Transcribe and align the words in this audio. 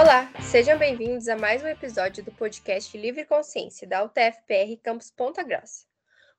Olá, 0.00 0.32
sejam 0.40 0.78
bem-vindos 0.78 1.28
a 1.28 1.36
mais 1.36 1.62
um 1.62 1.66
episódio 1.66 2.24
do 2.24 2.32
podcast 2.32 2.96
Livre 2.96 3.26
Consciência 3.26 3.86
da 3.86 4.02
UTFPR 4.02 4.74
Campus 4.82 5.10
Ponta 5.10 5.42
Grossa. 5.42 5.84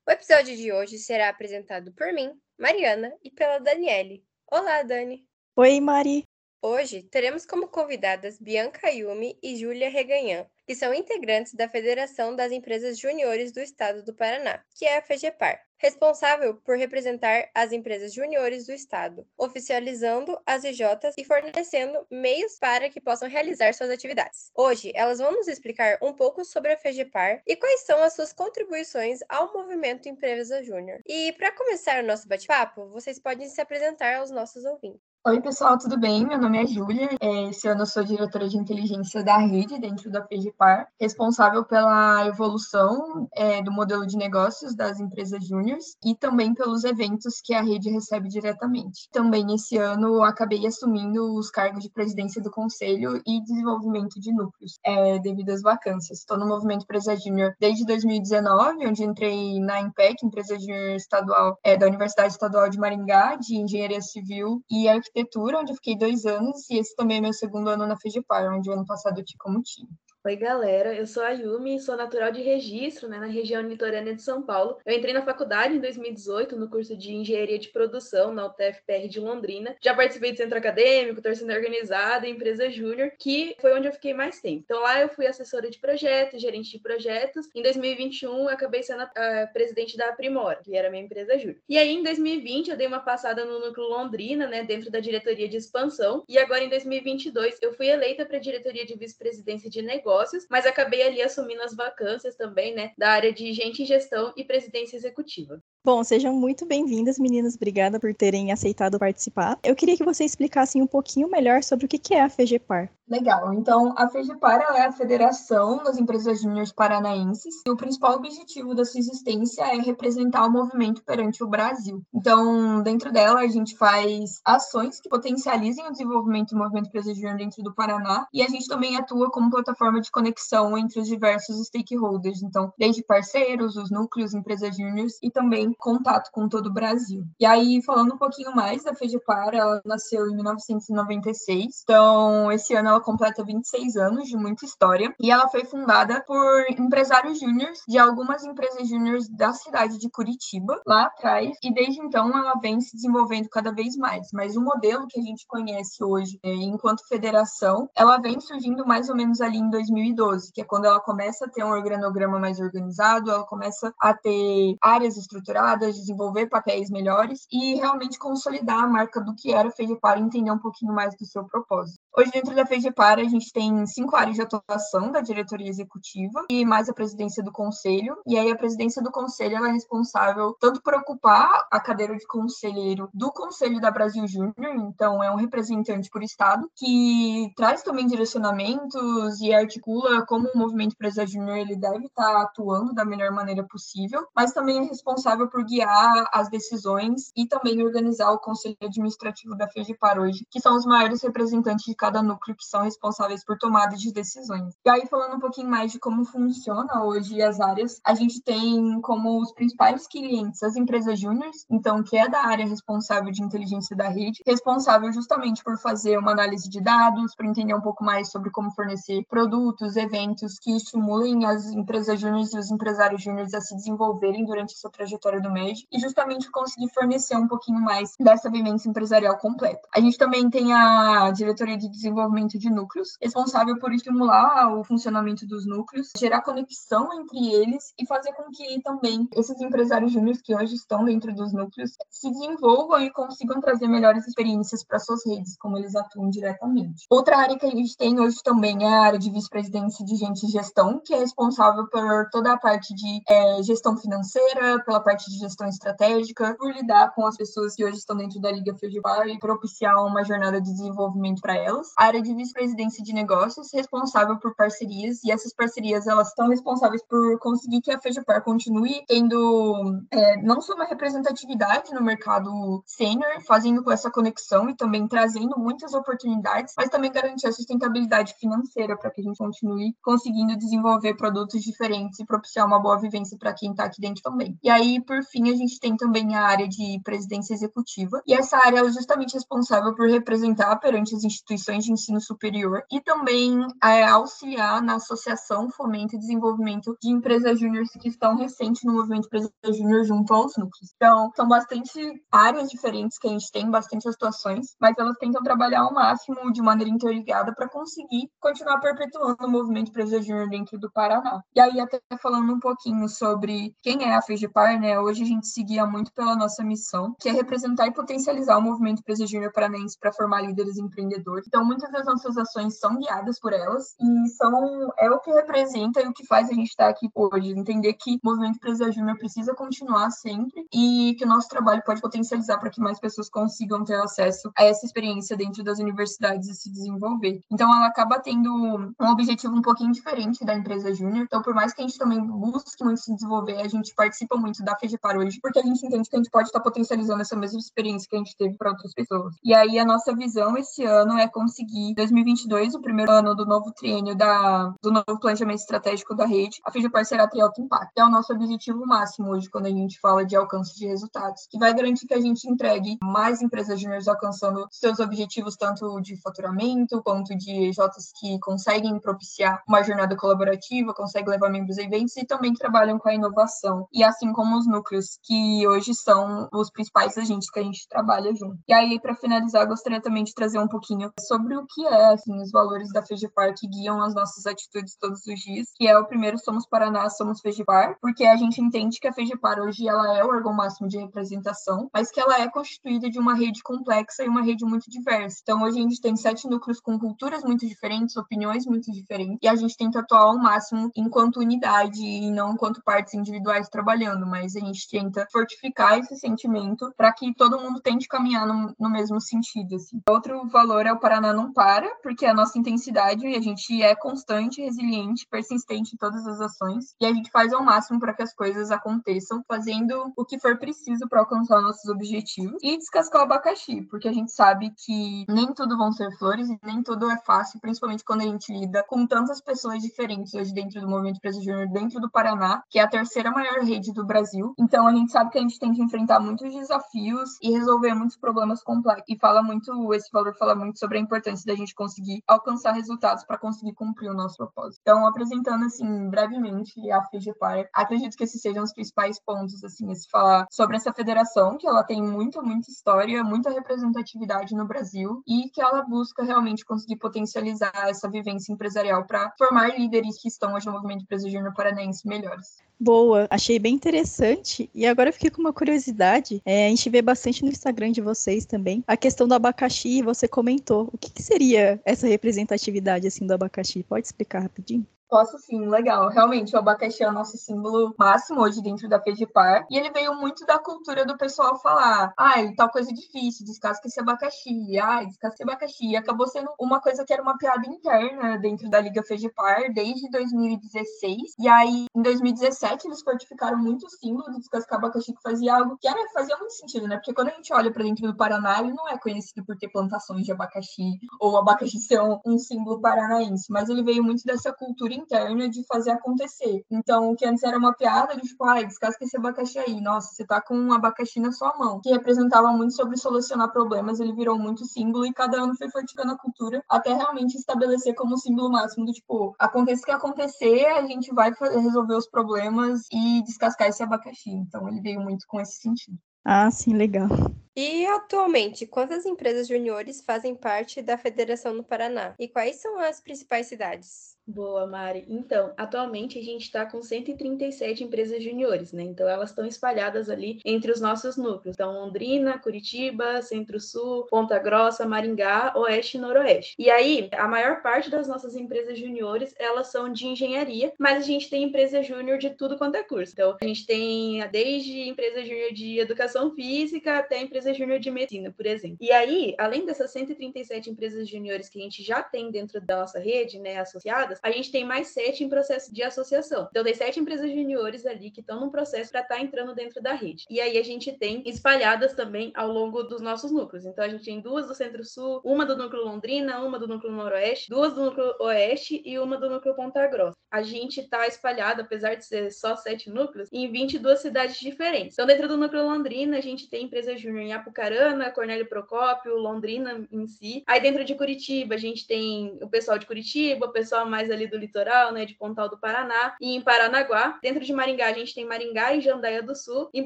O 0.03 0.09
episódio 0.09 0.57
de 0.57 0.73
hoje 0.73 0.97
será 0.97 1.29
apresentado 1.29 1.91
por 1.91 2.11
mim, 2.11 2.33
Mariana, 2.57 3.13
e 3.23 3.29
pela 3.29 3.59
Daniele. 3.59 4.25
Olá, 4.51 4.81
Dani. 4.81 5.27
Oi, 5.55 5.79
Mari. 5.79 6.23
Hoje 6.59 7.03
teremos 7.03 7.45
como 7.45 7.67
convidadas 7.67 8.39
Bianca 8.39 8.89
Yumi 8.89 9.37
e 9.43 9.55
Júlia 9.55 9.91
Reganhã, 9.91 10.47
que 10.71 10.75
são 10.75 10.93
integrantes 10.93 11.53
da 11.53 11.67
Federação 11.67 12.33
das 12.33 12.49
Empresas 12.49 12.97
Juniores 12.97 13.51
do 13.51 13.59
Estado 13.59 14.01
do 14.05 14.13
Paraná, 14.13 14.63
que 14.73 14.85
é 14.85 14.99
a 14.99 15.01
FEGEPAR, 15.01 15.61
responsável 15.77 16.55
por 16.63 16.77
representar 16.77 17.49
as 17.53 17.73
empresas 17.73 18.13
juniores 18.13 18.65
do 18.65 18.71
Estado, 18.71 19.27
oficializando 19.37 20.39
as 20.45 20.63
IJs 20.63 21.13
e 21.17 21.25
fornecendo 21.25 22.07
meios 22.09 22.57
para 22.57 22.89
que 22.89 23.01
possam 23.01 23.27
realizar 23.27 23.73
suas 23.73 23.89
atividades. 23.89 24.49
Hoje, 24.55 24.93
elas 24.95 25.19
vão 25.19 25.33
nos 25.33 25.49
explicar 25.49 25.97
um 26.01 26.13
pouco 26.13 26.45
sobre 26.45 26.71
a 26.71 26.77
FEGEPAR 26.77 27.43
e 27.45 27.57
quais 27.57 27.81
são 27.81 28.01
as 28.01 28.13
suas 28.13 28.31
contribuições 28.31 29.19
ao 29.27 29.51
movimento 29.51 30.07
Empresa 30.07 30.63
Júnior. 30.63 31.01
E 31.05 31.33
para 31.33 31.51
começar 31.51 32.01
o 32.01 32.07
nosso 32.07 32.29
bate-papo, 32.29 32.87
vocês 32.87 33.19
podem 33.19 33.49
se 33.49 33.59
apresentar 33.59 34.15
aos 34.15 34.31
nossos 34.31 34.63
ouvintes. 34.63 35.10
Oi, 35.23 35.39
pessoal, 35.39 35.77
tudo 35.77 35.99
bem? 35.99 36.25
Meu 36.25 36.39
nome 36.39 36.57
é 36.57 36.65
Júlia. 36.65 37.07
É, 37.21 37.49
esse 37.49 37.67
ano 37.67 37.83
eu 37.83 37.85
sou 37.85 38.03
diretora 38.03 38.49
de 38.49 38.57
inteligência 38.57 39.23
da 39.23 39.37
rede 39.37 39.77
dentro 39.79 40.09
da 40.09 40.19
PGPAR, 40.19 40.87
responsável 40.99 41.63
pela 41.63 42.25
evolução 42.25 43.29
é, 43.35 43.61
do 43.61 43.71
modelo 43.71 44.07
de 44.07 44.17
negócios 44.17 44.75
das 44.75 44.99
empresas 44.99 45.45
júniores 45.45 45.95
e 46.03 46.15
também 46.15 46.55
pelos 46.55 46.83
eventos 46.83 47.39
que 47.39 47.53
a 47.53 47.61
rede 47.61 47.91
recebe 47.91 48.29
diretamente. 48.29 49.07
Também 49.11 49.45
esse 49.53 49.77
ano 49.77 50.23
acabei 50.23 50.65
assumindo 50.65 51.35
os 51.35 51.51
cargos 51.51 51.83
de 51.83 51.91
presidência 51.91 52.41
do 52.41 52.49
conselho 52.49 53.21
e 53.23 53.43
desenvolvimento 53.43 54.19
de 54.19 54.33
núcleos 54.33 54.79
é, 54.83 55.19
devido 55.19 55.51
às 55.51 55.61
vacâncias. 55.61 56.17
Estou 56.17 56.39
no 56.39 56.47
movimento 56.47 56.81
Empresa 56.81 57.15
Júnior 57.15 57.53
desde 57.59 57.85
2019, 57.85 58.87
onde 58.87 59.03
entrei 59.03 59.59
na 59.59 59.81
IMPEC, 59.81 60.25
Empresa 60.25 60.57
Júnior 60.57 60.95
Estadual 60.95 61.59
é, 61.63 61.77
da 61.77 61.85
Universidade 61.85 62.33
Estadual 62.33 62.67
de 62.69 62.79
Maringá, 62.79 63.35
de 63.35 63.55
Engenharia 63.55 64.01
Civil 64.01 64.63
e 64.67 64.89
Arquitetura 64.89 65.10
arquitetura, 65.15 65.59
onde 65.59 65.71
eu 65.71 65.75
fiquei 65.75 65.97
dois 65.97 66.25
anos, 66.25 66.69
e 66.69 66.77
esse 66.77 66.95
também 66.95 67.17
é 67.17 67.21
meu 67.21 67.33
segundo 67.33 67.69
ano 67.69 67.85
na 67.85 67.97
FEGEPAR, 67.97 68.53
onde 68.55 68.69
o 68.69 68.73
ano 68.73 68.85
passado 68.85 69.19
eu 69.19 69.25
tive 69.25 69.37
como 69.37 69.61
time. 69.61 69.89
Oi, 70.23 70.35
galera. 70.35 70.93
Eu 70.93 71.07
sou 71.07 71.23
a 71.23 71.31
Yumi, 71.31 71.79
sou 71.79 71.97
natural 71.97 72.31
de 72.31 72.43
registro, 72.43 73.09
né, 73.09 73.17
na 73.17 73.25
região 73.25 73.59
litorânea 73.59 74.13
de 74.13 74.21
São 74.21 74.43
Paulo. 74.43 74.77
Eu 74.85 74.95
entrei 74.95 75.15
na 75.15 75.25
faculdade 75.25 75.73
em 75.73 75.79
2018 75.79 76.55
no 76.55 76.69
curso 76.69 76.95
de 76.95 77.11
Engenharia 77.11 77.57
de 77.57 77.69
Produção 77.69 78.31
na 78.31 78.45
UTFPR 78.45 79.07
de 79.09 79.19
Londrina. 79.19 79.75
Já 79.81 79.95
participei 79.95 80.31
do 80.31 80.37
centro 80.37 80.55
acadêmico, 80.55 81.23
torcida 81.23 81.55
organizada, 81.55 82.27
empresa 82.27 82.69
júnior, 82.69 83.11
que 83.17 83.55
foi 83.59 83.73
onde 83.73 83.87
eu 83.87 83.93
fiquei 83.93 84.13
mais 84.13 84.39
tempo. 84.39 84.61
Então 84.63 84.79
lá 84.81 85.01
eu 85.01 85.09
fui 85.09 85.25
assessora 85.25 85.71
de 85.71 85.79
projetos, 85.79 86.39
gerente 86.39 86.69
de 86.69 86.77
projetos. 86.77 87.49
Em 87.55 87.63
2021 87.63 88.41
eu 88.41 88.49
acabei 88.49 88.83
sendo 88.83 89.01
a, 89.01 89.41
a 89.41 89.47
presidente 89.47 89.97
da 89.97 90.11
Primora, 90.11 90.61
que 90.63 90.77
era 90.77 90.91
minha 90.91 91.03
empresa 91.03 91.35
júnior. 91.39 91.57
E 91.67 91.79
aí 91.79 91.95
em 91.95 92.03
2020 92.03 92.69
eu 92.69 92.77
dei 92.77 92.85
uma 92.85 92.99
passada 92.99 93.43
no 93.43 93.59
núcleo 93.59 93.87
Londrina, 93.87 94.45
né, 94.45 94.63
dentro 94.63 94.91
da 94.91 94.99
diretoria 94.99 95.49
de 95.49 95.57
expansão. 95.57 96.23
E 96.29 96.37
agora 96.37 96.63
em 96.63 96.69
2022 96.69 97.57
eu 97.59 97.73
fui 97.73 97.87
eleita 97.87 98.23
para 98.23 98.37
a 98.37 98.39
diretoria 98.39 98.85
de 98.85 98.95
vice-presidência 98.95 99.67
de 99.67 99.81
negócios 99.81 100.10
negócios, 100.11 100.45
mas 100.49 100.65
acabei 100.65 101.03
ali 101.03 101.21
assumindo 101.21 101.61
as 101.61 101.73
vacâncias 101.73 102.35
também, 102.35 102.73
né, 102.75 102.91
da 102.97 103.11
área 103.11 103.33
de 103.33 103.53
gente 103.53 103.81
em 103.81 103.85
gestão 103.85 104.33
e 104.35 104.43
presidência 104.43 104.97
executiva. 104.97 105.61
Bom, 105.83 106.03
sejam 106.03 106.31
muito 106.31 106.63
bem-vindas, 106.63 107.17
meninas. 107.17 107.55
Obrigada 107.55 107.99
por 107.99 108.13
terem 108.13 108.51
aceitado 108.51 108.99
participar. 108.99 109.57
Eu 109.63 109.75
queria 109.75 109.97
que 109.97 110.05
vocês 110.05 110.29
explicassem 110.29 110.79
um 110.79 110.85
pouquinho 110.85 111.27
melhor 111.27 111.63
sobre 111.63 111.87
o 111.87 111.89
que 111.89 112.13
é 112.13 112.21
a 112.21 112.29
FEGEPAR. 112.29 112.91
Legal. 113.11 113.53
Então, 113.53 113.93
a 113.97 114.07
FEGEPAR 114.07 114.61
é 114.73 114.85
a 114.85 114.91
Federação 114.91 115.83
das 115.83 115.97
Empresas 115.97 116.39
Júniores 116.39 116.71
Paranaenses 116.71 117.55
e 117.67 117.69
o 117.69 117.75
principal 117.75 118.13
objetivo 118.13 118.73
da 118.73 118.85
sua 118.85 118.99
existência 118.99 119.63
é 119.63 119.81
representar 119.81 120.45
o 120.45 120.51
movimento 120.51 121.03
perante 121.03 121.43
o 121.43 121.47
Brasil. 121.47 122.01
Então, 122.13 122.81
dentro 122.81 123.11
dela, 123.11 123.41
a 123.41 123.47
gente 123.47 123.75
faz 123.75 124.39
ações 124.45 125.01
que 125.01 125.09
potencializem 125.09 125.85
o 125.85 125.91
desenvolvimento 125.91 126.51
do 126.51 126.57
movimento 126.57 126.87
Empresa 126.87 127.13
Júnior 127.13 127.37
dentro 127.37 127.61
do 127.61 127.73
Paraná 127.73 128.25
e 128.31 128.41
a 128.41 128.47
gente 128.47 128.67
também 128.67 128.95
atua 128.95 129.29
como 129.29 129.49
plataforma 129.49 129.99
de 129.99 130.09
conexão 130.09 130.77
entre 130.77 131.01
os 131.01 131.07
diversos 131.07 131.67
stakeholders. 131.67 132.41
Então, 132.41 132.71
desde 132.77 133.03
parceiros, 133.03 133.75
os 133.75 133.91
núcleos, 133.91 134.33
empresas 134.33 134.77
júniores 134.77 135.17
e 135.21 135.29
também 135.29 135.70
contato 135.77 136.29
com 136.31 136.47
todo 136.47 136.67
o 136.67 136.73
Brasil. 136.73 137.25
E 137.39 137.45
aí, 137.45 137.81
falando 137.83 138.13
um 138.13 138.17
pouquinho 138.17 138.55
mais 138.55 138.83
da 138.83 138.93
FEGEPAR, 138.93 139.53
ela 139.53 139.81
nasceu 139.85 140.27
em 140.27 140.35
1996, 140.35 141.81
então 141.83 142.51
esse 142.51 142.73
ano 142.75 142.89
ela 142.89 143.01
completa 143.01 143.43
26 143.43 143.95
anos 143.97 144.27
de 144.27 144.37
muita 144.37 144.65
história, 144.65 145.13
e 145.19 145.31
ela 145.31 145.47
foi 145.49 145.65
fundada 145.65 146.23
por 146.25 146.65
empresários 146.71 147.39
júniores 147.39 147.79
de 147.87 147.97
algumas 147.97 148.43
empresas 148.43 148.87
júniores 148.87 149.29
da 149.29 149.53
cidade 149.53 149.97
de 149.97 150.09
Curitiba, 150.09 150.81
lá 150.85 151.05
atrás, 151.05 151.57
e 151.63 151.73
desde 151.73 152.01
então 152.01 152.29
ela 152.37 152.55
vem 152.61 152.79
se 152.81 152.95
desenvolvendo 152.95 153.49
cada 153.49 153.71
vez 153.71 153.95
mais. 153.95 154.29
Mas 154.33 154.55
o 154.55 154.61
modelo 154.61 155.07
que 155.07 155.19
a 155.19 155.23
gente 155.23 155.45
conhece 155.47 156.03
hoje, 156.03 156.39
é, 156.43 156.53
enquanto 156.53 157.07
federação, 157.07 157.89
ela 157.95 158.17
vem 158.17 158.39
surgindo 158.39 158.85
mais 158.85 159.09
ou 159.09 159.15
menos 159.15 159.41
ali 159.41 159.57
em 159.57 159.69
2012, 159.69 160.51
que 160.53 160.61
é 160.61 160.65
quando 160.65 160.85
ela 160.85 160.99
começa 160.99 161.45
a 161.45 161.49
ter 161.49 161.63
um 161.63 161.71
organograma 161.71 162.39
mais 162.39 162.59
organizado, 162.59 163.31
ela 163.31 163.45
começa 163.45 163.93
a 163.99 164.13
ter 164.13 164.75
áreas 164.81 165.17
estruturadas 165.17 165.60
desenvolver 165.77 166.47
papéis 166.47 166.89
melhores 166.89 167.47
e 167.51 167.75
realmente 167.75 168.17
consolidar 168.17 168.83
a 168.83 168.87
marca 168.87 169.21
do 169.21 169.35
que 169.35 169.53
era 169.53 169.69
a 169.69 169.71
Feijepara 169.71 170.19
e 170.19 170.23
entender 170.23 170.51
um 170.51 170.59
pouquinho 170.59 170.93
mais 170.93 171.15
do 171.15 171.25
seu 171.25 171.43
propósito. 171.45 171.99
Hoje, 172.15 172.31
dentro 172.31 172.53
da 172.53 172.65
Feijepara, 172.65 173.21
a 173.21 173.27
gente 173.27 173.53
tem 173.53 173.85
cinco 173.85 174.15
áreas 174.15 174.35
de 174.35 174.41
atuação 174.41 175.11
da 175.11 175.21
diretoria 175.21 175.69
executiva 175.69 176.45
e 176.49 176.65
mais 176.65 176.89
a 176.89 176.93
presidência 176.93 177.41
do 177.41 177.51
conselho. 177.51 178.17
E 178.27 178.37
aí, 178.37 178.51
a 178.51 178.57
presidência 178.57 179.01
do 179.01 179.11
conselho 179.11 179.55
ela 179.55 179.69
é 179.69 179.71
responsável 179.71 180.55
tanto 180.59 180.81
por 180.81 180.93
ocupar 180.93 181.67
a 181.71 181.79
cadeira 181.79 182.15
de 182.15 182.27
conselheiro 182.27 183.09
do 183.13 183.31
Conselho 183.31 183.79
da 183.79 183.89
Brasil 183.89 184.27
Júnior, 184.27 184.75
então 184.75 185.23
é 185.23 185.31
um 185.31 185.35
representante 185.35 186.09
por 186.09 186.21
estado, 186.21 186.69
que 186.75 187.51
traz 187.55 187.81
também 187.81 188.05
direcionamentos 188.05 189.39
e 189.39 189.53
articula 189.53 190.25
como 190.25 190.49
o 190.49 190.57
movimento 190.57 190.93
Empresa 190.93 191.25
Júnior 191.25 191.57
ele 191.57 191.75
deve 191.75 192.05
estar 192.05 192.41
atuando 192.41 192.93
da 192.93 193.05
melhor 193.05 193.31
maneira 193.31 193.63
possível, 193.63 194.27
mas 194.35 194.51
também 194.51 194.79
é 194.79 194.81
responsável 194.81 195.47
por 195.47 195.63
guiar 195.63 196.29
as 196.33 196.49
decisões 196.49 197.31
e 197.35 197.47
também 197.47 197.83
organizar 197.83 198.31
o 198.31 198.39
conselho 198.39 198.77
administrativo 198.81 199.55
da 199.55 199.67
FEGEPAR 199.69 200.19
hoje, 200.19 200.45
que 200.49 200.59
são 200.59 200.75
os 200.75 200.85
maiores 200.85 201.21
representantes 201.21 201.85
de 201.85 201.95
cada 202.01 202.23
núcleo 202.23 202.57
que 202.57 202.65
são 202.65 202.81
responsáveis 202.81 203.45
por 203.45 203.59
tomada 203.59 203.95
de 203.95 204.11
decisões. 204.11 204.73
E 204.83 204.89
aí, 204.89 205.05
falando 205.05 205.35
um 205.35 205.39
pouquinho 205.39 205.69
mais 205.69 205.91
de 205.91 205.99
como 205.99 206.25
funciona 206.25 207.03
hoje 207.03 207.39
as 207.43 207.59
áreas, 207.59 208.01
a 208.03 208.15
gente 208.15 208.41
tem 208.41 208.99
como 209.01 209.39
os 209.39 209.53
principais 209.53 210.07
clientes 210.07 210.63
as 210.63 210.75
empresas 210.75 211.19
júniores, 211.19 211.63
então, 211.69 212.01
que 212.01 212.17
é 212.17 212.27
da 212.27 212.47
área 212.47 212.65
responsável 212.65 213.31
de 213.31 213.43
inteligência 213.43 213.95
da 213.95 214.09
rede, 214.09 214.41
responsável 214.47 215.13
justamente 215.13 215.63
por 215.63 215.77
fazer 215.77 216.17
uma 216.17 216.31
análise 216.31 216.67
de 216.67 216.81
dados, 216.81 217.35
para 217.35 217.45
entender 217.45 217.75
um 217.75 217.81
pouco 217.81 218.03
mais 218.03 218.31
sobre 218.31 218.49
como 218.49 218.71
fornecer 218.71 219.23
produtos, 219.29 219.95
eventos 219.95 220.57
que 220.57 220.75
estimulem 220.75 221.45
as 221.45 221.67
empresas 221.67 222.19
júniores 222.19 222.51
e 222.51 222.57
os 222.57 222.71
empresários 222.71 223.21
júniores 223.21 223.53
a 223.53 223.61
se 223.61 223.75
desenvolverem 223.75 224.43
durante 224.43 224.75
sua 224.75 224.89
trajetória 224.89 225.39
do 225.39 225.51
MED 225.51 225.87
e 225.91 225.99
justamente 225.99 226.49
conseguir 226.49 226.89
fornecer 226.91 227.35
um 227.35 227.47
pouquinho 227.47 227.79
mais 227.79 228.15
dessa 228.19 228.49
vivência 228.49 228.89
empresarial 228.89 229.37
completa. 229.37 229.87
A 229.93 229.99
gente 229.99 230.17
também 230.17 230.49
tem 230.49 230.73
a 230.73 231.29
diretoria 231.31 231.77
de 231.77 231.90
desenvolvimento 231.91 232.57
de 232.57 232.69
núcleos, 232.69 233.17
responsável 233.21 233.77
por 233.79 233.93
estimular 233.93 234.75
o 234.75 234.83
funcionamento 234.83 235.45
dos 235.45 235.65
núcleos, 235.65 236.11
gerar 236.17 236.41
conexão 236.41 237.13
entre 237.19 237.53
eles 237.53 237.93
e 237.99 238.05
fazer 238.05 238.33
com 238.33 238.49
que 238.51 238.81
também 238.81 239.27
esses 239.35 239.59
empresários 239.61 240.11
júniores 240.11 240.41
que 240.41 240.55
hoje 240.55 240.75
estão 240.75 241.05
dentro 241.05 241.33
dos 241.33 241.53
núcleos 241.53 241.91
se 242.09 242.29
desenvolvam 242.31 243.01
e 243.01 243.11
consigam 243.11 243.59
trazer 243.59 243.87
melhores 243.87 244.27
experiências 244.27 244.83
para 244.83 244.99
suas 244.99 245.25
redes, 245.25 245.57
como 245.57 245.77
eles 245.77 245.95
atuam 245.95 246.29
diretamente. 246.29 247.05
Outra 247.09 247.37
área 247.37 247.57
que 247.57 247.65
a 247.65 247.69
gente 247.69 247.95
tem 247.97 248.19
hoje 248.19 248.37
também 248.43 248.85
é 248.85 248.87
a 248.87 249.01
área 249.01 249.19
de 249.19 249.29
vice-presidência 249.29 250.05
de 250.05 250.15
gente 250.15 250.45
de 250.45 250.51
gestão, 250.51 251.01
que 251.03 251.13
é 251.13 251.17
responsável 251.19 251.87
por 251.87 252.29
toda 252.31 252.53
a 252.53 252.57
parte 252.57 252.93
de 252.93 253.21
é, 253.27 253.63
gestão 253.63 253.97
financeira, 253.97 254.83
pela 254.83 254.99
parte 254.99 255.29
de 255.29 255.37
gestão 255.37 255.67
estratégica, 255.67 256.55
por 256.57 256.71
lidar 256.73 257.13
com 257.13 257.25
as 257.25 257.37
pessoas 257.37 257.75
que 257.75 257.83
hoje 257.83 257.97
estão 257.97 258.15
dentro 258.15 258.39
da 258.39 258.51
Liga 258.51 258.75
Feijoar 258.75 259.27
e 259.27 259.39
propiciar 259.39 259.95
uma 260.05 260.23
jornada 260.23 260.61
de 260.61 260.71
desenvolvimento 260.71 261.41
para 261.41 261.55
elas. 261.55 261.80
Área 261.97 262.21
de 262.21 262.33
vice-presidência 262.33 263.03
de 263.03 263.13
negócios, 263.13 263.69
responsável 263.73 264.37
por 264.37 264.55
parcerias, 264.55 265.23
e 265.23 265.31
essas 265.31 265.53
parcerias 265.53 266.07
elas 266.07 266.29
estão 266.29 266.49
responsáveis 266.49 267.01
por 267.03 267.39
conseguir 267.39 267.81
que 267.81 267.91
a 267.91 267.99
Feijopar 267.99 268.43
continue 268.43 269.03
tendo 269.07 270.01
é, 270.11 270.41
não 270.41 270.61
só 270.61 270.73
uma 270.73 270.85
representatividade 270.85 271.93
no 271.93 272.01
mercado 272.01 272.83
sênior, 272.85 273.41
fazendo 273.47 273.83
com 273.83 273.91
essa 273.91 274.11
conexão 274.11 274.69
e 274.69 274.75
também 274.75 275.07
trazendo 275.07 275.57
muitas 275.57 275.93
oportunidades, 275.93 276.73
mas 276.77 276.89
também 276.89 277.11
garantir 277.11 277.47
a 277.47 277.51
sustentabilidade 277.51 278.35
financeira 278.39 278.97
para 278.97 279.11
que 279.11 279.21
a 279.21 279.23
gente 279.23 279.37
continue 279.37 279.95
conseguindo 280.03 280.57
desenvolver 280.57 281.15
produtos 281.15 281.61
diferentes 281.61 282.19
e 282.19 282.25
propiciar 282.25 282.65
uma 282.65 282.79
boa 282.79 282.99
vivência 282.99 283.37
para 283.37 283.53
quem 283.53 283.71
está 283.71 283.85
aqui 283.85 284.01
dentro 284.01 284.21
também. 284.21 284.57
E 284.63 284.69
aí, 284.69 285.01
por 285.01 285.23
fim, 285.23 285.49
a 285.49 285.55
gente 285.55 285.79
tem 285.79 285.95
também 285.95 286.35
a 286.35 286.43
área 286.43 286.67
de 286.67 286.99
presidência 287.03 287.53
executiva, 287.53 288.21
e 288.25 288.33
essa 288.33 288.57
área 288.57 288.79
é 288.79 288.91
justamente 288.91 289.33
responsável 289.33 289.95
por 289.95 290.09
representar 290.09 290.75
perante 290.77 291.15
as 291.15 291.23
instituições 291.23 291.70
instituições 291.71 291.85
de 291.85 291.91
ensino 291.91 292.21
superior 292.21 292.83
e 292.91 292.99
também 293.01 293.65
é, 293.83 294.03
auxiliar 294.03 294.81
na 294.81 294.95
associação, 294.95 295.69
fomento 295.69 296.15
e 296.15 296.19
desenvolvimento 296.19 296.97
de 297.01 297.09
empresas 297.09 297.59
júniores 297.59 297.91
que 297.91 298.09
estão 298.09 298.35
recentes 298.35 298.83
no 298.83 298.93
movimento 298.93 299.25
Empresa 299.27 299.51
Júnior 299.65 300.03
junto 300.03 300.33
aos 300.33 300.57
núcleos. 300.57 300.91
Então, 300.95 301.31
são 301.35 301.47
bastante 301.47 302.23
áreas 302.31 302.69
diferentes 302.69 303.17
que 303.17 303.27
a 303.27 303.31
gente 303.31 303.51
tem, 303.51 303.69
bastante 303.69 304.07
atuações, 304.07 304.75
mas 304.79 304.97
elas 304.97 305.17
tentam 305.17 305.41
trabalhar 305.43 305.81
ao 305.81 305.93
máximo 305.93 306.51
de 306.51 306.61
maneira 306.61 306.91
interligada 306.91 307.53
para 307.53 307.69
conseguir 307.69 308.29
continuar 308.39 308.79
perpetuando 308.79 309.45
o 309.45 309.49
movimento 309.49 309.89
Empresa 309.89 310.21
Júnior 310.21 310.49
dentro 310.49 310.79
do 310.79 310.91
Paraná. 310.91 311.41
E 311.55 311.61
aí, 311.61 311.79
até 311.79 311.99
falando 312.21 312.53
um 312.53 312.59
pouquinho 312.59 313.07
sobre 313.07 313.73
quem 313.81 314.03
é 314.03 314.15
a 314.15 314.21
FEGEPAR, 314.21 314.79
né? 314.79 314.99
Hoje 314.99 315.23
a 315.23 315.25
gente 315.25 315.47
seguia 315.47 315.85
muito 315.85 316.11
pela 316.13 316.35
nossa 316.35 316.63
missão, 316.63 317.15
que 317.19 317.29
é 317.29 317.31
representar 317.31 317.87
e 317.87 317.93
potencializar 317.93 318.57
o 318.57 318.61
movimento 318.61 318.99
Empresa 318.99 319.25
Júnior 319.25 319.51
Paranense 319.53 319.97
para 319.99 320.11
formar 320.11 320.41
líderes 320.41 320.77
empreendedores. 320.77 321.45
Então, 321.47 321.60
muitas 321.63 321.91
das 321.91 322.05
nossas 322.05 322.37
ações 322.37 322.79
são 322.79 322.97
guiadas 322.97 323.39
por 323.39 323.53
elas 323.53 323.95
e 323.99 324.27
são 324.29 324.91
é 324.97 325.09
o 325.09 325.19
que 325.19 325.31
representa 325.31 326.01
e 326.01 326.07
o 326.07 326.13
que 326.13 326.25
faz 326.25 326.49
a 326.49 326.53
gente 326.53 326.69
estar 326.69 326.89
aqui 326.89 327.09
hoje. 327.13 327.51
Entender 327.51 327.93
que 327.93 328.15
o 328.15 328.19
movimento 328.23 328.57
Empresa 328.57 328.91
Júnior 328.91 329.17
precisa 329.17 329.53
continuar 329.53 330.11
sempre 330.11 330.65
e 330.73 331.15
que 331.17 331.25
o 331.25 331.27
nosso 331.27 331.47
trabalho 331.47 331.81
pode 331.83 332.01
potencializar 332.01 332.57
para 332.57 332.69
que 332.69 332.79
mais 332.79 332.99
pessoas 332.99 333.29
consigam 333.29 333.83
ter 333.83 333.95
acesso 333.95 334.51
a 334.57 334.63
essa 334.63 334.85
experiência 334.85 335.35
dentro 335.35 335.63
das 335.63 335.79
universidades 335.79 336.47
e 336.49 336.55
se 336.55 336.71
desenvolver. 336.71 337.41
Então, 337.51 337.73
ela 337.73 337.87
acaba 337.87 338.19
tendo 338.19 338.51
um 338.99 339.07
objetivo 339.07 339.55
um 339.55 339.61
pouquinho 339.61 339.91
diferente 339.91 340.45
da 340.45 340.55
empresa 340.55 340.93
júnior. 340.93 341.25
Então, 341.25 341.41
por 341.41 341.53
mais 341.53 341.73
que 341.73 341.81
a 341.81 341.87
gente 341.87 341.97
também 341.97 342.21
busque 342.21 342.83
muito 342.83 343.01
se 343.01 343.13
desenvolver, 343.13 343.61
a 343.61 343.67
gente 343.67 343.93
participa 343.95 344.35
muito 344.37 344.63
da 344.63 344.77
FEGEPAR 344.77 345.17
hoje, 345.17 345.39
porque 345.41 345.59
a 345.59 345.63
gente 345.63 345.85
entende 345.85 346.09
que 346.09 346.15
a 346.15 346.19
gente 346.19 346.31
pode 346.31 346.47
estar 346.47 346.59
potencializando 346.59 347.21
essa 347.21 347.35
mesma 347.35 347.59
experiência 347.59 348.07
que 348.09 348.15
a 348.15 348.19
gente 348.19 348.37
teve 348.37 348.55
para 348.57 348.71
outras 348.71 348.93
pessoas. 348.93 349.35
E 349.43 349.53
aí, 349.53 349.79
a 349.79 349.85
nossa 349.85 350.15
visão 350.15 350.57
esse 350.57 350.83
ano 350.83 351.17
é 351.17 351.27
conseguir, 351.27 351.50
2022, 351.95 352.75
o 352.75 352.81
primeiro 352.81 353.11
ano 353.11 353.35
do 353.35 353.45
novo 353.45 353.71
triênio 353.73 354.15
da, 354.15 354.73
do 354.81 354.91
novo 354.91 355.19
planejamento 355.19 355.59
estratégico 355.59 356.15
da 356.15 356.25
rede, 356.25 356.59
a 356.65 356.71
FEGEPAR 356.71 357.05
será 357.05 357.27
Trialto 357.27 357.61
Impacto. 357.61 357.91
É 357.97 358.03
o 358.03 358.09
nosso 358.09 358.33
objetivo 358.33 358.85
máximo 358.85 359.29
hoje 359.31 359.49
quando 359.49 359.65
a 359.65 359.69
gente 359.69 359.99
fala 359.99 360.25
de 360.25 360.35
alcance 360.35 360.77
de 360.77 360.87
resultados, 360.87 361.47
que 361.49 361.57
vai 361.57 361.73
garantir 361.73 362.07
que 362.07 362.13
a 362.13 362.21
gente 362.21 362.49
entregue 362.49 362.97
mais 363.03 363.41
empresas 363.41 363.79
júniores 363.79 364.07
alcançando 364.07 364.67
seus 364.71 364.99
objetivos, 364.99 365.55
tanto 365.55 365.99
de 366.01 366.19
faturamento 366.21 367.01
quanto 367.03 367.35
de 367.35 367.51
EJs 367.51 368.11
que 368.19 368.39
conseguem 368.39 368.99
propiciar 368.99 369.61
uma 369.67 369.83
jornada 369.83 370.15
colaborativa, 370.15 370.93
conseguem 370.93 371.29
levar 371.29 371.49
membros 371.49 371.77
a 371.77 371.83
eventos 371.83 372.15
e 372.17 372.25
também 372.25 372.53
trabalham 372.53 372.97
com 372.97 373.09
a 373.09 373.13
inovação. 373.13 373.87
E 373.93 374.03
assim 374.03 374.31
como 374.31 374.57
os 374.57 374.67
núcleos, 374.67 375.19
que 375.23 375.67
hoje 375.67 375.93
são 375.93 376.49
os 376.53 376.69
principais 376.69 377.17
agentes 377.17 377.49
que 377.49 377.59
a 377.59 377.63
gente 377.63 377.87
trabalha 377.87 378.33
junto. 378.33 378.57
E 378.67 378.73
aí, 378.73 378.99
para 378.99 379.15
finalizar, 379.15 379.67
gostaria 379.67 380.01
também 380.01 380.23
de 380.23 380.33
trazer 380.33 380.59
um 380.59 380.67
pouquinho 380.67 381.11
sobre 381.19 381.40
o 381.49 381.65
que 381.67 381.85
é, 381.85 382.13
assim, 382.13 382.41
os 382.41 382.51
valores 382.51 382.91
da 382.91 383.01
FEGEPAR 383.01 383.53
que 383.57 383.67
guiam 383.67 384.01
as 384.01 384.13
nossas 384.13 384.45
atitudes 384.45 384.95
todos 384.97 385.25
os 385.25 385.39
dias, 385.39 385.67
que 385.75 385.87
é 385.87 385.97
o 385.97 386.05
primeiro 386.05 386.37
Somos 386.37 386.67
Paraná, 386.67 387.09
Somos 387.09 387.41
FEGEPAR, 387.41 387.97
porque 388.01 388.25
a 388.25 388.35
gente 388.35 388.61
entende 388.61 388.99
que 388.99 389.07
a 389.07 389.13
FEGEPAR 389.13 389.59
hoje 389.59 389.87
ela 389.87 390.17
é 390.17 390.23
o 390.23 390.27
órgão 390.27 390.53
máximo 390.53 390.87
de 390.87 390.97
representação, 390.97 391.89
mas 391.93 392.11
que 392.11 392.19
ela 392.19 392.39
é 392.39 392.49
constituída 392.49 393.09
de 393.09 393.19
uma 393.19 393.33
rede 393.33 393.61
complexa 393.63 394.23
e 394.23 394.29
uma 394.29 394.41
rede 394.41 394.65
muito 394.65 394.89
diversa. 394.89 395.37
Então, 395.41 395.63
hoje 395.63 395.79
a 395.79 395.81
gente 395.81 396.01
tem 396.01 396.15
sete 396.15 396.47
núcleos 396.47 396.79
com 396.79 396.99
culturas 396.99 397.43
muito 397.43 397.67
diferentes, 397.67 398.15
opiniões 398.15 398.65
muito 398.65 398.91
diferentes, 398.91 399.39
e 399.41 399.47
a 399.47 399.55
gente 399.55 399.75
tenta 399.77 399.99
atuar 399.99 400.23
ao 400.23 400.37
máximo 400.37 400.91
enquanto 400.95 401.37
unidade 401.37 402.01
e 402.01 402.29
não 402.31 402.53
enquanto 402.53 402.81
partes 402.83 403.13
individuais 403.13 403.69
trabalhando, 403.69 404.25
mas 404.25 404.55
a 404.55 404.59
gente 404.59 404.87
tenta 404.89 405.27
fortificar 405.31 405.99
esse 405.99 406.15
sentimento 406.17 406.91
para 406.97 407.11
que 407.13 407.33
todo 407.35 407.59
mundo 407.59 407.81
tente 407.81 408.07
caminhar 408.07 408.45
no, 408.45 408.73
no 408.79 408.89
mesmo 408.89 409.19
sentido. 409.21 409.75
Assim. 409.75 410.01
Outro 410.09 410.47
valor 410.49 410.85
é 410.85 410.91
o 410.91 410.99
Paraná 410.99 411.20
não 411.21 411.53
para, 411.53 411.87
porque 412.01 412.25
a 412.25 412.33
nossa 412.33 412.57
intensidade 412.57 413.25
e 413.25 413.35
a 413.35 413.41
gente 413.41 413.81
é 413.81 413.95
constante, 413.95 414.61
resiliente, 414.61 415.27
persistente 415.29 415.93
em 415.93 415.97
todas 415.97 416.25
as 416.25 416.41
ações, 416.41 416.95
e 416.99 417.05
a 417.05 417.13
gente 417.13 417.29
faz 417.31 417.53
ao 417.53 417.63
máximo 417.63 417.99
para 417.99 418.13
que 418.13 418.23
as 418.23 418.33
coisas 418.33 418.71
aconteçam, 418.71 419.43
fazendo 419.47 420.11
o 420.17 420.25
que 420.25 420.39
for 420.39 420.57
preciso 420.57 421.07
para 421.07 421.19
alcançar 421.19 421.61
nossos 421.61 421.89
objetivos 421.89 422.57
e 422.63 422.77
descascar 422.77 423.21
o 423.21 423.25
abacaxi, 423.25 423.83
porque 423.83 424.07
a 424.07 424.13
gente 424.13 424.31
sabe 424.31 424.73
que 424.85 425.25
nem 425.29 425.53
tudo 425.53 425.77
vão 425.77 425.91
ser 425.91 426.11
flores 426.17 426.49
e 426.49 426.59
nem 426.63 426.81
tudo 426.81 427.09
é 427.09 427.17
fácil, 427.17 427.59
principalmente 427.59 428.03
quando 428.03 428.21
a 428.21 428.25
gente 428.25 428.51
lida 428.51 428.83
com 428.87 429.05
tantas 429.05 429.41
pessoas 429.41 429.81
diferentes 429.81 430.33
hoje 430.33 430.53
dentro 430.53 430.81
do 430.81 430.87
movimento 430.87 431.17
Empresa 431.17 431.41
Júnior, 431.41 431.67
dentro 431.69 431.99
do 431.99 432.09
Paraná, 432.09 432.63
que 432.69 432.79
é 432.79 432.83
a 432.83 432.87
terceira 432.87 433.31
maior 433.31 433.63
rede 433.63 433.93
do 433.93 434.05
Brasil. 434.05 434.53
Então 434.57 434.87
a 434.87 434.93
gente 434.93 435.11
sabe 435.11 435.31
que 435.31 435.37
a 435.37 435.41
gente 435.41 435.59
tem 435.59 435.73
que 435.73 435.81
enfrentar 435.81 436.19
muitos 436.19 436.53
desafios 436.53 437.37
e 437.41 437.51
resolver 437.51 437.93
muitos 437.93 438.17
problemas 438.17 438.63
complexos. 438.63 439.05
E 439.07 439.17
fala 439.17 439.41
muito, 439.41 439.93
esse 439.93 440.11
valor 440.11 440.35
fala 440.35 440.55
muito 440.55 440.79
sobre 440.79 440.97
a 440.97 441.01
importância 441.11 441.45
da 441.45 441.55
gente 441.55 441.75
conseguir 441.75 442.23
alcançar 442.25 442.71
resultados 442.71 443.25
para 443.25 443.37
conseguir 443.37 443.73
cumprir 443.73 444.09
o 444.09 444.13
nosso 444.13 444.37
propósito. 444.37 444.79
Então, 444.81 445.05
apresentando 445.05 445.65
assim 445.65 446.09
brevemente 446.09 446.73
a 446.91 447.03
FGPAR, 447.03 447.67
acredito 447.73 448.15
que 448.15 448.23
esses 448.23 448.41
sejam 448.41 448.63
os 448.63 448.73
principais 448.73 449.19
pontos 449.19 449.61
assim, 449.63 449.93
se 449.93 450.09
falar 450.09 450.45
sobre 450.49 450.77
essa 450.77 450.93
federação, 450.93 451.57
que 451.57 451.67
ela 451.67 451.83
tem 451.83 452.01
muita, 452.01 452.41
muita 452.41 452.71
história, 452.71 453.23
muita 453.23 453.49
representatividade 453.49 454.55
no 454.55 454.65
Brasil 454.65 455.21
e 455.27 455.49
que 455.49 455.61
ela 455.61 455.81
busca 455.83 456.23
realmente 456.23 456.63
conseguir 456.63 456.97
potencializar 456.97 457.71
essa 457.89 458.09
vivência 458.09 458.53
empresarial 458.53 459.05
para 459.05 459.31
formar 459.37 459.77
líderes 459.77 460.21
que 460.21 460.29
estão 460.29 460.53
hoje 460.53 460.67
no 460.67 460.73
movimento 460.73 461.03
empresa 461.03 461.29
júnior 461.29 461.53
paranaense 461.53 462.07
melhores. 462.07 462.61
Boa, 462.83 463.27
achei 463.29 463.59
bem 463.59 463.75
interessante. 463.75 464.67
E 464.73 464.87
agora 464.87 465.09
eu 465.09 465.13
fiquei 465.13 465.29
com 465.29 465.39
uma 465.39 465.53
curiosidade. 465.53 466.41
É, 466.43 466.65
a 466.65 466.69
gente 466.69 466.89
vê 466.89 466.99
bastante 466.99 467.43
no 467.43 467.49
Instagram 467.51 467.91
de 467.91 468.01
vocês 468.01 468.43
também 468.43 468.83
a 468.87 468.97
questão 468.97 469.27
do 469.27 469.35
abacaxi. 469.35 470.01
Você 470.01 470.27
comentou. 470.27 470.89
O 470.91 470.97
que, 470.97 471.11
que 471.11 471.21
seria 471.21 471.79
essa 471.85 472.07
representatividade 472.07 473.05
assim 473.05 473.27
do 473.27 473.33
abacaxi? 473.33 473.83
Pode 473.83 474.07
explicar 474.07 474.39
rapidinho? 474.39 474.83
Posso 475.11 475.37
sim, 475.39 475.67
legal. 475.67 476.07
Realmente, 476.07 476.55
o 476.55 476.59
abacaxi 476.59 477.03
é 477.03 477.09
o 477.09 477.11
nosso 477.11 477.37
símbolo 477.37 477.93
máximo 477.99 478.39
hoje 478.39 478.61
dentro 478.61 478.87
da 478.87 478.97
Fedipar. 478.97 479.67
E 479.69 479.77
ele 479.77 479.91
veio 479.91 480.15
muito 480.15 480.45
da 480.45 480.57
cultura 480.57 481.03
do 481.03 481.17
pessoal 481.17 481.59
falar: 481.59 482.13
ai, 482.17 482.53
tal 482.55 482.69
coisa 482.69 482.93
difícil, 482.93 483.45
descasca 483.45 483.89
esse 483.89 483.99
abacaxi, 483.99 484.79
ai, 484.79 485.07
descasca 485.07 485.35
esse 485.35 485.43
abacaxi. 485.43 485.85
E 485.89 485.97
acabou 485.97 486.29
sendo 486.29 486.49
uma 486.57 486.79
coisa 486.79 487.03
que 487.03 487.11
era 487.11 487.21
uma 487.21 487.37
piada 487.37 487.67
interna 487.67 488.37
dentro 488.37 488.69
da 488.69 488.79
Liga 488.79 489.03
Fedipar 489.03 489.73
desde 489.73 490.09
2016. 490.09 491.33
E 491.37 491.49
aí, 491.49 491.87
em 491.93 492.01
2017, 492.01 492.87
eles 492.87 493.01
fortificaram 493.01 493.57
muito 493.57 493.87
o 493.87 493.89
símbolo 493.89 494.31
de 494.31 494.39
descascar 494.39 494.79
abacaxi, 494.79 495.13
que 495.13 495.21
fazia 495.21 495.55
algo 495.55 495.77
que 495.77 495.89
era, 495.89 495.99
fazia 496.13 496.37
muito 496.37 496.53
sentido, 496.53 496.87
né? 496.87 496.95
Porque 496.95 497.13
quando 497.13 497.27
a 497.27 497.33
gente 497.33 497.53
olha 497.53 497.69
para 497.69 497.83
dentro 497.83 498.07
do 498.07 498.15
Paraná, 498.15 498.61
ele 498.61 498.71
não 498.71 498.87
é 498.87 498.97
conhecido 498.97 499.43
por 499.45 499.57
ter 499.57 499.67
plantações 499.67 500.23
de 500.23 500.31
abacaxi 500.31 501.01
ou 501.19 501.35
abacaxi 501.35 501.79
ser 501.79 502.01
um, 502.01 502.17
um 502.25 502.37
símbolo 502.37 502.79
paranaense, 502.79 503.51
mas 503.51 503.67
ele 503.67 503.83
veio 503.83 504.01
muito 504.01 504.23
dessa 504.23 504.53
cultura 504.53 505.00
interna 505.01 505.49
de 505.49 505.63
fazer 505.65 505.91
acontecer. 505.91 506.63
Então, 506.69 507.11
o 507.11 507.15
que 507.15 507.25
antes 507.25 507.43
era 507.43 507.57
uma 507.57 507.73
piada, 507.73 508.15
de 508.15 508.21
tipo, 508.21 508.43
ai, 508.45 508.65
descasca 508.65 509.03
esse 509.03 509.17
abacaxi 509.17 509.59
aí. 509.59 509.81
Nossa, 509.81 510.13
você 510.13 510.25
tá 510.25 510.41
com 510.41 510.55
um 510.55 510.73
abacaxi 510.73 511.19
na 511.19 511.31
sua 511.31 511.57
mão. 511.57 511.79
Que 511.81 511.91
representava 511.91 512.51
muito 512.51 512.73
sobre 512.73 512.97
solucionar 512.97 513.51
problemas, 513.51 513.99
ele 513.99 514.13
virou 514.13 514.37
muito 514.37 514.65
símbolo 514.65 515.05
e 515.05 515.13
cada 515.13 515.41
ano 515.41 515.55
foi 515.55 515.69
fortificando 515.69 516.13
a 516.13 516.17
cultura 516.17 516.63
até 516.69 516.93
realmente 516.93 517.35
estabelecer 517.35 517.93
como 517.95 518.17
símbolo 518.17 518.51
máximo 518.51 518.85
do 518.85 518.91
tipo, 518.91 519.35
aconteça 519.39 519.81
o 519.81 519.85
que 519.85 519.91
acontecer, 519.91 520.65
a 520.67 520.85
gente 520.85 521.13
vai 521.13 521.31
resolver 521.39 521.95
os 521.95 522.07
problemas 522.07 522.81
e 522.91 523.23
descascar 523.23 523.67
esse 523.67 523.83
abacaxi. 523.83 524.31
Então, 524.31 524.67
ele 524.67 524.81
veio 524.81 525.01
muito 525.01 525.25
com 525.27 525.39
esse 525.39 525.57
sentido. 525.57 525.97
Ah, 526.23 526.49
sim, 526.51 526.73
legal. 526.73 527.07
E 527.55 527.85
atualmente, 527.85 528.65
quantas 528.65 529.05
empresas 529.05 529.45
juniores 529.45 530.01
fazem 530.01 530.33
parte 530.33 530.81
da 530.81 530.97
federação 530.97 531.53
no 531.53 531.63
Paraná? 531.63 532.15
E 532.17 532.27
quais 532.27 532.55
são 532.57 532.79
as 532.79 533.01
principais 533.01 533.47
cidades? 533.47 534.15
Boa, 534.25 534.67
Mari. 534.67 535.05
Então, 535.09 535.51
atualmente 535.57 536.17
a 536.17 536.23
gente 536.23 536.43
está 536.43 536.65
com 536.65 536.81
137 536.81 537.83
empresas 537.83 538.23
juniores, 538.23 538.71
né? 538.71 538.83
Então, 538.83 539.09
elas 539.09 539.31
estão 539.31 539.45
espalhadas 539.45 540.09
ali 540.09 540.39
entre 540.45 540.71
os 540.71 540.79
nossos 540.79 541.17
núcleos. 541.17 541.55
Então, 541.55 541.73
Londrina, 541.73 542.37
Curitiba, 542.37 543.21
Centro-Sul, 543.21 544.05
Ponta 544.09 544.37
Grossa, 544.39 544.85
Maringá, 544.85 545.51
Oeste 545.57 545.97
e 545.97 545.99
Noroeste. 545.99 546.55
E 546.57 546.69
aí, 546.69 547.09
a 547.13 547.27
maior 547.27 547.61
parte 547.61 547.89
das 547.89 548.07
nossas 548.07 548.35
empresas 548.35 548.77
juniores, 548.77 549.33
elas 549.37 549.67
são 549.67 549.91
de 549.91 550.07
engenharia, 550.07 550.71
mas 550.79 550.99
a 550.99 551.05
gente 551.05 551.29
tem 551.29 551.43
empresa 551.43 551.81
júnior 551.81 552.17
de 552.17 552.29
tudo 552.29 552.57
quanto 552.57 552.75
é 552.75 552.83
curso. 552.83 553.11
Então, 553.13 553.35
a 553.41 553.45
gente 553.45 553.65
tem 553.65 554.25
desde 554.31 554.87
empresa 554.87 555.23
júnior 555.23 555.51
de 555.51 555.79
educação 555.79 556.31
física 556.31 556.99
até 556.99 557.19
empresa 557.19 557.40
júnior 557.53 557.79
de 557.79 557.89
medicina, 557.89 558.31
por 558.31 558.45
exemplo. 558.45 558.77
E 558.81 558.91
aí, 558.91 559.35
além 559.37 559.65
dessas 559.65 559.91
137 559.91 560.69
empresas 560.69 561.07
juniores 561.07 561.49
que 561.49 561.59
a 561.59 561.63
gente 561.63 561.83
já 561.83 562.03
tem 562.03 562.31
dentro 562.31 562.59
da 562.61 562.81
nossa 562.81 562.99
rede, 562.99 563.39
né, 563.39 563.59
associada, 563.59 564.01
espalhadas, 564.01 564.19
a 564.23 564.31
gente 564.31 564.51
tem 564.51 564.65
mais 564.65 564.87
sete 564.87 565.23
em 565.23 565.29
processo 565.29 565.73
de 565.73 565.83
associação. 565.83 566.47
Então, 566.49 566.63
tem 566.63 566.73
sete 566.73 566.99
empresas 566.99 567.29
juniores 567.29 567.85
ali 567.85 568.11
que 568.11 568.21
estão 568.21 568.39
num 568.39 568.49
processo 568.49 568.91
para 568.91 569.01
estar 569.01 569.15
tá 569.15 569.21
entrando 569.21 569.53
dentro 569.53 569.81
da 569.81 569.93
rede. 569.93 570.25
E 570.29 570.39
aí 570.39 570.57
a 570.57 570.63
gente 570.63 570.91
tem 570.93 571.23
espalhadas 571.25 571.93
também 571.93 572.31
ao 572.35 572.47
longo 572.47 572.83
dos 572.83 573.01
nossos 573.01 573.31
núcleos. 573.31 573.65
Então, 573.65 573.83
a 573.83 573.89
gente 573.89 574.03
tem 574.03 574.19
duas 574.19 574.47
do 574.47 574.55
Centro-Sul, 574.55 575.21
uma 575.23 575.45
do 575.45 575.55
Núcleo 575.55 575.83
Londrina, 575.83 576.43
uma 576.43 576.59
do 576.59 576.67
Núcleo 576.67 576.91
Noroeste, 576.91 577.49
duas 577.49 577.73
do 577.73 577.85
Núcleo 577.85 578.15
Oeste 578.19 578.81
e 578.85 578.97
uma 578.99 579.17
do 579.17 579.29
Núcleo 579.29 579.55
Ponta 579.55 579.85
Grossa. 579.87 580.17
A 580.31 580.41
gente 580.41 580.79
está 580.79 581.07
espalhado, 581.07 581.61
apesar 581.61 581.95
de 581.95 582.05
ser 582.05 582.31
só 582.31 582.55
sete 582.55 582.89
núcleos, 582.89 583.29
em 583.31 583.51
22 583.51 583.99
cidades 583.99 584.39
diferentes. 584.39 584.93
Então, 584.93 585.05
dentro 585.05 585.27
do 585.27 585.37
Núcleo 585.37 585.63
Londrina, 585.63 586.17
a 586.17 586.21
gente 586.21 586.49
tem 586.49 586.65
empresa 586.65 586.95
júnior 586.95 587.23
em 587.23 587.30
Apucarana, 587.33 588.11
Cornélio 588.11 588.47
Procópio, 588.47 589.17
Londrina 589.17 589.87
em 589.91 590.07
si. 590.07 590.43
Aí, 590.47 590.59
dentro 590.59 590.83
de 590.83 590.95
Curitiba, 590.95 591.55
a 591.55 591.57
gente 591.57 591.87
tem 591.87 592.37
o 592.41 592.47
pessoal 592.47 592.77
de 592.77 592.85
Curitiba, 592.85 593.45
o 593.45 593.51
pessoal 593.51 593.85
mais 593.85 594.09
ali 594.11 594.27
do 594.27 594.37
litoral, 594.37 594.91
né, 594.91 595.05
de 595.05 595.13
Pontal 595.15 595.49
do 595.49 595.57
Paraná, 595.57 596.15
e 596.19 596.35
em 596.35 596.41
Paranaguá. 596.41 597.19
Dentro 597.21 597.43
de 597.43 597.53
Maringá, 597.53 597.87
a 597.87 597.93
gente 597.93 598.13
tem 598.13 598.25
Maringá 598.25 598.73
e 598.73 598.81
Jandaia 598.81 599.21
do 599.21 599.35
Sul. 599.35 599.69
Em 599.73 599.85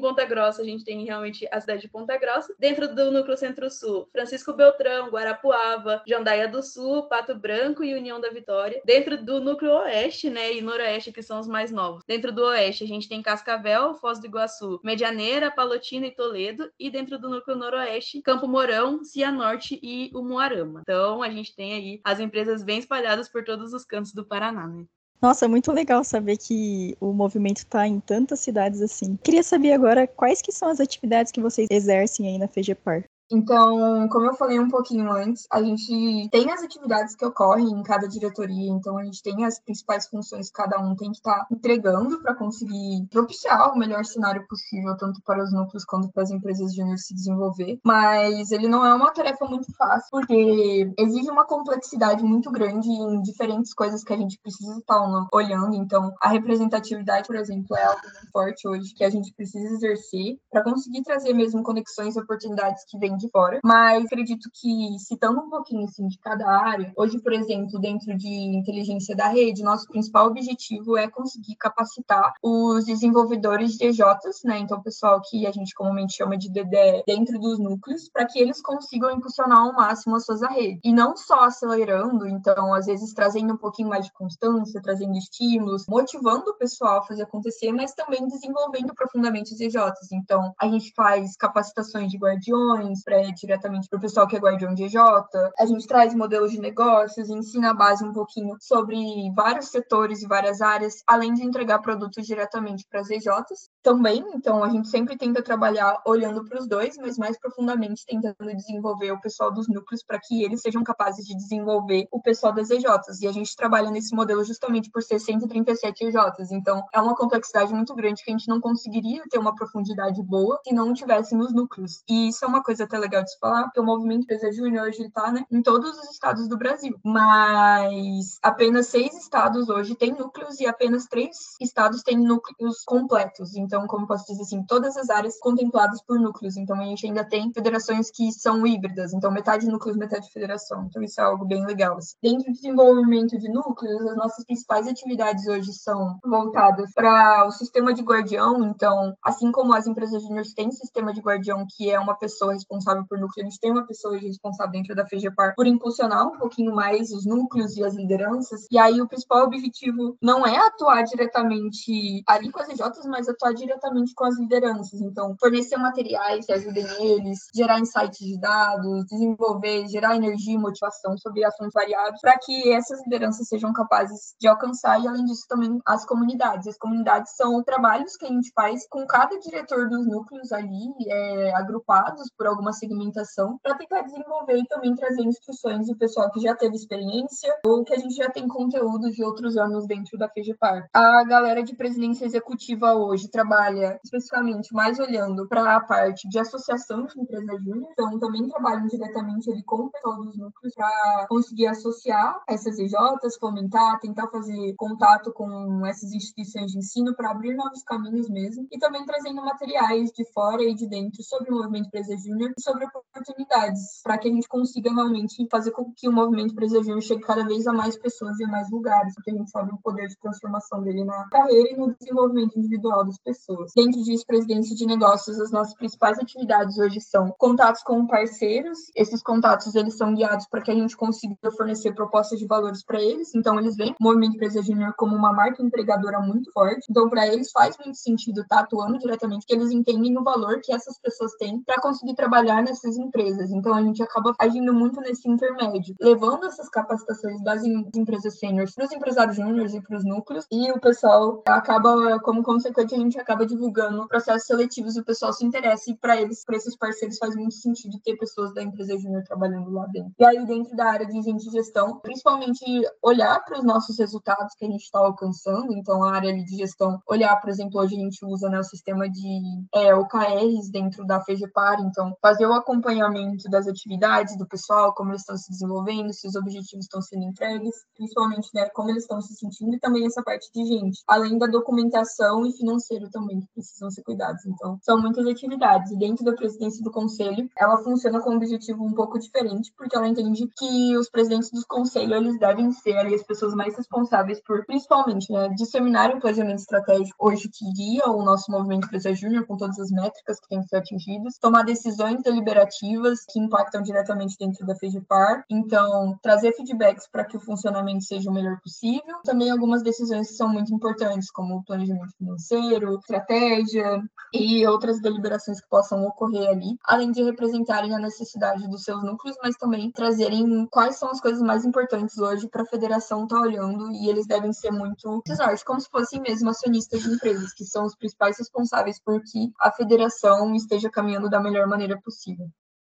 Ponta 0.00 0.24
Grossa, 0.24 0.62
a 0.62 0.64
gente 0.64 0.84
tem 0.84 1.04
realmente 1.04 1.48
a 1.50 1.60
cidade 1.60 1.82
de 1.82 1.88
Ponta 1.88 2.16
Grossa. 2.16 2.54
Dentro 2.58 2.94
do 2.94 3.10
Núcleo 3.10 3.36
Centro-Sul, 3.36 4.08
Francisco 4.12 4.52
Beltrão, 4.52 5.08
Guarapuava, 5.08 6.02
Jandaia 6.06 6.48
do 6.48 6.62
Sul, 6.62 7.04
Pato 7.04 7.34
Branco 7.34 7.84
e 7.84 7.94
União 7.94 8.20
da 8.20 8.30
Vitória. 8.30 8.80
Dentro 8.84 9.22
do 9.22 9.40
Núcleo 9.40 9.72
Oeste, 9.72 10.30
né, 10.30 10.54
e 10.54 10.60
Noroeste, 10.60 11.12
que 11.12 11.22
são 11.22 11.40
os 11.40 11.46
mais 11.46 11.70
novos. 11.70 12.04
Dentro 12.06 12.32
do 12.32 12.44
Oeste, 12.44 12.84
a 12.84 12.86
gente 12.86 13.08
tem 13.08 13.22
Cascavel, 13.22 13.94
Foz 13.94 14.18
do 14.18 14.26
Iguaçu, 14.26 14.80
Medianeira, 14.82 15.50
Palotina 15.50 16.06
e 16.06 16.10
Toledo. 16.10 16.70
E 16.78 16.90
dentro 16.90 17.18
do 17.18 17.28
Núcleo 17.36 17.56
Noroeste, 17.56 18.22
Campo 18.22 18.48
Mourão, 18.48 19.04
Cianorte 19.04 19.78
e 19.82 20.10
Umuarama. 20.14 20.80
Então, 20.80 21.22
a 21.22 21.30
gente 21.30 21.54
tem 21.54 21.74
aí 21.74 22.00
as 22.02 22.18
empresas 22.18 22.62
bem 22.62 22.78
espalhadas 22.78 23.28
por 23.28 23.44
todos 23.44 23.72
os 23.72 23.84
cantos 23.84 24.12
do 24.12 24.26
Paraná, 24.26 24.66
né? 24.66 24.84
Nossa, 25.20 25.48
muito 25.48 25.72
legal 25.72 26.04
saber 26.04 26.36
que 26.36 26.96
o 27.00 27.12
movimento 27.12 27.58
está 27.58 27.86
em 27.86 28.00
tantas 28.00 28.40
cidades 28.40 28.82
assim. 28.82 29.16
Queria 29.16 29.42
saber 29.42 29.72
agora 29.72 30.06
quais 30.06 30.42
que 30.42 30.52
são 30.52 30.68
as 30.68 30.80
atividades 30.80 31.32
que 31.32 31.40
vocês 31.40 31.68
exercem 31.70 32.28
aí 32.28 32.38
na 32.38 32.48
FEGEPAR. 32.48 33.04
Então, 33.30 34.08
como 34.08 34.26
eu 34.26 34.34
falei 34.34 34.58
um 34.58 34.68
pouquinho 34.68 35.10
antes, 35.10 35.46
a 35.50 35.62
gente 35.62 36.28
tem 36.30 36.50
as 36.50 36.62
atividades 36.62 37.16
que 37.16 37.24
ocorrem 37.24 37.66
em 37.66 37.82
cada 37.82 38.08
diretoria, 38.08 38.70
então 38.70 38.96
a 38.96 39.04
gente 39.04 39.22
tem 39.22 39.44
as 39.44 39.58
principais 39.58 40.06
funções 40.06 40.48
que 40.48 40.54
cada 40.54 40.78
um 40.78 40.94
tem 40.94 41.10
que 41.10 41.16
estar 41.16 41.40
tá 41.40 41.46
entregando 41.50 42.20
para 42.20 42.34
conseguir 42.34 43.06
propiciar 43.10 43.72
o 43.72 43.78
melhor 43.78 44.04
cenário 44.04 44.46
possível, 44.46 44.96
tanto 44.96 45.20
para 45.24 45.42
os 45.42 45.52
núcleos 45.52 45.84
quanto 45.84 46.08
para 46.12 46.22
as 46.22 46.30
empresas 46.30 46.74
júnior 46.74 46.98
se 46.98 47.14
desenvolver. 47.14 47.80
Mas 47.84 48.52
ele 48.52 48.68
não 48.68 48.84
é 48.84 48.94
uma 48.94 49.10
tarefa 49.10 49.44
muito 49.46 49.72
fácil, 49.76 50.08
porque 50.10 50.92
exige 50.96 51.28
uma 51.30 51.44
complexidade 51.44 52.22
muito 52.22 52.50
grande 52.50 52.88
em 52.88 53.20
diferentes 53.22 53.74
coisas 53.74 54.04
que 54.04 54.12
a 54.12 54.16
gente 54.16 54.38
precisa 54.40 54.78
estar 54.78 55.00
olhando. 55.32 55.74
Então, 55.74 56.12
a 56.20 56.28
representatividade, 56.28 57.26
por 57.26 57.36
exemplo, 57.36 57.76
é 57.76 57.84
algo 57.84 58.00
muito 58.02 58.30
forte 58.30 58.68
hoje 58.68 58.94
que 58.94 59.04
a 59.04 59.10
gente 59.10 59.34
precisa 59.34 59.74
exercer 59.74 60.38
para 60.50 60.62
conseguir 60.62 61.02
trazer 61.02 61.32
mesmo 61.32 61.62
conexões 61.62 62.14
e 62.14 62.20
oportunidades 62.20 62.84
que 62.88 62.98
vêm 62.98 63.15
de 63.16 63.28
fora, 63.30 63.60
mas 63.64 64.04
acredito 64.04 64.48
que, 64.52 64.98
citando 64.98 65.40
um 65.40 65.50
pouquinho 65.50 65.84
assim, 65.84 66.06
de 66.06 66.18
cada 66.18 66.48
área, 66.48 66.92
hoje, 66.96 67.18
por 67.20 67.32
exemplo, 67.32 67.78
dentro 67.78 68.16
de 68.16 68.28
inteligência 68.28 69.16
da 69.16 69.28
rede, 69.28 69.62
nosso 69.62 69.88
principal 69.88 70.26
objetivo 70.26 70.96
é 70.96 71.08
conseguir 71.08 71.56
capacitar 71.56 72.34
os 72.42 72.84
desenvolvedores 72.84 73.72
de 73.72 73.86
EJs, 73.86 74.42
né? 74.44 74.58
Então, 74.58 74.78
o 74.78 74.82
pessoal 74.82 75.20
que 75.20 75.46
a 75.46 75.52
gente 75.52 75.74
comumente 75.74 76.16
chama 76.16 76.36
de 76.36 76.50
DD 76.50 77.04
dentro 77.06 77.38
dos 77.38 77.58
núcleos, 77.58 78.08
para 78.08 78.26
que 78.26 78.38
eles 78.38 78.60
consigam 78.60 79.10
impulsionar 79.10 79.58
ao 79.58 79.72
máximo 79.72 80.16
as 80.16 80.24
suas 80.24 80.42
redes. 80.42 80.80
E 80.84 80.92
não 80.92 81.16
só 81.16 81.44
acelerando, 81.44 82.26
então, 82.26 82.72
às 82.72 82.86
vezes 82.86 83.12
trazendo 83.12 83.54
um 83.54 83.56
pouquinho 83.56 83.88
mais 83.88 84.06
de 84.06 84.12
constância, 84.12 84.80
trazendo 84.82 85.16
estímulos, 85.16 85.86
motivando 85.88 86.50
o 86.50 86.54
pessoal 86.54 86.98
a 86.98 87.02
fazer 87.02 87.22
acontecer, 87.22 87.72
mas 87.72 87.92
também 87.94 88.26
desenvolvendo 88.26 88.94
profundamente 88.94 89.52
os 89.54 89.60
EJs. 89.60 90.12
Então, 90.12 90.54
a 90.60 90.68
gente 90.68 90.92
faz 90.94 91.36
capacitações 91.36 92.10
de 92.10 92.18
guardiões, 92.18 93.02
para 93.06 93.22
diretamente 93.30 93.88
para 93.88 93.98
o 93.98 94.00
pessoal 94.00 94.26
que 94.26 94.36
é 94.36 94.40
guardião 94.40 94.74
de 94.74 94.82
EJ. 94.82 94.96
A 94.96 95.64
gente 95.64 95.86
traz 95.86 96.12
modelos 96.12 96.50
de 96.50 96.60
negócios, 96.60 97.30
ensina 97.30 97.70
a 97.70 97.74
base 97.74 98.04
um 98.04 98.12
pouquinho 98.12 98.56
sobre 98.60 98.96
vários 99.34 99.68
setores 99.68 100.22
e 100.22 100.26
várias 100.26 100.60
áreas, 100.60 101.04
além 101.06 101.32
de 101.32 101.44
entregar 101.44 101.78
produtos 101.78 102.26
diretamente 102.26 102.84
para 102.90 103.00
as 103.00 103.08
EJs 103.08 103.70
também. 103.82 104.24
Então, 104.34 104.64
a 104.64 104.68
gente 104.68 104.88
sempre 104.88 105.16
tenta 105.16 105.40
trabalhar 105.40 106.02
olhando 106.04 106.44
para 106.44 106.58
os 106.58 106.66
dois, 106.66 106.96
mas 106.96 107.16
mais 107.16 107.38
profundamente 107.38 108.04
tentando 108.04 108.54
desenvolver 108.56 109.12
o 109.12 109.20
pessoal 109.20 109.52
dos 109.52 109.68
núcleos 109.68 110.02
para 110.04 110.18
que 110.18 110.42
eles 110.42 110.60
sejam 110.60 110.82
capazes 110.82 111.24
de 111.24 111.36
desenvolver 111.36 112.08
o 112.10 112.20
pessoal 112.20 112.52
das 112.52 112.70
EJs. 112.70 113.20
E 113.22 113.28
a 113.28 113.32
gente 113.32 113.54
trabalha 113.54 113.90
nesse 113.90 114.14
modelo 114.14 114.42
justamente 114.42 114.90
por 114.90 115.02
ser 115.02 115.20
137 115.20 116.06
EJs. 116.06 116.50
Então, 116.50 116.84
é 116.92 117.00
uma 117.00 117.14
complexidade 117.14 117.72
muito 117.72 117.94
grande 117.94 118.24
que 118.24 118.30
a 118.30 118.36
gente 118.36 118.48
não 118.48 118.60
conseguiria 118.60 119.22
ter 119.30 119.38
uma 119.38 119.54
profundidade 119.54 120.20
boa 120.22 120.60
se 120.66 120.74
não 120.74 120.92
tivéssemos 120.92 121.54
núcleos. 121.54 122.02
E 122.08 122.28
isso 122.28 122.44
é 122.44 122.48
uma 122.48 122.62
coisa 122.62 122.86
até 122.96 122.98
legal 122.98 123.22
de 123.22 123.30
se 123.30 123.38
falar, 123.38 123.64
porque 123.64 123.80
o 123.80 123.84
movimento 123.84 124.24
Empresa 124.24 124.50
Júnior 124.50 124.88
hoje 124.88 125.02
está 125.02 125.30
né, 125.30 125.44
em 125.50 125.62
todos 125.62 125.96
os 125.98 126.10
estados 126.10 126.48
do 126.48 126.56
Brasil. 126.56 126.98
Mas 127.04 128.38
apenas 128.42 128.86
seis 128.86 129.14
estados 129.14 129.68
hoje 129.68 129.94
têm 129.94 130.12
núcleos 130.12 130.58
e 130.60 130.66
apenas 130.66 131.06
três 131.06 131.36
estados 131.60 132.02
têm 132.02 132.18
núcleos 132.18 132.82
completos. 132.84 133.54
Então, 133.56 133.86
como 133.86 134.06
posso 134.06 134.26
dizer 134.26 134.42
assim, 134.42 134.64
todas 134.64 134.96
as 134.96 135.10
áreas 135.10 135.38
contempladas 135.38 136.02
por 136.02 136.18
núcleos. 136.18 136.56
Então, 136.56 136.80
a 136.80 136.84
gente 136.84 137.06
ainda 137.06 137.24
tem 137.24 137.52
federações 137.52 138.10
que 138.10 138.32
são 138.32 138.66
híbridas. 138.66 139.12
Então, 139.12 139.30
metade 139.30 139.66
núcleos, 139.66 139.96
metade 139.96 140.30
federação. 140.32 140.86
Então, 140.88 141.02
isso 141.02 141.20
é 141.20 141.24
algo 141.24 141.44
bem 141.44 141.64
legal. 141.64 141.96
Assim. 141.96 142.16
Dentro 142.22 142.46
do 142.46 142.52
desenvolvimento 142.52 143.38
de 143.38 143.48
núcleos, 143.48 144.06
as 144.06 144.16
nossas 144.16 144.44
principais 144.44 144.88
atividades 144.88 145.46
hoje 145.46 145.72
são 145.72 146.18
voltadas 146.24 146.92
para 146.94 147.46
o 147.46 147.50
sistema 147.50 147.92
de 147.92 148.02
guardião. 148.02 148.64
Então, 148.64 149.14
assim 149.22 149.52
como 149.52 149.74
as 149.74 149.86
empresas 149.86 150.22
júnior 150.22 150.44
têm 150.54 150.70
sistema 150.70 151.12
de 151.12 151.20
guardião, 151.20 151.66
que 151.76 151.90
é 151.90 151.98
uma 151.98 152.14
pessoa 152.16 152.52
responsável 152.52 152.85
responsável 152.86 153.04
por 153.08 153.18
núcleo, 153.18 153.44
a 153.44 153.48
gente 153.48 153.60
tem 153.60 153.70
uma 153.70 153.86
pessoa 153.86 154.16
responsável 154.16 154.72
dentro 154.72 154.94
da 154.94 155.06
FEGEPAR 155.06 155.54
por 155.56 155.66
impulsionar 155.66 156.26
um 156.26 156.38
pouquinho 156.38 156.74
mais 156.74 157.10
os 157.10 157.26
núcleos 157.26 157.76
e 157.76 157.84
as 157.84 157.94
lideranças. 157.94 158.66
E 158.70 158.78
aí 158.78 159.00
o 159.00 159.08
principal 159.08 159.44
objetivo 159.44 160.16
não 160.22 160.46
é 160.46 160.56
atuar 160.56 161.02
diretamente 161.02 162.22
ali 162.26 162.50
com 162.50 162.60
as 162.60 162.68
EJs, 162.68 163.06
mas 163.06 163.28
atuar 163.28 163.52
diretamente 163.52 164.14
com 164.14 164.24
as 164.24 164.38
lideranças. 164.38 165.00
Então, 165.00 165.34
fornecer 165.40 165.76
materiais 165.76 166.46
que 166.46 166.52
ajudem 166.52 166.86
eles, 167.00 167.38
gerar 167.54 167.80
insights 167.80 168.18
de 168.18 168.38
dados, 168.38 169.06
desenvolver, 169.06 169.88
gerar 169.88 170.16
energia 170.16 170.54
e 170.54 170.58
motivação 170.58 171.16
sobre 171.18 171.44
assuntos 171.44 171.72
variados, 171.74 172.20
para 172.20 172.38
que 172.38 172.72
essas 172.72 173.02
lideranças 173.02 173.48
sejam 173.48 173.72
capazes 173.72 174.34
de 174.40 174.46
alcançar 174.46 175.00
e, 175.00 175.08
além 175.08 175.24
disso, 175.24 175.44
também 175.48 175.80
as 175.84 176.04
comunidades. 176.04 176.68
As 176.68 176.78
comunidades 176.78 177.34
são 177.36 177.62
trabalhos 177.62 178.16
que 178.16 178.26
a 178.26 178.28
gente 178.28 178.52
faz 178.54 178.86
com 178.88 179.06
cada 179.06 179.38
diretor 179.38 179.88
dos 179.88 180.06
núcleos 180.06 180.52
ali, 180.52 180.86
é, 181.08 181.54
agrupados 181.54 182.30
por 182.36 182.46
algumas 182.46 182.75
segmentação 182.76 183.58
para 183.62 183.74
tentar 183.76 184.02
desenvolver 184.02 184.58
e 184.58 184.66
também 184.66 184.94
trazer 184.94 185.22
instruções 185.22 185.86
do 185.86 185.96
pessoal 185.96 186.30
que 186.30 186.40
já 186.40 186.54
teve 186.54 186.76
experiência 186.76 187.52
ou 187.64 187.84
que 187.84 187.94
a 187.94 187.98
gente 187.98 188.14
já 188.14 188.30
tem 188.30 188.46
conteúdo 188.46 189.10
de 189.10 189.24
outros 189.24 189.56
anos 189.56 189.86
dentro 189.86 190.18
da 190.18 190.28
FEGEPAR. 190.28 190.88
A 190.92 191.24
galera 191.24 191.62
de 191.62 191.74
presidência 191.74 192.24
executiva 192.24 192.94
hoje 192.94 193.28
trabalha 193.28 193.98
especificamente 194.04 194.72
mais 194.72 194.98
olhando 194.98 195.48
para 195.48 195.76
a 195.76 195.80
parte 195.80 196.28
de 196.28 196.38
associação 196.38 197.06
de 197.06 197.20
empresas 197.20 197.62
júnior, 197.64 197.88
então 197.90 198.18
também 198.18 198.48
trabalham 198.48 198.86
diretamente 198.86 199.50
ali 199.50 199.62
com 199.64 199.82
o 199.82 199.90
pessoal 199.90 200.22
dos 200.22 200.36
núcleos 200.36 200.74
para 200.74 201.26
conseguir 201.28 201.66
associar 201.66 202.40
essas 202.48 202.78
EJs, 202.78 203.36
fomentar, 203.40 203.98
tentar 204.00 204.28
fazer 204.28 204.74
contato 204.76 205.32
com 205.32 205.84
essas 205.86 206.12
instituições 206.12 206.72
de 206.72 206.78
ensino 206.78 207.14
para 207.14 207.30
abrir 207.30 207.54
novos 207.54 207.82
caminhos 207.82 208.28
mesmo 208.28 208.66
e 208.70 208.78
também 208.78 209.04
trazendo 209.04 209.42
materiais 209.42 210.10
de 210.12 210.24
fora 210.32 210.62
e 210.62 210.74
de 210.74 210.86
dentro 210.86 211.22
sobre 211.22 211.50
o 211.50 211.56
movimento 211.56 211.86
Empresa 211.86 212.16
Júnior 212.16 212.52
sobre 212.66 212.84
oportunidades, 212.84 214.00
para 214.02 214.18
que 214.18 214.28
a 214.28 214.32
gente 214.32 214.48
consiga 214.48 214.92
realmente 214.92 215.46
fazer 215.50 215.70
com 215.70 215.92
que 215.96 216.08
o 216.08 216.12
movimento 216.12 216.52
Empresa 216.52 216.82
Júnior 216.82 217.02
chegue 217.02 217.22
cada 217.22 217.44
vez 217.44 217.66
a 217.66 217.72
mais 217.72 217.96
pessoas 217.96 218.38
e 218.40 218.44
a 218.44 218.48
mais 218.48 218.68
lugares, 218.70 219.14
porque 219.14 219.30
a 219.30 219.34
gente 219.34 219.50
sabe 219.50 219.72
o 219.72 219.78
poder 219.78 220.08
de 220.08 220.16
transformação 220.18 220.82
dele 220.82 221.04
na 221.04 221.28
carreira 221.30 221.70
e 221.70 221.76
no 221.76 221.94
desenvolvimento 221.94 222.58
individual 222.58 223.04
das 223.04 223.18
pessoas. 223.18 223.72
Dentro 223.74 224.02
disso, 224.02 224.24
presidência 224.26 224.74
de 224.74 224.84
negócios, 224.84 225.40
as 225.40 225.52
nossas 225.52 225.74
principais 225.74 226.18
atividades 226.18 226.76
hoje 226.78 227.00
são 227.00 227.32
contatos 227.38 227.82
com 227.82 228.06
parceiros. 228.06 228.78
Esses 228.96 229.22
contatos 229.22 229.74
eles 229.74 229.96
são 229.96 230.14
guiados 230.14 230.46
para 230.48 230.62
que 230.62 230.70
a 230.70 230.74
gente 230.74 230.96
consiga 230.96 231.36
fornecer 231.56 231.94
propostas 231.94 232.38
de 232.38 232.46
valores 232.46 232.84
para 232.84 233.00
eles. 233.00 233.34
Então, 233.34 233.58
eles 233.60 233.76
veem 233.76 233.94
o 234.00 234.04
movimento 234.04 234.34
Empresa 234.34 234.62
Júnior 234.62 234.92
como 234.96 235.14
uma 235.14 235.32
marca 235.32 235.62
empregadora 235.62 236.20
muito 236.20 236.50
forte. 236.52 236.86
Então, 236.90 237.08
para 237.08 237.26
eles 237.28 237.50
faz 237.52 237.76
muito 237.78 237.96
sentido 237.96 238.40
estar 238.40 238.60
atuando 238.60 238.98
diretamente, 238.98 239.46
porque 239.46 239.54
eles 239.54 239.70
entendem 239.70 240.18
o 240.18 240.24
valor 240.24 240.60
que 240.62 240.72
essas 240.72 240.98
pessoas 240.98 241.32
têm 241.38 241.62
para 241.62 241.80
conseguir 241.80 242.14
trabalhar 242.14 242.55
nessas 242.62 242.96
empresas. 242.96 243.50
Então, 243.50 243.74
a 243.74 243.82
gente 243.82 244.02
acaba 244.02 244.34
agindo 244.38 244.72
muito 244.72 245.00
nesse 245.00 245.28
intermédio, 245.28 245.94
levando 246.00 246.46
essas 246.46 246.68
capacitações 246.68 247.42
das 247.42 247.62
empresas 247.64 248.38
sêniores 248.38 248.74
para 248.74 248.84
os 248.84 248.92
empresários 248.92 249.36
júniores 249.36 249.74
e 249.74 249.80
para 249.80 249.96
os 249.96 250.04
núcleos, 250.04 250.46
e 250.50 250.70
o 250.70 250.80
pessoal 250.80 251.42
acaba, 251.46 252.18
como 252.20 252.42
consequência, 252.42 252.96
a 252.96 253.00
gente 253.00 253.18
acaba 253.18 253.46
divulgando 253.46 254.06
processos 254.08 254.46
seletivos 254.46 254.96
e 254.96 255.00
o 255.00 255.04
pessoal 255.04 255.32
se 255.32 255.44
interessa, 255.44 255.90
e 255.90 255.96
para 255.96 256.20
eles, 256.20 256.44
para 256.44 256.56
esses 256.56 256.76
parceiros, 256.76 257.18
faz 257.18 257.34
muito 257.34 257.54
sentido 257.54 257.98
ter 258.04 258.16
pessoas 258.16 258.52
da 258.54 258.62
empresa 258.62 258.96
júnior 258.98 259.22
trabalhando 259.24 259.70
lá 259.70 259.86
dentro. 259.86 260.12
E 260.18 260.24
aí, 260.24 260.44
dentro 260.46 260.76
da 260.76 260.86
área 260.86 261.06
de 261.06 261.20
gente 261.22 261.50
gestão, 261.50 261.98
principalmente 262.00 262.64
olhar 263.02 263.44
para 263.44 263.58
os 263.58 263.64
nossos 263.64 263.98
resultados 263.98 264.54
que 264.54 264.64
a 264.64 264.68
gente 264.68 264.82
está 264.82 264.98
alcançando, 264.98 265.72
então 265.72 266.02
a 266.04 266.14
área 266.14 266.32
de 266.32 266.56
gestão, 266.56 267.00
olhar, 267.08 267.40
por 267.40 267.50
exemplo, 267.50 267.80
hoje 267.80 267.96
a 267.96 267.98
gente 267.98 268.24
usa 268.24 268.48
né, 268.48 268.58
o 268.58 268.64
sistema 268.64 269.08
de 269.08 269.40
é, 269.74 269.94
OKRs 269.94 270.70
dentro 270.70 271.06
da 271.06 271.20
FEGEPAR, 271.20 271.80
então 271.80 272.16
fazer 272.20 272.35
o 272.44 272.52
acompanhamento 272.52 273.48
das 273.48 273.66
atividades 273.66 274.36
do 274.36 274.46
pessoal, 274.46 274.94
como 274.94 275.10
eles 275.10 275.22
estão 275.22 275.36
se 275.36 275.50
desenvolvendo, 275.50 276.12
se 276.12 276.26
os 276.26 276.34
objetivos 276.34 276.84
estão 276.84 277.00
sendo 277.00 277.24
entregues, 277.24 277.74
principalmente 277.94 278.48
né, 278.54 278.68
como 278.74 278.90
eles 278.90 279.04
estão 279.04 279.20
se 279.20 279.34
sentindo 279.34 279.74
e 279.74 279.80
também 279.80 280.04
essa 280.04 280.22
parte 280.22 280.50
de 280.52 280.64
gente, 280.64 281.02
além 281.06 281.38
da 281.38 281.46
documentação 281.46 282.44
e 282.46 282.52
financeiro 282.52 283.08
também, 283.10 283.40
que 283.40 283.48
precisam 283.54 283.90
ser 283.90 284.02
cuidados. 284.02 284.44
Então, 284.46 284.78
são 284.82 285.00
muitas 285.00 285.26
atividades. 285.26 285.92
E 285.92 285.98
dentro 285.98 286.24
da 286.24 286.34
presidência 286.34 286.82
do 286.82 286.90
conselho, 286.90 287.48
ela 287.56 287.78
funciona 287.78 288.20
com 288.20 288.30
um 288.30 288.36
objetivo 288.36 288.84
um 288.84 288.92
pouco 288.92 289.18
diferente, 289.18 289.72
porque 289.76 289.96
ela 289.96 290.08
entende 290.08 290.48
que 290.56 290.96
os 290.96 291.08
presidentes 291.08 291.50
do 291.50 291.64
conselho, 291.66 292.14
eles 292.14 292.38
devem 292.38 292.72
ser 292.72 292.96
ali, 292.96 293.14
as 293.14 293.22
pessoas 293.22 293.54
mais 293.54 293.76
responsáveis 293.76 294.40
por, 294.40 294.64
principalmente, 294.66 295.32
né, 295.32 295.48
disseminar 295.50 296.14
o 296.14 296.20
planejamento 296.20 296.58
estratégico 296.58 297.16
hoje 297.18 297.48
que 297.48 297.64
guia 297.72 298.06
o 298.08 298.22
nosso 298.22 298.50
movimento 298.50 298.86
Empresa 298.86 299.14
Júnior, 299.14 299.46
com 299.46 299.56
todas 299.56 299.78
as 299.78 299.90
métricas 299.90 300.40
que 300.40 300.48
têm 300.48 300.60
que 300.60 300.68
ser 300.68 300.76
atingidas, 300.76 301.38
tomar 301.38 301.62
decisões 301.64 302.22
deliberativas 302.26 303.24
que 303.28 303.38
impactam 303.38 303.82
diretamente 303.82 304.36
dentro 304.38 304.66
da 304.66 304.74
FEGEPAR, 304.74 305.44
então, 305.48 306.18
trazer 306.20 306.52
feedbacks 306.52 307.08
para 307.10 307.24
que 307.24 307.36
o 307.36 307.40
funcionamento 307.40 308.04
seja 308.04 308.28
o 308.28 308.34
melhor 308.34 308.58
possível, 308.60 309.16
também 309.24 309.50
algumas 309.50 309.82
decisões 309.82 310.28
que 310.28 310.34
são 310.34 310.48
muito 310.48 310.74
importantes, 310.74 311.30
como 311.30 311.56
o 311.56 311.64
planejamento 311.64 312.16
financeiro, 312.18 312.98
estratégia 312.98 314.02
e 314.32 314.66
outras 314.66 315.00
deliberações 315.00 315.60
que 315.60 315.68
possam 315.68 316.04
ocorrer 316.04 316.48
ali, 316.48 316.76
além 316.84 317.12
de 317.12 317.22
representarem 317.22 317.94
a 317.94 317.98
necessidade 317.98 318.68
dos 318.68 318.82
seus 318.82 319.02
núcleos, 319.04 319.36
mas 319.42 319.56
também 319.56 319.90
trazerem 319.92 320.66
quais 320.70 320.98
são 320.98 321.10
as 321.10 321.20
coisas 321.20 321.40
mais 321.40 321.64
importantes 321.64 322.18
hoje 322.18 322.48
para 322.48 322.62
a 322.62 322.66
federação 322.66 323.22
estar 323.22 323.36
tá 323.36 323.42
olhando. 323.42 323.90
E 323.92 324.08
eles 324.08 324.26
devem 324.26 324.52
ser 324.52 324.72
muito 324.72 325.22
decisórios, 325.24 325.62
como 325.62 325.80
se 325.80 325.88
fossem 325.88 326.20
mesmo 326.20 326.50
acionistas 326.50 327.02
de 327.02 327.10
empresas, 327.10 327.52
que 327.52 327.64
são 327.64 327.84
os 327.84 327.94
principais 327.94 328.38
responsáveis 328.38 329.00
por 329.00 329.22
que 329.22 329.52
a 329.60 329.70
federação 329.70 330.54
esteja 330.54 330.90
caminhando 330.90 331.30
da 331.30 331.40
melhor 331.40 331.66
maneira 331.66 332.00
possível. 332.02 332.15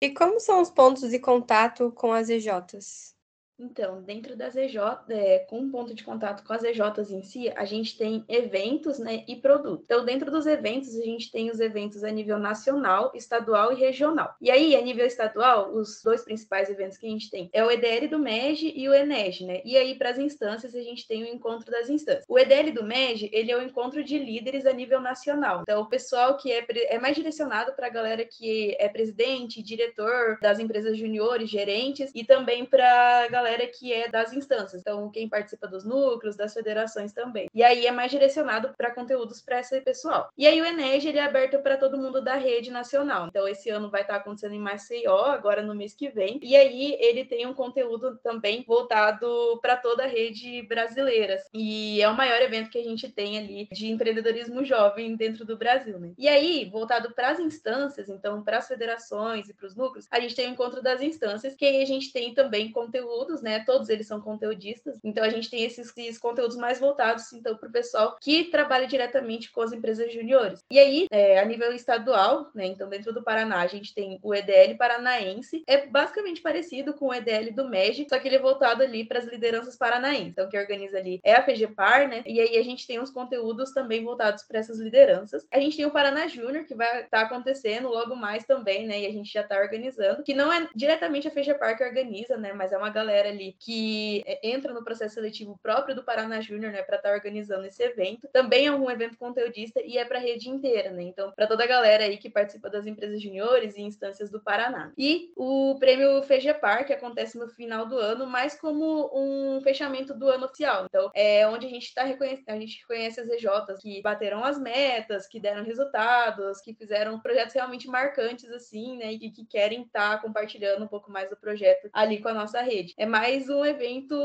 E 0.01 0.13
como 0.13 0.39
são 0.39 0.61
os 0.61 0.69
pontos 0.69 1.09
de 1.09 1.19
contato 1.19 1.91
com 1.91 2.13
as 2.13 2.29
EJs? 2.29 3.16
Então, 3.59 4.01
dentro 4.03 4.35
das 4.35 4.55
EJ, 4.55 4.77
é, 5.09 5.39
com 5.39 5.59
um 5.59 5.71
ponto 5.71 5.93
de 5.93 6.03
contato 6.03 6.43
com 6.45 6.53
as 6.53 6.63
EJs 6.63 7.11
em 7.11 7.23
si, 7.23 7.51
a 7.55 7.65
gente 7.65 7.97
tem 7.97 8.23
eventos 8.29 8.99
né, 8.99 9.23
e 9.27 9.35
produtos. 9.35 9.83
Então, 9.85 10.05
dentro 10.05 10.29
dos 10.29 10.45
eventos, 10.45 10.95
a 10.95 11.03
gente 11.03 11.31
tem 11.31 11.49
os 11.49 11.59
eventos 11.59 12.03
a 12.03 12.11
nível 12.11 12.37
nacional, 12.37 13.11
estadual 13.15 13.73
e 13.73 13.75
regional. 13.75 14.35
E 14.39 14.51
aí, 14.51 14.75
a 14.75 14.81
nível 14.81 15.07
estadual, 15.07 15.73
os 15.73 16.03
dois 16.03 16.23
principais 16.23 16.69
eventos 16.69 16.97
que 16.97 17.07
a 17.07 17.09
gente 17.09 17.31
tem 17.31 17.49
é 17.51 17.63
o 17.63 17.71
EDL 17.71 18.07
do 18.07 18.19
MEG 18.19 18.73
e 18.75 18.87
o 18.87 18.93
ENEG, 18.93 19.43
né? 19.43 19.61
E 19.65 19.75
aí, 19.75 19.95
para 19.95 20.11
as 20.11 20.19
instâncias, 20.19 20.75
a 20.75 20.81
gente 20.81 21.07
tem 21.07 21.23
o 21.23 21.27
encontro 21.27 21.71
das 21.71 21.89
instâncias. 21.89 22.25
O 22.27 22.37
EDL 22.37 22.71
do 22.71 22.83
MEG, 22.83 23.29
ele 23.33 23.51
é 23.51 23.57
o 23.57 23.61
encontro 23.61 24.03
de 24.03 24.19
líderes 24.19 24.67
a 24.67 24.73
nível 24.73 25.01
nacional. 25.01 25.61
Então, 25.63 25.81
o 25.81 25.89
pessoal 25.89 26.37
que 26.37 26.51
é, 26.51 26.63
é 26.89 26.99
mais 26.99 27.15
direcionado 27.15 27.73
para 27.73 27.87
a 27.87 27.91
galera 27.91 28.23
que 28.23 28.75
é 28.79 28.87
presidente, 28.87 29.63
diretor 29.63 30.37
das 30.41 30.59
empresas 30.59 30.95
juniores, 30.95 31.49
gerentes, 31.49 32.11
e 32.13 32.23
também 32.23 32.63
para 32.63 33.23
a 33.23 33.27
galera 33.27 33.46
galera 33.47 33.67
que 33.67 33.93
é 33.93 34.09
das 34.09 34.33
instâncias, 34.33 34.81
então 34.81 35.09
quem 35.09 35.29
participa 35.29 35.67
dos 35.67 35.85
núcleos, 35.85 36.35
das 36.35 36.53
federações 36.53 37.13
também. 37.13 37.49
E 37.53 37.63
aí 37.63 37.87
é 37.87 37.91
mais 37.91 38.11
direcionado 38.11 38.73
para 38.77 38.93
conteúdos 38.93 39.41
para 39.41 39.61
esse 39.61 39.79
pessoal. 39.81 40.29
E 40.37 40.45
aí 40.45 40.61
o 40.61 40.65
Enege 40.65 41.07
ele 41.07 41.17
é 41.17 41.23
aberto 41.23 41.59
para 41.59 41.77
todo 41.77 41.97
mundo 41.97 42.21
da 42.21 42.35
rede 42.35 42.69
nacional. 42.69 43.27
Então 43.27 43.47
esse 43.47 43.69
ano 43.69 43.89
vai 43.89 44.01
estar 44.01 44.15
tá 44.15 44.19
acontecendo 44.19 44.53
em 44.53 44.59
Maceió, 44.59 45.25
agora 45.25 45.61
no 45.61 45.73
mês 45.73 45.93
que 45.93 46.09
vem. 46.09 46.39
E 46.43 46.55
aí 46.55 46.97
ele 46.99 47.23
tem 47.23 47.45
um 47.45 47.53
conteúdo 47.53 48.17
também 48.17 48.63
voltado 48.67 49.59
para 49.61 49.77
toda 49.77 50.03
a 50.03 50.07
rede 50.07 50.61
brasileira. 50.63 51.41
E 51.53 52.01
é 52.01 52.09
o 52.09 52.15
maior 52.15 52.41
evento 52.41 52.69
que 52.69 52.77
a 52.77 52.83
gente 52.83 53.09
tem 53.09 53.37
ali 53.37 53.67
de 53.71 53.87
empreendedorismo 53.87 54.63
jovem 54.65 55.15
dentro 55.15 55.45
do 55.45 55.57
Brasil, 55.57 55.97
né? 55.99 56.11
E 56.17 56.27
aí, 56.27 56.65
voltado 56.69 57.13
para 57.13 57.29
as 57.29 57.39
instâncias, 57.39 58.09
então 58.09 58.43
para 58.43 58.57
as 58.57 58.67
federações 58.67 59.47
e 59.47 59.53
para 59.53 59.67
os 59.67 59.75
núcleos, 59.75 60.07
a 60.11 60.19
gente 60.19 60.35
tem 60.35 60.49
o 60.49 60.51
encontro 60.51 60.81
das 60.81 61.01
instâncias, 61.01 61.55
que 61.55 61.65
aí 61.65 61.81
a 61.81 61.85
gente 61.85 62.11
tem 62.11 62.33
também 62.33 62.71
conteúdos 62.71 63.36
né? 63.41 63.63
Todos 63.65 63.89
eles 63.89 64.07
são 64.07 64.21
conteudistas. 64.21 64.99
Então 65.03 65.23
a 65.23 65.29
gente 65.29 65.49
tem 65.49 65.63
esses, 65.63 65.91
esses 65.95 66.17
conteúdos 66.17 66.57
mais 66.57 66.79
voltados 66.79 67.31
então 67.33 67.55
para 67.57 67.69
o 67.69 67.71
pessoal 67.71 68.17
que 68.21 68.45
trabalha 68.45 68.87
diretamente 68.87 69.51
com 69.51 69.61
as 69.61 69.71
empresas 69.71 70.11
juniores. 70.11 70.63
E 70.69 70.79
aí, 70.79 71.07
é, 71.11 71.39
a 71.39 71.45
nível 71.45 71.73
estadual, 71.73 72.49
né? 72.53 72.65
Então 72.65 72.89
dentro 72.89 73.13
do 73.13 73.23
Paraná 73.23 73.61
a 73.61 73.67
gente 73.67 73.93
tem 73.93 74.19
o 74.21 74.33
EDL 74.33 74.77
paranaense, 74.77 75.63
é 75.67 75.85
basicamente 75.85 76.41
parecido 76.41 76.93
com 76.93 77.07
o 77.07 77.13
EDL 77.13 77.53
do 77.53 77.69
MEG, 77.69 78.07
só 78.09 78.19
que 78.19 78.27
ele 78.27 78.35
é 78.35 78.39
voltado 78.39 78.83
ali 78.83 79.05
para 79.05 79.19
as 79.19 79.25
lideranças 79.25 79.75
paranaenses. 79.75 80.29
Então 80.29 80.49
quem 80.49 80.59
organiza 80.59 80.97
ali 80.97 81.19
é 81.23 81.33
a 81.33 81.43
FGPAR, 81.43 82.07
né? 82.07 82.23
E 82.25 82.39
aí 82.39 82.57
a 82.57 82.63
gente 82.63 82.85
tem 82.85 82.99
uns 82.99 83.11
conteúdos 83.11 83.71
também 83.71 84.03
voltados 84.03 84.43
para 84.43 84.59
essas 84.59 84.79
lideranças. 84.79 85.45
A 85.51 85.59
gente 85.59 85.77
tem 85.77 85.85
o 85.85 85.91
Paraná 85.91 86.27
Júnior 86.27 86.65
que 86.65 86.75
vai 86.75 87.03
estar 87.03 87.19
tá 87.19 87.21
acontecendo 87.21 87.89
logo 87.89 88.15
mais 88.15 88.45
também, 88.45 88.87
né? 88.87 89.01
E 89.01 89.05
a 89.05 89.11
gente 89.11 89.31
já 89.31 89.41
está 89.41 89.57
organizando, 89.59 90.23
que 90.23 90.33
não 90.33 90.51
é 90.51 90.67
diretamente 90.75 91.27
a 91.27 91.31
FGPAR 91.31 91.77
que 91.77 91.83
organiza, 91.83 92.37
né? 92.37 92.53
Mas 92.53 92.71
é 92.71 92.77
uma 92.77 92.89
galera 92.89 93.26
ali 93.27 93.55
que 93.59 94.23
é, 94.25 94.49
entra 94.49 94.73
no 94.73 94.83
processo 94.83 95.15
seletivo 95.15 95.59
próprio 95.61 95.95
do 95.95 96.03
Paraná 96.03 96.41
Júnior, 96.41 96.71
né, 96.71 96.81
para 96.81 96.97
estar 96.97 97.09
tá 97.09 97.15
organizando 97.15 97.65
esse 97.65 97.81
evento. 97.83 98.27
Também 98.31 98.67
é 98.67 98.71
um 98.71 98.89
evento 98.89 99.17
conteudista 99.17 99.81
e 99.81 99.97
é 99.97 100.05
para 100.05 100.17
a 100.17 100.21
rede 100.21 100.49
inteira, 100.49 100.91
né? 100.91 101.03
Então, 101.03 101.31
para 101.31 101.47
toda 101.47 101.63
a 101.63 101.67
galera 101.67 102.03
aí 102.03 102.17
que 102.17 102.29
participa 102.29 102.69
das 102.69 102.85
empresas 102.85 103.21
juniores 103.21 103.75
e 103.77 103.81
instâncias 103.81 104.29
do 104.29 104.39
Paraná. 104.39 104.91
E 104.97 105.31
o 105.35 105.77
prêmio 105.79 106.21
FEGEPAR, 106.23 106.85
que 106.85 106.93
acontece 106.93 107.37
no 107.37 107.47
final 107.49 107.85
do 107.85 107.97
ano, 107.97 108.25
mais 108.25 108.59
como 108.59 109.09
um 109.13 109.61
fechamento 109.61 110.13
do 110.13 110.29
ano 110.29 110.45
oficial. 110.45 110.85
Então, 110.85 111.09
é 111.13 111.47
onde 111.47 111.65
a 111.65 111.69
gente 111.69 111.85
está 111.85 112.03
reconhecendo, 112.03 112.49
a 112.49 112.59
gente 112.59 112.79
reconhece 112.81 113.19
as 113.19 113.27
EJs 113.27 113.81
que 113.81 114.01
bateram 114.01 114.43
as 114.43 114.59
metas, 114.59 115.27
que 115.27 115.39
deram 115.39 115.63
resultados, 115.63 116.61
que 116.61 116.73
fizeram 116.73 117.19
projetos 117.19 117.53
realmente 117.53 117.87
marcantes, 117.87 118.49
assim, 118.51 118.97
né? 118.97 119.13
E 119.13 119.31
que 119.31 119.45
querem 119.45 119.83
estar 119.83 120.17
tá 120.17 120.21
compartilhando 120.21 120.83
um 120.83 120.87
pouco 120.87 121.11
mais 121.11 121.29
do 121.29 121.35
projeto 121.35 121.89
ali 121.93 122.21
com 122.21 122.29
a 122.29 122.33
nossa 122.33 122.61
rede. 122.61 122.93
É 122.97 123.05
mais 123.17 123.49
um 123.49 123.65
evento 123.65 124.15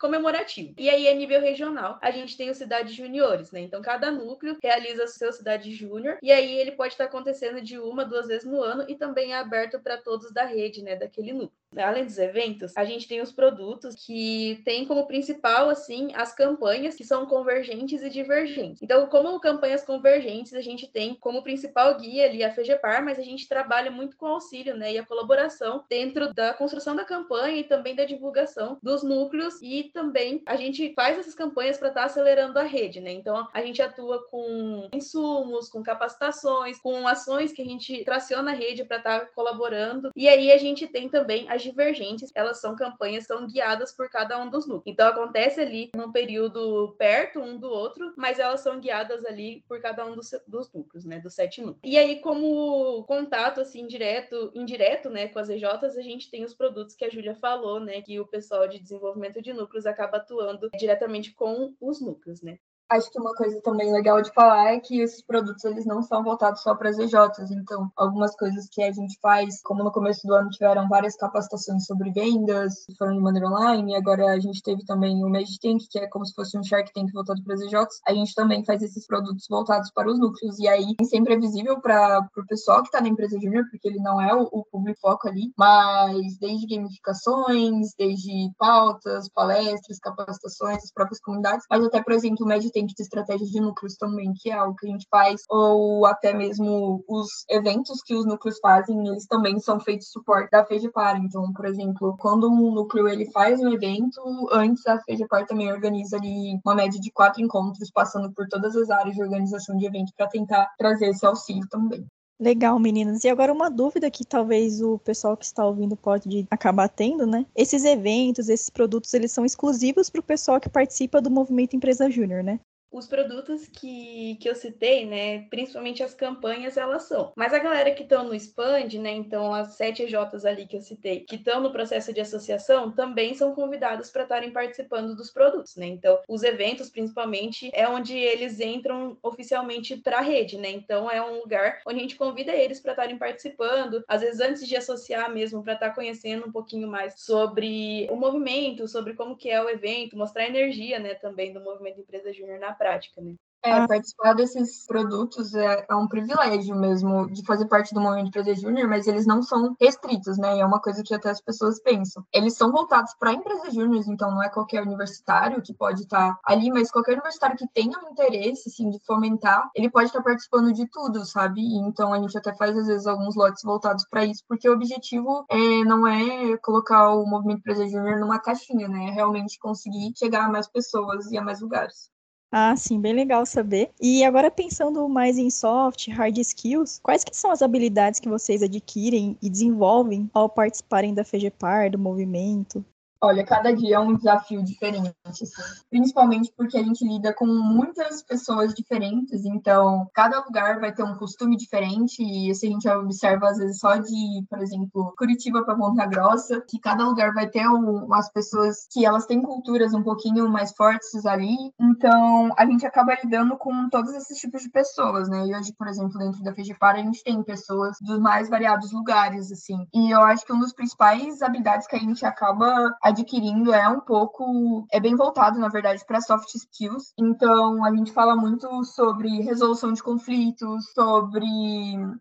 comemorativo. 0.00 0.72
E 0.78 0.88
aí, 0.88 1.06
a 1.06 1.14
nível 1.14 1.42
regional, 1.42 1.98
a 2.00 2.10
gente 2.10 2.38
tem 2.38 2.48
os 2.48 2.56
cidades 2.56 2.94
juniores, 2.94 3.52
né? 3.52 3.60
Então, 3.60 3.82
cada 3.82 4.10
núcleo 4.10 4.56
realiza 4.62 5.04
a 5.04 5.08
sua 5.08 5.30
cidade 5.30 5.70
júnior, 5.74 6.16
e 6.22 6.32
aí 6.32 6.58
ele 6.58 6.72
pode 6.72 6.94
estar 6.94 7.04
acontecendo 7.04 7.60
de 7.60 7.78
uma, 7.78 8.02
duas 8.02 8.28
vezes 8.28 8.46
no 8.50 8.62
ano, 8.62 8.86
e 8.88 8.94
também 8.94 9.34
é 9.34 9.36
aberto 9.36 9.78
para 9.78 9.98
todos 9.98 10.32
da 10.32 10.46
rede, 10.46 10.82
né? 10.82 10.96
Daquele 10.96 11.34
núcleo. 11.34 11.52
Além 11.76 12.04
dos 12.04 12.18
eventos, 12.18 12.76
a 12.76 12.84
gente 12.84 13.06
tem 13.06 13.20
os 13.20 13.32
produtos 13.32 13.94
que 13.94 14.60
tem 14.64 14.84
como 14.84 15.06
principal, 15.06 15.68
assim, 15.70 16.12
as 16.14 16.34
campanhas 16.34 16.96
que 16.96 17.04
são 17.04 17.26
convergentes 17.26 18.02
e 18.02 18.10
divergentes. 18.10 18.82
Então, 18.82 19.06
como 19.06 19.38
campanhas 19.40 19.84
convergentes, 19.84 20.52
a 20.52 20.60
gente 20.60 20.88
tem 20.88 21.14
como 21.14 21.42
principal 21.42 21.96
guia 21.98 22.26
ali 22.26 22.42
a 22.42 22.52
FEGEPAR, 22.52 23.04
mas 23.04 23.18
a 23.18 23.22
gente 23.22 23.48
trabalha 23.48 23.90
muito 23.90 24.16
com 24.16 24.26
auxílio, 24.26 24.76
né, 24.76 24.92
e 24.92 24.98
a 24.98 25.06
colaboração 25.06 25.84
dentro 25.88 26.34
da 26.34 26.52
construção 26.52 26.96
da 26.96 27.04
campanha 27.04 27.58
e 27.58 27.64
também 27.64 27.94
da 27.94 28.04
divulgação 28.04 28.78
dos 28.82 29.02
núcleos 29.02 29.60
e 29.62 29.84
também 29.92 30.42
a 30.46 30.56
gente 30.56 30.92
faz 30.94 31.18
essas 31.18 31.34
campanhas 31.34 31.78
para 31.78 31.88
estar 31.88 32.00
tá 32.00 32.06
acelerando 32.06 32.58
a 32.58 32.62
rede, 32.62 33.00
né? 33.00 33.12
Então, 33.12 33.46
a 33.52 33.62
gente 33.62 33.80
atua 33.80 34.26
com 34.28 34.88
insumos, 34.92 35.68
com 35.68 35.82
capacitações, 35.82 36.80
com 36.80 37.06
ações 37.06 37.52
que 37.52 37.62
a 37.62 37.64
gente 37.64 38.04
traciona 38.04 38.50
a 38.50 38.54
rede 38.54 38.84
para 38.84 38.96
estar 38.96 39.20
tá 39.20 39.26
colaborando. 39.26 40.10
E 40.16 40.28
aí 40.28 40.50
a 40.50 40.58
gente 40.58 40.86
tem 40.86 41.08
também 41.08 41.48
a 41.48 41.59
divergentes, 41.62 42.30
elas 42.34 42.60
são 42.60 42.76
campanhas 42.76 43.26
são 43.26 43.46
guiadas 43.46 43.92
por 43.92 44.08
cada 44.08 44.38
um 44.42 44.50
dos 44.50 44.66
núcleos. 44.66 44.82
Então 44.86 45.08
acontece 45.08 45.60
ali 45.60 45.90
num 45.94 46.10
período 46.12 46.94
perto 46.98 47.40
um 47.40 47.58
do 47.58 47.68
outro, 47.68 48.12
mas 48.16 48.38
elas 48.38 48.60
são 48.60 48.80
guiadas 48.80 49.24
ali 49.24 49.64
por 49.68 49.80
cada 49.80 50.04
um 50.06 50.14
dos, 50.14 50.30
dos 50.46 50.72
núcleos, 50.72 51.04
né, 51.04 51.20
dos 51.20 51.34
sete 51.34 51.60
núcleos. 51.60 51.80
E 51.82 51.96
aí 51.98 52.20
como 52.20 53.04
contato 53.04 53.60
assim 53.60 53.86
direto, 53.86 54.50
indireto, 54.54 55.10
né, 55.10 55.28
com 55.28 55.38
as 55.38 55.48
EJs, 55.48 55.96
a 55.96 56.02
gente 56.02 56.30
tem 56.30 56.44
os 56.44 56.54
produtos 56.54 56.94
que 56.94 57.04
a 57.04 57.10
Júlia 57.10 57.34
falou, 57.34 57.80
né, 57.80 58.00
que 58.00 58.18
o 58.18 58.26
pessoal 58.26 58.66
de 58.68 58.78
desenvolvimento 58.78 59.40
de 59.42 59.52
núcleos 59.52 59.86
acaba 59.86 60.18
atuando 60.18 60.70
diretamente 60.78 61.32
com 61.32 61.74
os 61.80 62.00
núcleos, 62.00 62.42
né. 62.42 62.58
Acho 62.90 63.08
que 63.10 63.20
uma 63.20 63.32
coisa 63.34 63.60
também 63.62 63.92
legal 63.92 64.20
de 64.20 64.32
falar 64.32 64.72
é 64.72 64.80
que 64.80 65.00
esses 65.00 65.22
produtos 65.22 65.64
eles 65.64 65.86
não 65.86 66.02
são 66.02 66.24
voltados 66.24 66.60
só 66.60 66.74
para 66.74 66.88
as 66.88 66.98
EJs, 66.98 67.52
então 67.52 67.88
algumas 67.96 68.34
coisas 68.34 68.68
que 68.68 68.82
a 68.82 68.90
gente 68.90 69.16
faz, 69.22 69.62
como 69.62 69.84
no 69.84 69.92
começo 69.92 70.26
do 70.26 70.34
ano 70.34 70.50
tiveram 70.50 70.88
várias 70.88 71.14
capacitações 71.16 71.86
sobre 71.86 72.10
vendas, 72.10 72.84
foram 72.98 73.14
de 73.14 73.20
maneira 73.20 73.48
online, 73.48 73.94
agora 73.94 74.32
a 74.32 74.40
gente 74.40 74.60
teve 74.62 74.84
também 74.84 75.24
o 75.24 75.28
Magic 75.28 75.60
Tank, 75.60 75.82
que 75.88 76.00
é 76.00 76.08
como 76.08 76.26
se 76.26 76.34
fosse 76.34 76.58
um 76.58 76.64
Shark 76.64 76.92
Tank 76.92 77.12
voltado 77.12 77.42
para 77.44 77.54
as 77.54 77.60
EJs, 77.60 78.00
a 78.08 78.12
gente 78.12 78.34
também 78.34 78.64
faz 78.64 78.82
esses 78.82 79.06
produtos 79.06 79.46
voltados 79.48 79.90
para 79.92 80.10
os 80.10 80.18
núcleos, 80.18 80.58
e 80.58 80.66
aí 80.66 80.96
sempre 81.04 81.34
é 81.34 81.38
visível 81.38 81.80
para 81.80 82.28
o 82.36 82.46
pessoal 82.46 82.82
que 82.82 82.88
está 82.88 83.00
na 83.00 83.08
empresa 83.08 83.38
júnior, 83.38 83.66
porque 83.70 83.86
ele 83.86 84.00
não 84.00 84.20
é 84.20 84.34
o, 84.34 84.48
o 84.50 84.64
público 84.64 85.00
foco 85.00 85.28
ali, 85.28 85.52
mas 85.56 86.38
desde 86.38 86.66
gamificações, 86.66 87.94
desde 87.96 88.50
pautas, 88.58 89.28
palestras, 89.28 90.00
capacitações, 90.00 90.82
as 90.82 90.92
próprias 90.92 91.20
comunidades, 91.20 91.66
mas 91.70 91.84
até, 91.84 92.02
por 92.02 92.12
exemplo, 92.12 92.44
o 92.44 92.48
Magic 92.48 92.79
Tank 92.80 92.94
de 92.94 93.02
estratégias 93.02 93.50
de 93.50 93.60
núcleos 93.60 93.96
também, 93.96 94.32
que 94.34 94.50
é 94.50 94.54
algo 94.54 94.76
que 94.76 94.86
a 94.86 94.90
gente 94.90 95.06
faz, 95.10 95.42
ou 95.48 96.06
até 96.06 96.32
mesmo 96.32 97.04
os 97.08 97.28
eventos 97.48 98.02
que 98.02 98.14
os 98.14 98.24
núcleos 98.26 98.58
fazem, 98.60 99.08
eles 99.08 99.26
também 99.26 99.58
são 99.58 99.78
feitos 99.78 100.10
suporte 100.10 100.50
da 100.50 100.64
FEGEPAR. 100.64 101.16
Então, 101.22 101.52
por 101.52 101.66
exemplo, 101.66 102.16
quando 102.18 102.50
um 102.50 102.72
núcleo 102.72 103.08
ele 103.08 103.30
faz 103.30 103.60
um 103.60 103.68
evento, 103.68 104.20
antes 104.52 104.86
a 104.86 104.98
FEGEPAR 105.00 105.46
também 105.46 105.70
organiza 105.70 106.16
ali 106.16 106.58
uma 106.64 106.74
média 106.74 107.00
de 107.00 107.10
quatro 107.12 107.42
encontros, 107.42 107.90
passando 107.90 108.32
por 108.32 108.46
todas 108.48 108.76
as 108.76 108.90
áreas 108.90 109.14
de 109.14 109.22
organização 109.22 109.76
de 109.76 109.86
evento 109.86 110.12
para 110.16 110.28
tentar 110.28 110.68
trazer 110.78 111.08
esse 111.10 111.26
auxílio 111.26 111.66
também. 111.68 112.06
Legal, 112.40 112.78
meninas. 112.78 113.22
E 113.22 113.28
agora 113.28 113.52
uma 113.52 113.68
dúvida 113.70 114.10
que 114.10 114.24
talvez 114.24 114.80
o 114.80 114.98
pessoal 114.98 115.36
que 115.36 115.44
está 115.44 115.64
ouvindo 115.66 115.94
pode 115.94 116.46
acabar 116.50 116.88
tendo, 116.88 117.26
né? 117.26 117.44
Esses 117.54 117.84
eventos, 117.84 118.48
esses 118.48 118.70
produtos, 118.70 119.12
eles 119.12 119.30
são 119.30 119.44
exclusivos 119.44 120.08
para 120.08 120.20
o 120.20 120.24
pessoal 120.24 120.58
que 120.58 120.68
participa 120.68 121.20
do 121.20 121.30
movimento 121.30 121.76
Empresa 121.76 122.10
Júnior, 122.10 122.42
né? 122.42 122.58
Os 122.90 123.06
produtos 123.06 123.66
que, 123.66 124.36
que 124.40 124.48
eu 124.48 124.54
citei, 124.54 125.06
né, 125.06 125.46
principalmente 125.48 126.02
as 126.02 126.14
campanhas, 126.14 126.76
elas 126.76 127.04
são. 127.04 127.32
Mas 127.36 127.52
a 127.52 127.58
galera 127.58 127.92
que 127.92 128.02
estão 128.02 128.24
no 128.24 128.34
Expand, 128.34 128.98
né, 128.98 129.12
então 129.12 129.54
as 129.54 129.74
sete 129.74 130.02
EJs 130.02 130.44
ali 130.44 130.66
que 130.66 130.76
eu 130.76 130.82
citei, 130.82 131.20
que 131.20 131.36
estão 131.36 131.60
no 131.60 131.72
processo 131.72 132.12
de 132.12 132.20
associação, 132.20 132.90
também 132.90 133.34
são 133.34 133.54
convidados 133.54 134.10
para 134.10 134.22
estarem 134.22 134.50
participando 134.50 135.14
dos 135.14 135.30
produtos, 135.30 135.76
né? 135.76 135.86
Então, 135.86 136.18
os 136.28 136.42
eventos, 136.42 136.90
principalmente, 136.90 137.70
é 137.72 137.88
onde 137.88 138.16
eles 138.16 138.60
entram 138.60 139.16
oficialmente 139.22 139.96
para 139.96 140.18
a 140.18 140.22
rede, 140.22 140.58
né? 140.58 140.70
Então, 140.70 141.10
é 141.10 141.22
um 141.22 141.40
lugar 141.40 141.80
onde 141.86 141.98
a 141.98 142.02
gente 142.02 142.16
convida 142.16 142.52
eles 142.52 142.80
para 142.80 142.92
estarem 142.92 143.18
participando, 143.18 144.04
às 144.08 144.20
vezes 144.20 144.40
antes 144.40 144.66
de 144.66 144.76
associar 144.76 145.32
mesmo, 145.32 145.62
para 145.62 145.74
estar 145.74 145.88
tá 145.90 145.94
conhecendo 145.94 146.46
um 146.46 146.52
pouquinho 146.52 146.88
mais 146.88 147.20
sobre 147.20 148.08
o 148.10 148.16
movimento, 148.16 148.88
sobre 148.88 149.14
como 149.14 149.36
que 149.36 149.50
é 149.50 149.62
o 149.62 149.68
evento, 149.68 150.16
mostrar 150.16 150.44
a 150.44 150.48
energia, 150.48 150.98
né, 150.98 151.14
também 151.14 151.52
do 151.52 151.60
movimento 151.60 152.00
Empresa 152.00 152.32
Júnior 152.32 152.58
na 152.58 152.74
prática, 152.80 153.20
né? 153.20 153.34
É, 153.62 153.72
ah. 153.72 153.86
participar 153.86 154.32
desses 154.32 154.86
produtos 154.86 155.54
é, 155.54 155.84
é, 155.88 155.94
um 155.94 156.08
privilégio 156.08 156.74
mesmo 156.74 157.30
de 157.30 157.44
fazer 157.44 157.66
parte 157.66 157.92
do 157.92 158.00
Movimento 158.00 158.28
Empresa 158.28 158.54
Júnior, 158.54 158.88
mas 158.88 159.06
eles 159.06 159.26
não 159.26 159.42
são 159.42 159.76
restritos, 159.78 160.38
né? 160.38 160.56
E 160.56 160.60
é 160.60 160.64
uma 160.64 160.80
coisa 160.80 161.02
que 161.02 161.12
até 161.12 161.28
as 161.28 161.42
pessoas 161.42 161.78
pensam. 161.78 162.24
Eles 162.32 162.56
são 162.56 162.72
voltados 162.72 163.14
para 163.18 163.34
empresas 163.34 163.74
júniores, 163.74 164.08
então 164.08 164.30
não 164.30 164.42
é 164.42 164.48
qualquer 164.48 164.82
universitário 164.82 165.60
que 165.60 165.74
pode 165.74 166.02
estar 166.04 166.32
tá 166.32 166.40
ali, 166.46 166.70
mas 166.70 166.90
qualquer 166.90 167.12
universitário 167.12 167.56
que 167.56 167.68
tenha 167.68 167.98
um 167.98 168.12
interesse, 168.12 168.70
assim, 168.70 168.88
de 168.88 168.98
fomentar, 169.04 169.68
ele 169.74 169.90
pode 169.90 170.06
estar 170.06 170.20
tá 170.20 170.24
participando 170.24 170.72
de 170.72 170.88
tudo, 170.88 171.26
sabe? 171.26 171.60
E, 171.60 171.76
então 171.80 172.14
a 172.14 172.18
gente 172.18 172.38
até 172.38 172.54
faz, 172.54 172.74
às 172.78 172.86
vezes, 172.86 173.06
alguns 173.06 173.36
lotes 173.36 173.62
voltados 173.62 174.06
para 174.08 174.24
isso, 174.24 174.42
porque 174.48 174.70
o 174.70 174.72
objetivo 174.72 175.44
é, 175.50 175.84
não 175.84 176.06
é 176.06 176.56
colocar 176.58 177.10
o 177.10 177.26
Movimento 177.26 177.58
Empresa 177.58 177.86
Júnior 177.86 178.18
numa 178.18 178.38
caixinha, 178.38 178.88
né? 178.88 179.08
É 179.08 179.10
realmente 179.10 179.58
conseguir 179.58 180.14
chegar 180.16 180.46
a 180.46 180.48
mais 180.48 180.66
pessoas 180.66 181.30
e 181.30 181.36
a 181.36 181.42
mais 181.42 181.60
lugares. 181.60 182.09
Ah, 182.52 182.76
sim, 182.76 183.00
bem 183.00 183.12
legal 183.12 183.44
saber. 183.46 183.92
E 184.00 184.24
agora 184.24 184.50
pensando 184.52 185.08
mais 185.08 185.36
em 185.38 185.50
soft, 185.50 186.08
hard 186.08 186.36
skills, 186.38 187.00
quais 187.02 187.24
que 187.24 187.36
são 187.36 187.50
as 187.50 187.60
habilidades 187.62 188.20
que 188.20 188.28
vocês 188.28 188.62
adquirem 188.62 189.36
e 189.42 189.48
desenvolvem 189.50 190.28
ao 190.34 190.48
participarem 190.48 191.12
da 191.14 191.24
FEGEPAR, 191.24 191.90
do 191.90 191.98
movimento? 191.98 192.84
Olha, 193.22 193.44
cada 193.44 193.74
dia 193.74 193.96
é 193.96 193.98
um 193.98 194.16
desafio 194.16 194.62
diferente, 194.62 195.14
assim. 195.26 195.44
principalmente 195.90 196.50
porque 196.56 196.78
a 196.78 196.82
gente 196.82 197.06
lida 197.06 197.34
com 197.34 197.44
muitas 197.44 198.22
pessoas 198.22 198.72
diferentes, 198.72 199.44
então 199.44 200.08
cada 200.14 200.40
lugar 200.40 200.80
vai 200.80 200.90
ter 200.90 201.02
um 201.02 201.14
costume 201.16 201.54
diferente, 201.54 202.22
e 202.22 202.50
a 202.50 202.54
gente 202.54 202.88
observa 202.88 203.50
às 203.50 203.58
vezes 203.58 203.78
só 203.78 203.96
de, 203.96 204.44
por 204.48 204.58
exemplo, 204.60 205.14
Curitiba 205.18 205.62
para 205.64 205.76
Ponta 205.76 206.06
Grossa, 206.06 206.62
que 206.62 206.78
cada 206.78 207.04
lugar 207.04 207.34
vai 207.34 207.46
ter 207.46 207.66
umas 207.66 208.30
pessoas 208.32 208.86
que 208.90 209.04
elas 209.04 209.26
têm 209.26 209.42
culturas 209.42 209.92
um 209.92 210.02
pouquinho 210.02 210.48
mais 210.48 210.72
fortes 210.72 211.26
ali, 211.26 211.56
então 211.78 212.50
a 212.56 212.64
gente 212.64 212.86
acaba 212.86 213.14
lidando 213.22 213.54
com 213.58 213.90
todos 213.90 214.14
esses 214.14 214.38
tipos 214.38 214.62
de 214.62 214.70
pessoas, 214.70 215.28
né? 215.28 215.46
E 215.46 215.54
hoje, 215.54 215.74
por 215.74 215.88
exemplo, 215.88 216.18
dentro 216.18 216.42
da 216.42 216.54
Fegepar, 216.54 216.94
a 216.94 217.02
gente 217.02 217.22
tem 217.22 217.42
pessoas 217.42 217.98
dos 218.00 218.18
mais 218.18 218.48
variados 218.48 218.92
lugares, 218.92 219.52
assim, 219.52 219.86
e 219.92 220.10
eu 220.10 220.22
acho 220.22 220.46
que 220.46 220.52
um 220.54 220.60
dos 220.60 220.72
principais 220.72 221.42
habilidades 221.42 221.86
que 221.86 221.96
a 221.96 221.98
gente 222.00 222.24
acaba 222.24 222.96
adquirindo 223.10 223.72
é 223.72 223.88
um 223.88 224.00
pouco, 224.00 224.86
é 224.90 225.00
bem 225.00 225.14
voltado, 225.14 225.58
na 225.58 225.68
verdade, 225.68 226.04
para 226.04 226.20
soft 226.20 226.54
skills. 226.54 227.12
Então, 227.18 227.84
a 227.84 227.94
gente 227.94 228.12
fala 228.12 228.34
muito 228.34 228.84
sobre 228.84 229.42
resolução 229.42 229.92
de 229.92 230.02
conflitos, 230.02 230.90
sobre 230.94 231.46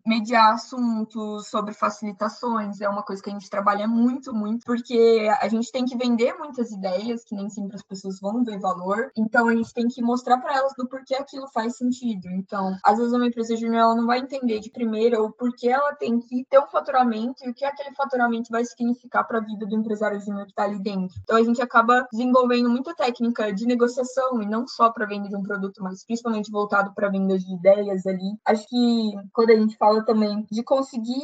mediar 0.06 0.54
assuntos, 0.54 1.47
sobre 1.47 1.73
facilitações. 1.73 2.82
É 2.82 2.89
uma 2.89 3.04
coisa 3.04 3.21
que 3.21 3.30
a 3.30 3.34
gente 3.34 3.49
trabalha 3.49 3.88
muito, 3.88 4.34
muito, 4.34 4.65
porque 4.65 5.30
a 5.39 5.47
gente 5.47 5.71
tem 5.71 5.86
que 5.86 5.97
vender 5.97 6.34
muitas 6.38 6.71
ideias, 6.71 7.23
que 7.23 7.36
nem 7.36 7.49
sempre 7.49 7.75
as 7.75 7.84
pessoas 7.84 8.19
vão 8.19 8.43
ver 8.43 8.60
valor. 8.60 9.12
Então, 9.17 9.47
a 9.47 9.56
gente 9.56 9.73
tem 9.73 9.88
que 9.88 10.02
mostrar 10.02 10.38
para 10.38 10.56
elas 10.56 10.73
do 10.78 10.88
porquê 10.88 11.15
aquilo 11.15 11.47
faz 11.47 11.78
sentido. 11.78 12.28
Então, 12.30 12.75
às 12.84 12.97
vezes 12.97 13.13
uma 13.13 13.25
empresa 13.25 13.56
júnior 13.56 13.82
ela 13.82 13.95
não 13.95 14.06
vai 14.06 14.19
entender 14.19 14.60
de 14.60 14.69
primeira 14.69 15.21
o 15.21 15.32
porquê 15.32 15.69
ela 15.69 15.93
tem 15.93 16.19
que 16.19 16.45
ter 16.49 16.60
um 16.60 16.67
faturamento 16.67 17.45
e 17.45 17.49
o 17.49 17.54
que 17.54 17.65
aquele 17.65 17.93
faturamento 17.95 18.49
vai 18.49 18.63
significar 18.65 19.28
para 19.28 19.39
a 19.39 19.41
vida 19.41 19.65
do 19.65 19.75
empresário 19.75 20.19
júnior 20.19 20.45
que 20.45 20.52
está 20.52 20.63
ali 20.63 20.78
dentro. 20.79 21.19
Então 21.23 21.37
a 21.37 21.43
gente 21.43 21.61
acaba 21.61 22.07
desenvolvendo 22.11 22.69
muita 22.69 22.95
técnica 22.95 23.53
de 23.53 23.65
negociação 23.65 24.41
e 24.41 24.45
não 24.45 24.67
só 24.67 24.89
para 24.89 25.05
venda 25.05 25.29
de 25.29 25.35
um 25.35 25.43
produto, 25.43 25.81
mas 25.83 26.05
principalmente 26.05 26.51
voltado 26.51 26.93
para 26.93 27.09
venda 27.09 27.37
de 27.37 27.53
ideias 27.53 28.05
ali. 28.05 28.37
Acho 28.45 28.67
que 28.67 29.11
quando 29.33 29.51
a 29.51 29.55
gente 29.55 29.77
fala 29.77 30.03
também 30.03 30.45
de 30.51 30.63
conseguir 30.63 31.19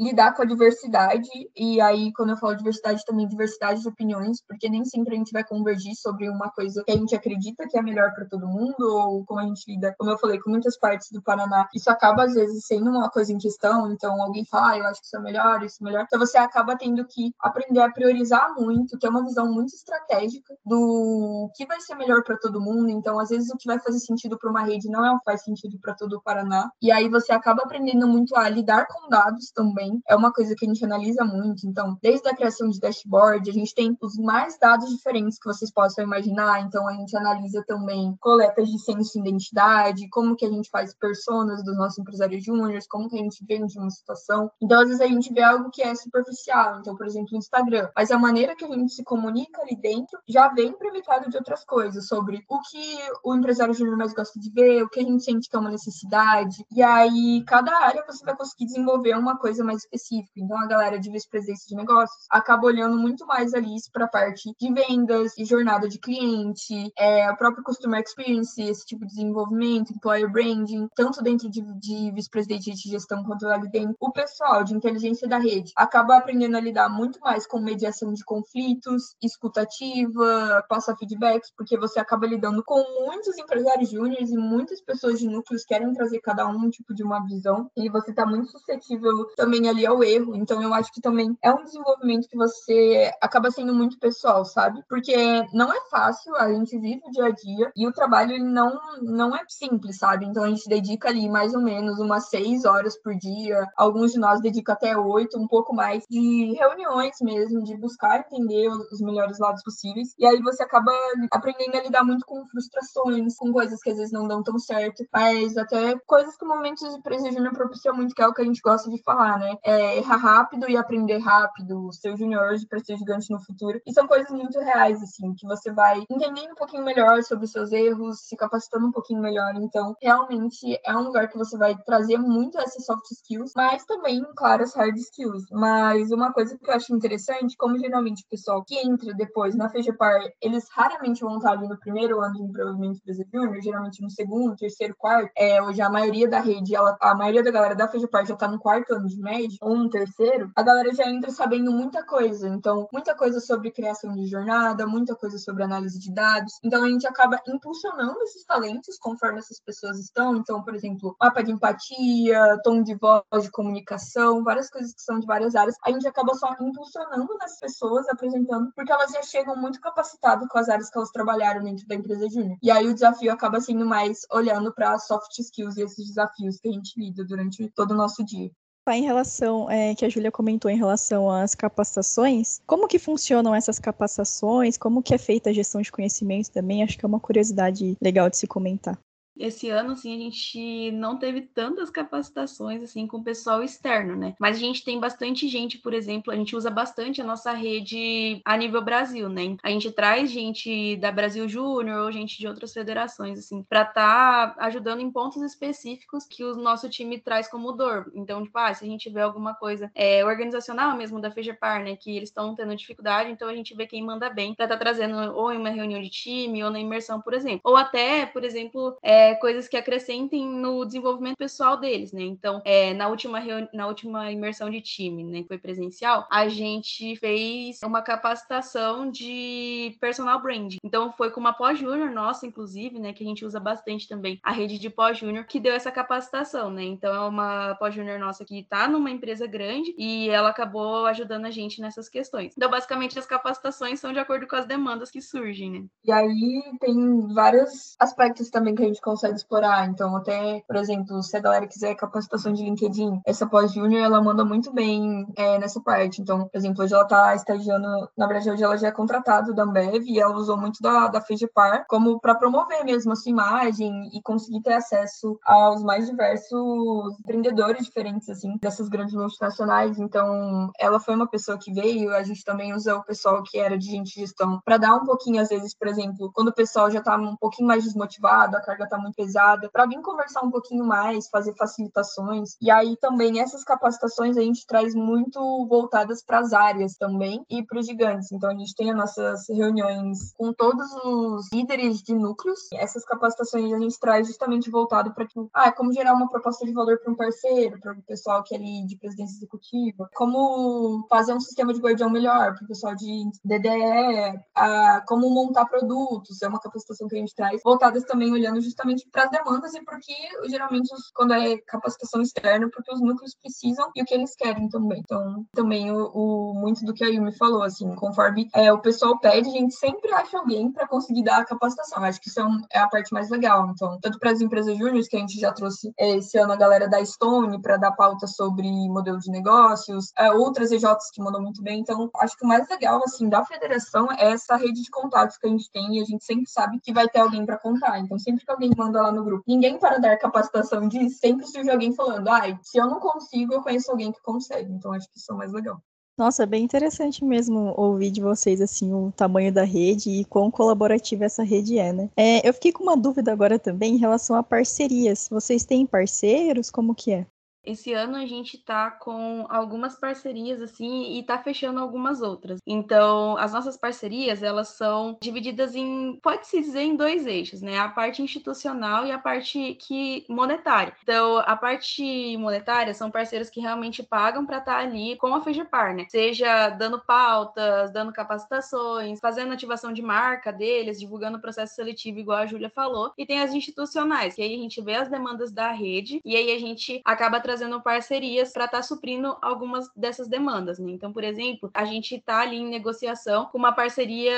lidar 0.00 0.34
com 0.34 0.42
a 0.42 0.46
diversidade 0.46 1.28
e 1.56 1.80
aí 1.80 2.12
quando 2.12 2.30
eu 2.30 2.36
falo 2.36 2.56
diversidade 2.56 3.04
também 3.04 3.26
diversidade 3.26 3.80
de 3.82 3.88
opiniões, 3.88 4.42
porque 4.46 4.68
nem 4.68 4.84
sempre 4.84 5.14
a 5.14 5.18
gente 5.18 5.32
vai 5.32 5.44
convergir 5.44 5.94
sobre 5.94 6.28
uma 6.28 6.50
coisa 6.50 6.82
que 6.84 6.92
a 6.92 6.96
gente 6.96 7.14
acredita 7.14 7.66
que 7.68 7.78
é 7.78 7.82
melhor 7.82 8.12
para 8.14 8.26
todo 8.26 8.46
mundo 8.46 8.80
ou 8.80 9.24
como 9.24 9.40
a 9.40 9.44
gente 9.44 9.70
lida, 9.70 9.94
como 9.98 10.10
eu 10.10 10.18
falei, 10.18 10.38
com 10.40 10.50
muitas 10.50 10.78
partes 10.78 11.10
do 11.10 11.22
Paraná. 11.22 11.68
Isso 11.74 11.90
acaba 11.90 12.24
às 12.24 12.34
vezes 12.34 12.66
sendo 12.66 12.90
uma 12.90 13.10
coisa 13.10 13.32
em 13.32 13.38
questão, 13.38 13.90
então 13.90 14.20
alguém 14.20 14.44
fala, 14.44 14.70
ah, 14.70 14.78
eu 14.78 14.86
acho 14.86 15.00
que 15.00 15.06
isso 15.06 15.16
é 15.16 15.20
melhor, 15.20 15.62
isso 15.62 15.76
é 15.80 15.84
melhor. 15.84 16.04
Então 16.04 16.18
você 16.18 16.38
acaba 16.38 16.76
tendo 16.76 17.04
que 17.06 17.32
aprender 17.40 17.80
a 17.80 17.90
priorizar 17.90 18.54
muito, 18.54 18.95
ter 18.98 19.08
uma 19.08 19.24
visão 19.24 19.52
muito 19.52 19.74
estratégica 19.74 20.54
do 20.64 21.50
que 21.54 21.66
vai 21.66 21.80
ser 21.80 21.94
melhor 21.94 22.22
para 22.22 22.36
todo 22.36 22.60
mundo. 22.60 22.88
Então, 22.90 23.18
às 23.18 23.28
vezes, 23.28 23.50
o 23.50 23.56
que 23.56 23.66
vai 23.66 23.78
fazer 23.78 23.98
sentido 24.00 24.38
para 24.38 24.50
uma 24.50 24.62
rede 24.62 24.88
não 24.88 25.04
é 25.04 25.12
o 25.12 25.18
que 25.18 25.24
faz 25.24 25.42
sentido 25.42 25.78
para 25.80 25.94
todo 25.94 26.14
o 26.14 26.22
Paraná. 26.22 26.70
E 26.80 26.90
aí 26.90 27.08
você 27.08 27.32
acaba 27.32 27.62
aprendendo 27.62 28.06
muito 28.06 28.36
a 28.36 28.48
lidar 28.48 28.86
com 28.86 29.08
dados 29.08 29.50
também. 29.50 30.00
É 30.08 30.16
uma 30.16 30.32
coisa 30.32 30.54
que 30.56 30.64
a 30.64 30.68
gente 30.68 30.84
analisa 30.84 31.24
muito. 31.24 31.66
Então, 31.66 31.98
desde 32.02 32.28
a 32.28 32.34
criação 32.34 32.68
de 32.68 32.80
dashboard, 32.80 33.48
a 33.48 33.52
gente 33.52 33.74
tem 33.74 33.96
os 34.00 34.16
mais 34.16 34.58
dados 34.58 34.88
diferentes 34.90 35.38
que 35.38 35.46
vocês 35.46 35.72
possam 35.72 36.04
imaginar. 36.04 36.60
Então, 36.60 36.86
a 36.88 36.92
gente 36.92 37.16
analisa 37.16 37.64
também 37.66 38.16
coletas 38.20 38.68
de 38.68 38.78
senso 38.78 39.12
de 39.12 39.20
identidade, 39.20 40.08
como 40.10 40.36
que 40.36 40.46
a 40.46 40.50
gente 40.50 40.70
faz 40.70 40.94
personas 40.94 41.62
dos 41.64 41.76
nossos 41.76 41.98
empresários 41.98 42.44
júniores, 42.44 42.86
como 42.86 43.08
que 43.08 43.18
a 43.18 43.22
gente 43.22 43.44
vende 43.44 43.78
uma 43.78 43.90
situação. 43.90 44.50
Então, 44.60 44.80
às 44.80 44.88
vezes, 44.88 45.00
a 45.00 45.06
gente 45.06 45.32
vê 45.32 45.42
algo 45.42 45.70
que 45.70 45.82
é 45.82 45.94
superficial. 45.94 46.80
Então, 46.80 46.96
por 46.96 47.06
exemplo, 47.06 47.30
o 47.32 47.36
Instagram. 47.36 47.88
Mas 47.94 48.10
a 48.10 48.18
maneira 48.18 48.56
que 48.56 48.64
a 48.64 48.68
gente 48.68 48.85
se 48.92 49.04
comunica 49.04 49.62
ali 49.62 49.76
dentro 49.76 50.18
já 50.28 50.48
vem 50.48 50.68
implementado 50.68 51.30
de 51.30 51.36
outras 51.36 51.64
coisas, 51.64 52.06
sobre 52.06 52.44
o 52.48 52.60
que 52.60 52.98
o 53.24 53.34
empresário 53.34 53.74
júnior 53.74 53.96
mais 53.96 54.12
gosta 54.12 54.38
de 54.38 54.50
ver, 54.50 54.82
o 54.82 54.88
que 54.88 55.00
a 55.00 55.02
gente 55.02 55.24
sente 55.24 55.48
que 55.48 55.56
é 55.56 55.58
uma 55.58 55.70
necessidade. 55.70 56.64
E 56.74 56.82
aí, 56.82 57.44
cada 57.46 57.72
área 57.84 58.04
você 58.06 58.24
vai 58.24 58.36
conseguir 58.36 58.66
desenvolver 58.66 59.16
uma 59.16 59.38
coisa 59.38 59.64
mais 59.64 59.78
específica. 59.78 60.32
Então, 60.36 60.58
a 60.58 60.66
galera 60.66 60.98
de 60.98 61.10
vice-presidência 61.10 61.66
de 61.68 61.76
negócios 61.76 62.26
acaba 62.30 62.66
olhando 62.66 62.96
muito 62.96 63.26
mais 63.26 63.54
ali 63.54 63.76
para 63.92 64.06
a 64.06 64.08
parte 64.08 64.52
de 64.58 64.72
vendas 64.72 65.36
e 65.38 65.44
jornada 65.44 65.88
de 65.88 65.98
cliente, 65.98 66.92
é, 66.98 67.30
o 67.30 67.36
próprio 67.36 67.64
customer 67.64 68.02
experience, 68.02 68.60
esse 68.60 68.84
tipo 68.84 69.04
de 69.06 69.14
desenvolvimento, 69.14 69.92
employer 69.92 70.30
branding, 70.30 70.88
tanto 70.94 71.22
dentro 71.22 71.50
de, 71.50 71.62
de 71.78 72.10
vice-presidente 72.12 72.72
de 72.72 72.90
gestão 72.90 73.22
quanto 73.24 73.46
ali 73.46 73.68
dentro. 73.70 73.96
O 74.00 74.12
pessoal 74.12 74.64
de 74.64 74.74
inteligência 74.74 75.28
da 75.28 75.38
rede 75.38 75.72
acaba 75.76 76.16
aprendendo 76.16 76.56
a 76.56 76.60
lidar 76.60 76.88
muito 76.88 77.20
mais 77.20 77.46
com 77.46 77.58
mediação 77.60 78.12
de 78.12 78.24
conflitos 78.24 78.65
conflitos, 78.66 79.16
escutativa, 79.22 80.64
passa 80.68 80.96
feedbacks, 80.96 81.52
porque 81.56 81.78
você 81.78 82.00
acaba 82.00 82.26
lidando 82.26 82.62
com 82.64 82.82
muitos 83.04 83.38
empresários 83.38 83.90
júniores 83.90 84.30
e 84.30 84.36
muitas 84.36 84.80
pessoas 84.80 85.18
de 85.18 85.28
núcleos 85.28 85.64
querem 85.64 85.92
trazer 85.92 86.20
cada 86.20 86.46
um 86.46 86.68
tipo 86.70 86.94
de 86.94 87.02
uma 87.02 87.24
visão 87.24 87.70
e 87.76 87.88
você 87.88 88.10
está 88.10 88.26
muito 88.26 88.50
suscetível 88.50 89.26
também 89.36 89.68
ali 89.68 89.86
ao 89.86 90.02
erro. 90.02 90.34
Então 90.34 90.62
eu 90.62 90.74
acho 90.74 90.92
que 90.92 91.00
também 91.00 91.36
é 91.42 91.52
um 91.52 91.62
desenvolvimento 91.62 92.28
que 92.28 92.36
você 92.36 93.10
acaba 93.20 93.50
sendo 93.50 93.74
muito 93.74 93.98
pessoal, 93.98 94.44
sabe? 94.44 94.82
Porque 94.88 95.14
não 95.52 95.72
é 95.72 95.80
fácil, 95.90 96.34
a 96.36 96.52
gente 96.52 96.78
vive 96.78 97.02
o 97.06 97.10
dia 97.10 97.26
a 97.26 97.30
dia 97.30 97.72
e 97.76 97.86
o 97.86 97.92
trabalho 97.92 98.32
ele 98.32 98.44
não 98.44 98.76
não 99.02 99.36
é 99.36 99.40
simples, 99.48 99.98
sabe? 99.98 100.26
Então 100.26 100.44
a 100.44 100.48
gente 100.48 100.68
dedica 100.68 101.08
ali 101.08 101.28
mais 101.28 101.54
ou 101.54 101.60
menos 101.60 101.98
umas 101.98 102.28
seis 102.28 102.64
horas 102.64 103.00
por 103.00 103.14
dia. 103.14 103.66
Alguns 103.76 104.12
de 104.12 104.18
nós 104.18 104.40
dedicam 104.40 104.74
até 104.74 104.96
oito, 104.96 105.38
um 105.38 105.46
pouco 105.46 105.74
mais 105.74 106.04
de 106.08 106.54
reuniões 106.54 107.16
mesmo, 107.20 107.62
de 107.62 107.76
buscar 107.76 108.20
entender 108.20 108.55
os 108.68 109.00
melhores 109.00 109.38
lados 109.38 109.62
possíveis. 109.62 110.14
E 110.18 110.26
aí 110.26 110.40
você 110.42 110.62
acaba 110.62 110.92
aprendendo 111.32 111.76
a 111.76 111.82
lidar 111.82 112.04
muito 112.04 112.24
com 112.26 112.46
frustrações, 112.46 113.36
com 113.36 113.52
coisas 113.52 113.80
que 113.80 113.90
às 113.90 113.96
vezes 113.96 114.12
não 114.12 114.26
dão 114.26 114.42
tão 114.42 114.58
certo, 114.58 115.04
mas 115.12 115.56
até 115.56 115.98
coisas 116.06 116.36
que 116.36 116.44
momentos 116.44 116.88
de 116.88 116.98
empresa 116.98 117.30
júnior 117.30 117.52
propiciam 117.52 117.94
muito, 117.94 118.14
que 118.14 118.22
é 118.22 118.26
o 118.26 118.32
que 118.32 118.42
a 118.42 118.44
gente 118.44 118.60
gosta 118.60 118.90
de 118.90 119.02
falar, 119.02 119.38
né? 119.38 119.56
É 119.62 119.98
errar 119.98 120.16
rápido 120.16 120.68
e 120.68 120.76
aprender 120.76 121.18
rápido, 121.18 121.92
ser 121.92 122.16
junior 122.16 122.54
para 122.68 122.80
ser 122.80 122.96
gigante 122.96 123.30
no 123.30 123.40
futuro. 123.40 123.80
E 123.86 123.92
são 123.92 124.06
coisas 124.06 124.30
muito 124.30 124.58
reais, 124.60 125.02
assim, 125.02 125.34
que 125.34 125.46
você 125.46 125.72
vai 125.72 126.04
entendendo 126.08 126.52
um 126.52 126.54
pouquinho 126.54 126.84
melhor 126.84 127.22
sobre 127.22 127.44
os 127.44 127.52
seus 127.52 127.72
erros, 127.72 128.20
se 128.20 128.36
capacitando 128.36 128.86
um 128.86 128.92
pouquinho 128.92 129.20
melhor. 129.20 129.54
Então, 129.56 129.96
realmente 130.00 130.78
é 130.84 130.96
um 130.96 131.02
lugar 131.02 131.28
que 131.28 131.38
você 131.38 131.56
vai 131.56 131.76
trazer 131.84 132.18
muito 132.18 132.58
essas 132.58 132.84
soft 132.84 133.10
skills, 133.10 133.52
mas 133.54 133.84
também, 133.84 134.24
claro, 134.36 134.62
as 134.62 134.74
hard 134.74 134.96
skills. 134.96 135.44
Mas 135.50 136.10
uma 136.10 136.32
coisa 136.32 136.56
que 136.56 136.70
eu 136.70 136.74
acho 136.74 136.94
interessante, 136.94 137.56
como 137.56 137.78
geralmente 137.78 138.24
o 138.24 138.28
pessoal 138.46 138.64
que 138.64 138.78
entra 138.78 139.12
depois 139.12 139.56
na 139.56 139.68
FEGEPAR, 139.68 140.20
eles 140.40 140.68
raramente 140.70 141.20
vão 141.22 141.38
estar 141.38 141.50
ali 141.50 141.66
no 141.66 141.76
primeiro 141.78 142.20
ano 142.20 142.34
de 142.34 142.46
desenvolvimento 142.46 142.96
empresa 142.98 143.26
júnior, 143.32 143.60
geralmente 143.60 144.00
no 144.00 144.08
segundo, 144.08 144.54
terceiro, 144.54 144.94
quarto. 144.96 145.32
É, 145.36 145.60
hoje 145.60 145.82
a 145.82 145.90
maioria 145.90 146.28
da 146.28 146.38
rede, 146.38 146.74
ela, 146.74 146.96
a 147.00 147.14
maioria 147.14 147.42
da 147.42 147.50
galera 147.50 147.74
da 147.74 147.88
FEGEPAR 147.88 148.24
já 148.24 148.34
está 148.34 148.46
no 148.46 148.60
quarto 148.60 148.94
ano 148.94 149.08
de 149.08 149.18
médio, 149.18 149.58
ou 149.60 149.76
no 149.76 149.90
terceiro, 149.90 150.52
a 150.54 150.62
galera 150.62 150.94
já 150.94 151.10
entra 151.10 151.32
sabendo 151.32 151.72
muita 151.72 152.04
coisa. 152.04 152.48
Então, 152.48 152.88
muita 152.92 153.16
coisa 153.16 153.40
sobre 153.40 153.72
criação 153.72 154.14
de 154.14 154.26
jornada, 154.26 154.86
muita 154.86 155.16
coisa 155.16 155.38
sobre 155.38 155.64
análise 155.64 155.98
de 155.98 156.12
dados. 156.12 156.52
Então, 156.62 156.84
a 156.84 156.88
gente 156.88 157.06
acaba 157.06 157.40
impulsionando 157.48 158.22
esses 158.22 158.44
talentos 158.44 158.96
conforme 158.98 159.40
essas 159.40 159.58
pessoas 159.58 159.98
estão. 159.98 160.36
Então, 160.36 160.62
por 160.62 160.74
exemplo, 160.74 161.16
mapa 161.20 161.42
de 161.42 161.50
empatia, 161.50 162.60
tom 162.62 162.82
de 162.82 162.94
voz, 162.94 163.24
de 163.42 163.50
comunicação, 163.50 164.44
várias 164.44 164.70
coisas 164.70 164.94
que 164.94 165.02
são 165.02 165.18
de 165.18 165.26
várias 165.26 165.56
áreas. 165.56 165.74
A 165.84 165.90
gente 165.90 166.06
acaba 166.06 166.32
só 166.34 166.54
impulsionando 166.60 167.36
nas 167.40 167.58
pessoas, 167.58 168.08
apresentando, 168.08 168.35
porque 168.44 168.92
elas 168.92 169.12
já 169.12 169.22
chegam 169.22 169.56
muito 169.56 169.80
capacitadas 169.80 170.48
com 170.48 170.58
as 170.58 170.68
áreas 170.68 170.90
que 170.90 170.98
elas 170.98 171.10
trabalharam 171.10 171.62
dentro 171.62 171.86
da 171.86 171.94
empresa 171.94 172.28
júnior. 172.28 172.56
E 172.62 172.70
aí 172.70 172.86
o 172.86 172.94
desafio 172.94 173.32
acaba 173.32 173.60
sendo 173.60 173.86
mais 173.86 174.20
olhando 174.32 174.72
para 174.74 174.98
soft 174.98 175.38
skills 175.38 175.76
e 175.76 175.82
esses 175.82 176.06
desafios 176.06 176.58
que 176.58 176.68
a 176.68 176.72
gente 176.72 176.98
lida 176.98 177.24
durante 177.24 177.70
todo 177.74 177.92
o 177.92 177.96
nosso 177.96 178.24
dia. 178.24 178.50
Em 178.88 179.02
relação, 179.02 179.68
é, 179.68 179.96
que 179.96 180.04
a 180.04 180.08
Júlia 180.08 180.30
comentou 180.30 180.70
em 180.70 180.76
relação 180.76 181.28
às 181.28 181.56
capacitações, 181.56 182.60
como 182.64 182.86
que 182.86 183.00
funcionam 183.00 183.52
essas 183.52 183.80
capacitações? 183.80 184.78
Como 184.78 185.02
que 185.02 185.12
é 185.12 185.18
feita 185.18 185.50
a 185.50 185.52
gestão 185.52 185.82
de 185.82 185.90
conhecimento 185.90 186.52
também? 186.52 186.84
Acho 186.84 186.96
que 186.96 187.04
é 187.04 187.08
uma 187.08 187.18
curiosidade 187.18 187.96
legal 188.00 188.30
de 188.30 188.36
se 188.36 188.46
comentar. 188.46 188.96
Esse 189.38 189.68
ano, 189.68 189.92
assim, 189.92 190.14
a 190.14 190.18
gente 190.18 190.90
não 190.92 191.18
teve 191.18 191.42
tantas 191.42 191.90
capacitações, 191.90 192.82
assim, 192.82 193.06
com 193.06 193.18
o 193.18 193.24
pessoal 193.24 193.62
externo, 193.62 194.16
né? 194.16 194.34
Mas 194.38 194.56
a 194.56 194.60
gente 194.60 194.84
tem 194.84 194.98
bastante 194.98 195.48
gente, 195.48 195.78
por 195.78 195.94
exemplo, 195.94 196.32
a 196.32 196.36
gente 196.36 196.56
usa 196.56 196.70
bastante 196.70 197.20
a 197.20 197.24
nossa 197.24 197.52
rede 197.52 198.40
a 198.44 198.56
nível 198.56 198.82
Brasil, 198.82 199.28
né? 199.28 199.56
A 199.62 199.70
gente 199.70 199.90
traz 199.90 200.30
gente 200.30 200.96
da 200.96 201.12
Brasil 201.12 201.48
Júnior 201.48 202.04
ou 202.04 202.12
gente 202.12 202.38
de 202.38 202.48
outras 202.48 202.72
federações, 202.72 203.38
assim, 203.38 203.62
para 203.62 203.82
estar 203.82 204.54
tá 204.54 204.64
ajudando 204.64 205.00
em 205.00 205.10
pontos 205.10 205.42
específicos 205.42 206.24
que 206.24 206.44
o 206.44 206.54
nosso 206.54 206.88
time 206.88 207.18
traz 207.18 207.48
como 207.48 207.72
dor. 207.72 208.10
Então, 208.14 208.42
tipo, 208.42 208.58
ah, 208.58 208.72
se 208.72 208.84
a 208.84 208.88
gente 208.88 209.10
vê 209.10 209.20
alguma 209.20 209.54
coisa 209.54 209.90
é, 209.94 210.24
organizacional 210.24 210.96
mesmo 210.96 211.20
da 211.20 211.30
FEGEPAR, 211.30 211.82
né, 211.82 211.96
que 211.96 212.16
eles 212.16 212.28
estão 212.28 212.54
tendo 212.54 212.74
dificuldade, 212.76 213.30
então 213.30 213.48
a 213.48 213.54
gente 213.54 213.74
vê 213.74 213.86
quem 213.86 214.02
manda 214.02 214.28
bem 214.30 214.54
para 214.54 214.64
estar 214.64 214.76
tá 214.76 214.84
trazendo 214.84 215.34
ou 215.34 215.52
em 215.52 215.58
uma 215.58 215.70
reunião 215.70 216.00
de 216.00 216.08
time 216.08 216.62
ou 216.64 216.70
na 216.70 216.80
imersão, 216.80 217.20
por 217.20 217.34
exemplo. 217.34 217.60
Ou 217.64 217.76
até, 217.76 218.26
por 218.26 218.44
exemplo, 218.44 218.96
é, 219.02 219.25
é, 219.26 219.34
coisas 219.34 219.66
que 219.68 219.76
acrescentem 219.76 220.46
no 220.46 220.84
desenvolvimento 220.84 221.36
pessoal 221.36 221.76
deles, 221.76 222.12
né? 222.12 222.22
Então, 222.22 222.62
é, 222.64 222.94
na, 222.94 223.08
última 223.08 223.40
na 223.72 223.86
última 223.86 224.30
imersão 224.30 224.70
de 224.70 224.80
time, 224.80 225.24
né, 225.24 225.42
que 225.42 225.48
foi 225.48 225.58
presencial, 225.58 226.26
a 226.30 226.48
gente 226.48 227.16
fez 227.16 227.80
uma 227.82 228.02
capacitação 228.02 229.10
de 229.10 229.96
personal 230.00 230.40
branding. 230.40 230.78
Então, 230.84 231.12
foi 231.12 231.30
com 231.30 231.40
uma 231.40 231.52
pós-júnior 231.52 232.10
nossa, 232.10 232.46
inclusive, 232.46 232.98
né, 232.98 233.12
que 233.12 233.24
a 233.24 233.26
gente 233.26 233.44
usa 233.44 233.58
bastante 233.58 234.08
também, 234.08 234.38
a 234.42 234.52
rede 234.52 234.78
de 234.78 234.88
pós-júnior, 234.88 235.44
que 235.46 235.58
deu 235.58 235.74
essa 235.74 235.90
capacitação, 235.90 236.70
né? 236.70 236.84
Então, 236.84 237.14
é 237.14 237.28
uma 237.28 237.74
pós-júnior 237.74 238.18
nossa 238.18 238.44
que 238.44 238.60
está 238.60 238.88
numa 238.88 239.10
empresa 239.10 239.46
grande 239.46 239.94
e 239.98 240.28
ela 240.30 240.50
acabou 240.50 241.06
ajudando 241.06 241.46
a 241.46 241.50
gente 241.50 241.80
nessas 241.80 242.08
questões. 242.08 242.54
Então, 242.56 242.70
basicamente, 242.70 243.18
as 243.18 243.26
capacitações 243.26 243.98
são 243.98 244.12
de 244.12 244.18
acordo 244.18 244.46
com 244.46 244.56
as 244.56 244.66
demandas 244.66 245.10
que 245.10 245.20
surgem, 245.20 245.70
né? 245.70 245.84
E 246.04 246.12
aí 246.12 246.62
tem 246.80 247.34
vários 247.34 247.96
aspectos 247.98 248.50
também 248.50 248.74
que 248.74 248.82
a 248.82 248.86
gente 248.86 249.00
consegue 249.00 249.15
consegue 249.16 249.36
explorar. 249.36 249.88
Então, 249.88 250.14
até, 250.14 250.62
por 250.66 250.76
exemplo, 250.76 251.22
se 251.22 251.36
a 251.36 251.40
galera 251.40 251.66
quiser 251.66 251.94
capacitação 251.94 252.52
de 252.52 252.62
LinkedIn, 252.62 253.22
essa 253.24 253.46
pós-júnior, 253.46 254.02
ela 254.02 254.22
manda 254.22 254.44
muito 254.44 254.72
bem 254.72 255.26
é, 255.36 255.58
nessa 255.58 255.80
parte. 255.80 256.20
Então, 256.20 256.46
por 256.46 256.56
exemplo, 256.56 256.84
hoje 256.84 256.92
ela 256.92 257.02
está 257.04 257.34
estagiando, 257.34 258.08
na 258.16 258.26
verdade, 258.26 258.50
hoje 258.50 258.62
ela 258.62 258.76
já 258.76 258.88
é 258.88 258.92
contratada 258.92 259.54
da 259.54 259.62
Ambev 259.62 260.04
e 260.04 260.20
ela 260.20 260.36
usou 260.36 260.58
muito 260.58 260.82
da, 260.82 261.08
da 261.08 261.20
FEGEPAR 261.20 261.86
como 261.88 262.20
para 262.20 262.34
promover 262.34 262.84
mesmo 262.84 263.12
a 263.12 263.16
sua 263.16 263.30
imagem 263.30 264.10
e 264.12 264.20
conseguir 264.20 264.60
ter 264.60 264.74
acesso 264.74 265.38
aos 265.44 265.82
mais 265.82 266.06
diversos 266.06 267.18
empreendedores 267.20 267.86
diferentes, 267.86 268.28
assim, 268.28 268.56
dessas 268.60 268.88
grandes 268.88 269.14
multinacionais. 269.14 269.98
Então, 269.98 270.70
ela 270.78 271.00
foi 271.00 271.14
uma 271.14 271.26
pessoa 271.26 271.58
que 271.58 271.72
veio, 271.72 272.14
a 272.14 272.22
gente 272.22 272.44
também 272.44 272.74
usa 272.74 272.96
o 272.96 273.04
pessoal 273.04 273.42
que 273.42 273.58
era 273.58 273.78
de 273.78 273.86
gente 273.86 274.14
de 274.14 274.20
gestão 274.20 274.60
para 274.64 274.76
dar 274.76 274.94
um 274.94 275.04
pouquinho, 275.04 275.40
às 275.40 275.48
vezes, 275.48 275.74
por 275.74 275.88
exemplo, 275.88 276.30
quando 276.34 276.48
o 276.48 276.54
pessoal 276.54 276.90
já 276.90 276.98
está 276.98 277.16
um 277.16 277.36
pouquinho 277.36 277.66
mais 277.66 277.82
desmotivado, 277.82 278.56
a 278.56 278.60
carga 278.60 278.84
está 278.84 278.98
pesada, 279.12 279.68
para 279.72 279.86
vir 279.86 280.00
conversar 280.00 280.42
um 280.42 280.50
pouquinho 280.50 280.84
mais, 280.84 281.28
fazer 281.28 281.54
facilitações. 281.56 282.56
E 282.60 282.70
aí 282.70 282.96
também 282.96 283.40
essas 283.40 283.64
capacitações 283.64 284.36
a 284.36 284.40
gente 284.40 284.66
traz 284.66 284.94
muito 284.94 285.66
voltadas 285.66 286.22
para 286.22 286.40
as 286.40 286.52
áreas 286.52 286.96
também 286.96 287.44
e 287.50 287.62
para 287.62 287.78
os 287.78 287.86
gigantes. 287.86 288.32
Então 288.32 288.50
a 288.50 288.54
gente 288.54 288.74
tem 288.74 288.90
as 288.90 288.96
nossas 288.96 289.48
reuniões 289.48 290.32
com 290.36 290.52
todos 290.52 290.86
os 291.04 291.52
líderes 291.52 292.02
de 292.02 292.14
núcleos. 292.14 292.60
Essas 292.72 293.04
capacitações 293.04 293.72
a 293.72 293.78
gente 293.78 293.98
traz 293.98 294.26
justamente 294.26 294.70
voltado 294.70 295.12
para 295.14 295.26
que, 295.26 295.38
ah, 295.52 295.72
como 295.72 295.92
gerar 295.92 296.14
uma 296.14 296.28
proposta 296.28 296.64
de 296.64 296.72
valor 296.72 296.98
para 296.98 297.12
um 297.12 297.16
parceiro, 297.16 297.78
para 297.80 297.92
o 297.92 298.02
pessoal 298.02 298.42
que 298.42 298.54
é 298.54 298.58
ali 298.58 298.86
de 298.86 298.96
presidência 298.96 299.36
executiva, 299.36 300.08
como 300.14 301.06
fazer 301.08 301.34
um 301.34 301.40
sistema 301.40 301.72
de 301.72 301.80
guardião 301.80 302.10
melhor 302.10 302.54
para 302.54 302.64
o 302.64 302.68
pessoal 302.68 302.94
de 302.94 303.30
DDE, 303.44 304.40
ah, 304.54 305.02
como 305.06 305.30
montar 305.30 305.66
produtos, 305.66 306.42
é 306.42 306.48
uma 306.48 306.60
capacitação 306.60 307.08
que 307.08 307.16
a 307.16 307.18
gente 307.18 307.34
traz, 307.34 307.60
voltadas 307.62 308.04
também 308.04 308.32
olhando 308.32 308.60
justamente 308.60 308.95
para 309.10 309.24
as 309.24 309.30
demandas 309.30 309.74
e 309.74 309.82
porque 309.84 310.14
geralmente 310.48 310.88
quando 311.14 311.34
é 311.34 311.56
capacitação 311.58 312.20
externa, 312.22 312.68
porque 312.72 312.92
os 312.92 313.00
núcleos 313.00 313.34
precisam 313.34 313.90
e 313.94 314.02
o 314.02 314.04
que 314.04 314.14
eles 314.14 314.34
querem 314.36 314.68
também. 314.68 315.00
Então, 315.00 315.44
também 315.52 315.90
o, 315.90 316.06
o 316.08 316.54
muito 316.54 316.84
do 316.84 316.92
que 316.92 317.04
a 317.04 317.08
Yumi 317.08 317.32
falou, 317.36 317.62
assim, 317.62 317.94
conforme 317.94 318.48
é, 318.54 318.72
o 318.72 318.80
pessoal 318.80 319.18
pede, 319.18 319.48
a 319.48 319.52
gente 319.52 319.74
sempre 319.74 320.12
acha 320.12 320.38
alguém 320.38 320.70
para 320.70 320.86
conseguir 320.86 321.22
dar 321.22 321.38
a 321.38 321.44
capacitação. 321.44 322.02
Acho 322.04 322.20
que 322.20 322.28
isso 322.28 322.40
é, 322.40 322.44
um, 322.44 322.60
é 322.72 322.78
a 322.78 322.88
parte 322.88 323.12
mais 323.12 323.30
legal. 323.30 323.68
Então, 323.70 323.98
tanto 324.00 324.18
para 324.18 324.30
as 324.30 324.40
empresas 324.40 324.76
júniores, 324.76 325.08
que 325.08 325.16
a 325.16 325.20
gente 325.20 325.38
já 325.38 325.52
trouxe 325.52 325.92
é, 325.98 326.16
esse 326.16 326.38
ano 326.38 326.52
a 326.52 326.56
galera 326.56 326.88
da 326.88 327.04
Stone 327.04 327.60
para 327.60 327.76
dar 327.76 327.92
pauta 327.92 328.26
sobre 328.26 328.68
modelo 328.88 329.18
de 329.18 329.30
negócios, 329.30 330.12
é, 330.18 330.30
outras 330.32 330.70
EJs 330.72 331.10
que 331.12 331.22
mandam 331.22 331.42
muito 331.42 331.62
bem. 331.62 331.80
Então, 331.80 332.10
acho 332.16 332.36
que 332.36 332.44
o 332.44 332.48
mais 332.48 332.68
legal, 332.68 333.02
assim, 333.04 333.28
da 333.28 333.44
federação 333.44 334.10
é 334.12 334.32
essa 334.32 334.56
rede 334.56 334.82
de 334.82 334.90
contatos 334.90 335.36
que 335.36 335.46
a 335.46 335.50
gente 335.50 335.70
tem 335.70 335.96
e 335.96 336.02
a 336.02 336.04
gente 336.04 336.24
sempre 336.24 336.48
sabe 336.48 336.78
que 336.80 336.92
vai 336.92 337.08
ter 337.08 337.20
alguém 337.20 337.44
para 337.44 337.58
contar. 337.58 337.98
Então, 337.98 338.18
sempre 338.18 338.44
que 338.44 338.50
alguém 338.50 338.70
manda 338.76 338.85
lá 338.94 339.10
no 339.10 339.24
grupo. 339.24 339.42
Ninguém 339.46 339.78
para 339.78 339.98
dar 339.98 340.16
capacitação 340.18 340.86
disso, 340.88 341.18
sempre 341.18 341.46
surge 341.46 341.70
alguém 341.70 341.92
falando, 341.92 342.28
ai, 342.28 342.58
se 342.62 342.78
eu 342.78 342.86
não 342.86 343.00
consigo, 343.00 343.54
eu 343.54 343.62
conheço 343.62 343.90
alguém 343.90 344.12
que 344.12 344.22
consegue. 344.22 344.72
Então 344.72 344.92
acho 344.92 345.08
que 345.10 345.18
isso 345.18 345.32
é 345.32 345.36
mais 345.36 345.52
legal. 345.52 345.80
Nossa, 346.18 346.44
é 346.44 346.46
bem 346.46 346.64
interessante 346.64 347.22
mesmo 347.22 347.74
ouvir 347.76 348.10
de 348.10 348.22
vocês 348.22 348.62
assim 348.62 348.94
o 348.94 349.12
tamanho 349.12 349.52
da 349.52 349.64
rede 349.64 350.08
e 350.08 350.24
quão 350.24 350.50
colaborativa 350.50 351.26
essa 351.26 351.42
rede 351.42 351.78
é, 351.78 351.92
né? 351.92 352.08
É, 352.16 352.48
eu 352.48 352.54
fiquei 352.54 352.72
com 352.72 352.82
uma 352.82 352.96
dúvida 352.96 353.30
agora 353.30 353.58
também 353.58 353.94
em 353.94 353.98
relação 353.98 354.34
a 354.34 354.42
parcerias. 354.42 355.28
Vocês 355.30 355.64
têm 355.64 355.84
parceiros? 355.84 356.70
Como 356.70 356.94
que 356.94 357.12
é? 357.12 357.26
Esse 357.66 357.92
ano 357.92 358.16
a 358.16 358.24
gente 358.24 358.58
tá 358.58 358.90
com 358.90 359.44
algumas 359.48 359.98
parcerias 359.98 360.62
assim 360.62 361.18
e 361.18 361.22
tá 361.22 361.38
fechando 361.38 361.80
algumas 361.80 362.22
outras. 362.22 362.60
Então, 362.66 363.36
as 363.36 363.52
nossas 363.52 363.76
parcerias, 363.76 364.42
elas 364.42 364.68
são 364.68 365.16
divididas 365.20 365.74
em, 365.74 366.18
pode-se 366.22 366.60
dizer, 366.60 366.82
em 366.82 366.96
dois 366.96 367.26
eixos, 367.26 367.60
né? 367.60 367.78
A 367.78 367.88
parte 367.88 368.22
institucional 368.22 369.06
e 369.06 369.10
a 369.10 369.18
parte 369.18 369.74
que 369.74 370.24
monetária. 370.28 370.94
Então, 371.02 371.38
a 371.38 371.56
parte 371.56 372.36
monetária 372.36 372.94
são 372.94 373.10
parceiros 373.10 373.50
que 373.50 373.60
realmente 373.60 374.02
pagam 374.02 374.46
para 374.46 374.58
estar 374.58 374.76
tá 374.76 374.78
ali 374.78 375.16
com 375.16 375.34
a 375.34 375.40
FEGEPAR, 375.40 375.94
né? 375.94 376.06
Seja 376.08 376.70
dando 376.70 377.00
pautas, 377.00 377.92
dando 377.92 378.12
capacitações, 378.12 379.18
fazendo 379.20 379.52
ativação 379.52 379.92
de 379.92 380.02
marca 380.02 380.52
deles, 380.52 381.00
divulgando 381.00 381.38
o 381.38 381.40
processo 381.40 381.74
seletivo, 381.74 382.18
igual 382.18 382.38
a 382.38 382.46
Júlia 382.46 382.70
falou. 382.70 383.12
E 383.18 383.26
tem 383.26 383.40
as 383.40 383.52
institucionais, 383.52 384.34
que 384.34 384.42
aí 384.42 384.54
a 384.54 384.58
gente 384.58 384.80
vê 384.80 384.94
as 384.94 385.08
demandas 385.08 385.50
da 385.50 385.72
rede 385.72 386.20
e 386.24 386.36
aí 386.36 386.52
a 386.52 386.58
gente 386.58 387.00
acaba 387.04 387.40
parcerias 387.82 388.52
para 388.52 388.64
estar 388.64 388.78
tá 388.78 388.82
suprindo 388.82 389.36
algumas 389.40 389.90
dessas 389.94 390.28
demandas, 390.28 390.78
né? 390.78 390.90
Então, 390.90 391.12
por 391.12 391.24
exemplo, 391.24 391.70
a 391.72 391.84
gente 391.84 392.16
está 392.16 392.40
ali 392.40 392.56
em 392.56 392.68
negociação 392.68 393.46
com 393.46 393.58
uma 393.58 393.72
parceria 393.72 394.34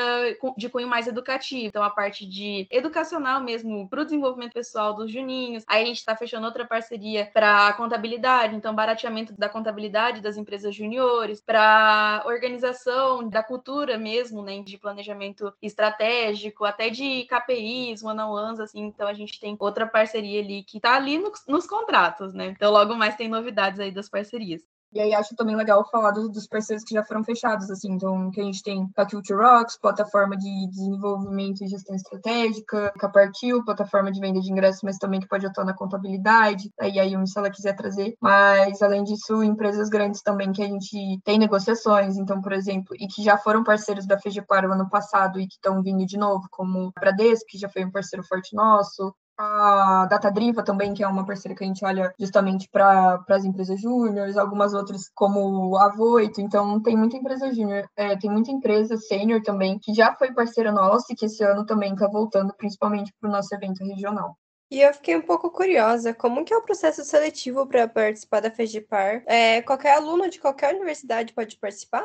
de 0.57 0.69
cunho 0.69 0.89
mais 0.89 1.07
educativo. 1.07 1.67
Então, 1.67 1.83
a 1.83 1.91
parte 1.91 2.27
de 2.27 2.67
educacional 2.71 3.43
mesmo 3.43 3.89
para 3.89 4.03
o 4.03 4.05
desenvolvimento 4.05 4.53
pessoal 4.53 4.95
dos 4.95 5.11
juninhos. 5.11 5.65
Aí 5.67 5.83
a 5.83 5.87
gente 5.87 5.99
está 5.99 6.15
fechando 6.17 6.47
outra 6.47 6.67
parceria 6.67 7.31
para 7.33 7.73
contabilidade, 7.75 8.55
então 8.55 8.75
barateamento 8.75 9.33
da 9.39 9.49
contabilidade 9.49 10.21
das 10.21 10.37
empresas 10.37 10.75
juniores, 10.75 11.41
para 11.41 12.23
organização 12.27 13.29
da 13.29 13.43
cultura 13.43 13.97
mesmo, 13.97 14.43
né, 14.43 14.63
de 14.63 14.77
planejamento 14.79 15.53
estratégico, 15.63 16.65
até 16.65 16.91
de 16.91 17.25
KPIs, 17.25 18.03
one-on-ones, 18.03 18.61
assim. 18.61 18.81
Então 18.87 19.07
a 19.07 19.15
gente 19.15 19.41
tem 19.41 19.57
outra 19.59 19.87
parceria 19.87 20.41
ali 20.41 20.63
que 20.63 20.79
está 20.79 20.95
ali 20.95 21.19
no, 21.19 21.33
nos 21.47 21.67
contratos, 21.67 22.33
né? 22.35 22.47
Então 22.47 22.73
logo 22.73 22.95
mais 22.95 23.08
tem 23.17 23.29
novidades 23.29 23.81
aí 23.81 23.93
das 23.93 24.09
parcerias. 24.09 24.63
E 24.91 25.01
aí 25.01 25.15
acho 25.15 25.37
também 25.37 25.55
legal 25.55 25.87
falar 25.91 26.13
dos, 26.13 26.31
dos, 26.31 26.47
parceiros 26.47 26.83
que 26.83 26.95
já 26.95 27.05
foram 27.05 27.23
fechados, 27.23 27.71
assim, 27.71 27.93
então 27.93 28.31
que 28.31 28.41
a 28.41 28.45
gente 28.45 28.63
tem 28.63 28.89
a 28.97 29.05
Culture 29.05 29.39
Rocks, 29.39 29.79
plataforma 29.79 30.35
de 30.35 30.67
desenvolvimento 30.71 31.63
e 31.63 31.69
gestão 31.69 31.95
estratégica, 31.95 32.91
Capartil, 32.99 33.63
plataforma 33.65 34.11
de 34.11 34.19
venda 34.19 34.41
de 34.41 34.51
ingressos, 34.51 34.83
mas 34.83 34.97
também 34.97 35.21
que 35.21 35.29
pode 35.29 35.47
atuar 35.47 35.67
na 35.67 35.75
contabilidade, 35.75 36.71
aí 36.81 36.99
aí 36.99 37.15
se 37.27 37.39
ela 37.39 37.51
quiser 37.51 37.77
trazer. 37.77 38.17
Mas 38.19 38.81
além 38.81 39.05
disso, 39.05 39.43
empresas 39.43 39.91
grandes 39.91 40.23
também 40.23 40.53
que 40.53 40.63
a 40.63 40.67
gente 40.67 41.21
tem 41.23 41.39
negociações, 41.39 42.17
então, 42.17 42.41
por 42.41 42.53
exemplo, 42.53 42.97
e 42.99 43.07
que 43.09 43.23
já 43.23 43.37
foram 43.37 43.63
parceiros 43.63 44.07
da 44.07 44.19
FEGEPAR 44.19 44.65
o 44.67 44.73
ano 44.73 44.89
passado 44.89 45.39
e 45.39 45.47
que 45.47 45.55
estão 45.55 45.83
vindo 45.83 46.07
de 46.07 46.17
novo, 46.17 46.49
como 46.51 46.93
a 46.97 47.01
Bradesco, 47.01 47.45
que 47.47 47.59
já 47.59 47.69
foi 47.69 47.85
um 47.85 47.91
parceiro 47.91 48.25
forte 48.27 48.57
nosso, 48.57 49.15
a 49.39 50.07
Datadriva 50.07 50.65
também, 50.65 50.93
que 50.93 51.03
é 51.03 51.07
uma 51.07 51.25
parceira 51.25 51.57
que 51.57 51.63
a 51.63 51.67
gente 51.67 51.85
olha 51.85 52.13
justamente 52.19 52.69
para 52.69 53.25
as 53.29 53.45
empresas 53.45 53.81
júniores, 53.81 54.37
algumas 54.37 54.75
outras 54.75 55.09
como 55.15 55.77
a 55.79 55.89
Voito, 55.89 56.41
então 56.41 56.83
tem 56.83 56.97
muita 56.97 57.17
empresa 57.17 57.53
júnior, 57.53 57.89
é, 57.97 58.17
tem 58.17 58.29
muita 58.29 58.51
empresa 58.51 58.97
sênior 58.97 59.41
também, 59.43 59.79
que 59.79 59.95
já 59.95 60.15
foi 60.15 60.33
parceira 60.33 60.73
nossa 60.73 61.13
e 61.13 61.17
que 61.17 61.27
esse 61.27 61.45
ano 61.45 61.65
também 61.65 61.95
está 61.95 62.09
voltando, 62.09 62.53
principalmente 62.55 63.13
para 63.21 63.29
o 63.31 63.33
nosso 63.33 63.55
evento 63.55 63.85
regional. 63.85 64.37
E 64.71 64.81
eu 64.81 64.93
fiquei 64.93 65.17
um 65.17 65.23
pouco 65.23 65.51
curiosa, 65.51 66.13
como 66.13 66.45
que 66.45 66.53
é 66.53 66.57
o 66.57 66.63
processo 66.63 67.03
seletivo 67.03 67.67
para 67.67 67.89
participar 67.89 68.41
da 68.41 68.51
FEGIPAR? 68.51 69.23
É, 69.27 69.63
qualquer 69.63 69.97
aluno 69.97 70.29
de 70.29 70.39
qualquer 70.39 70.75
universidade 70.75 71.33
pode 71.33 71.57
participar? 71.59 72.05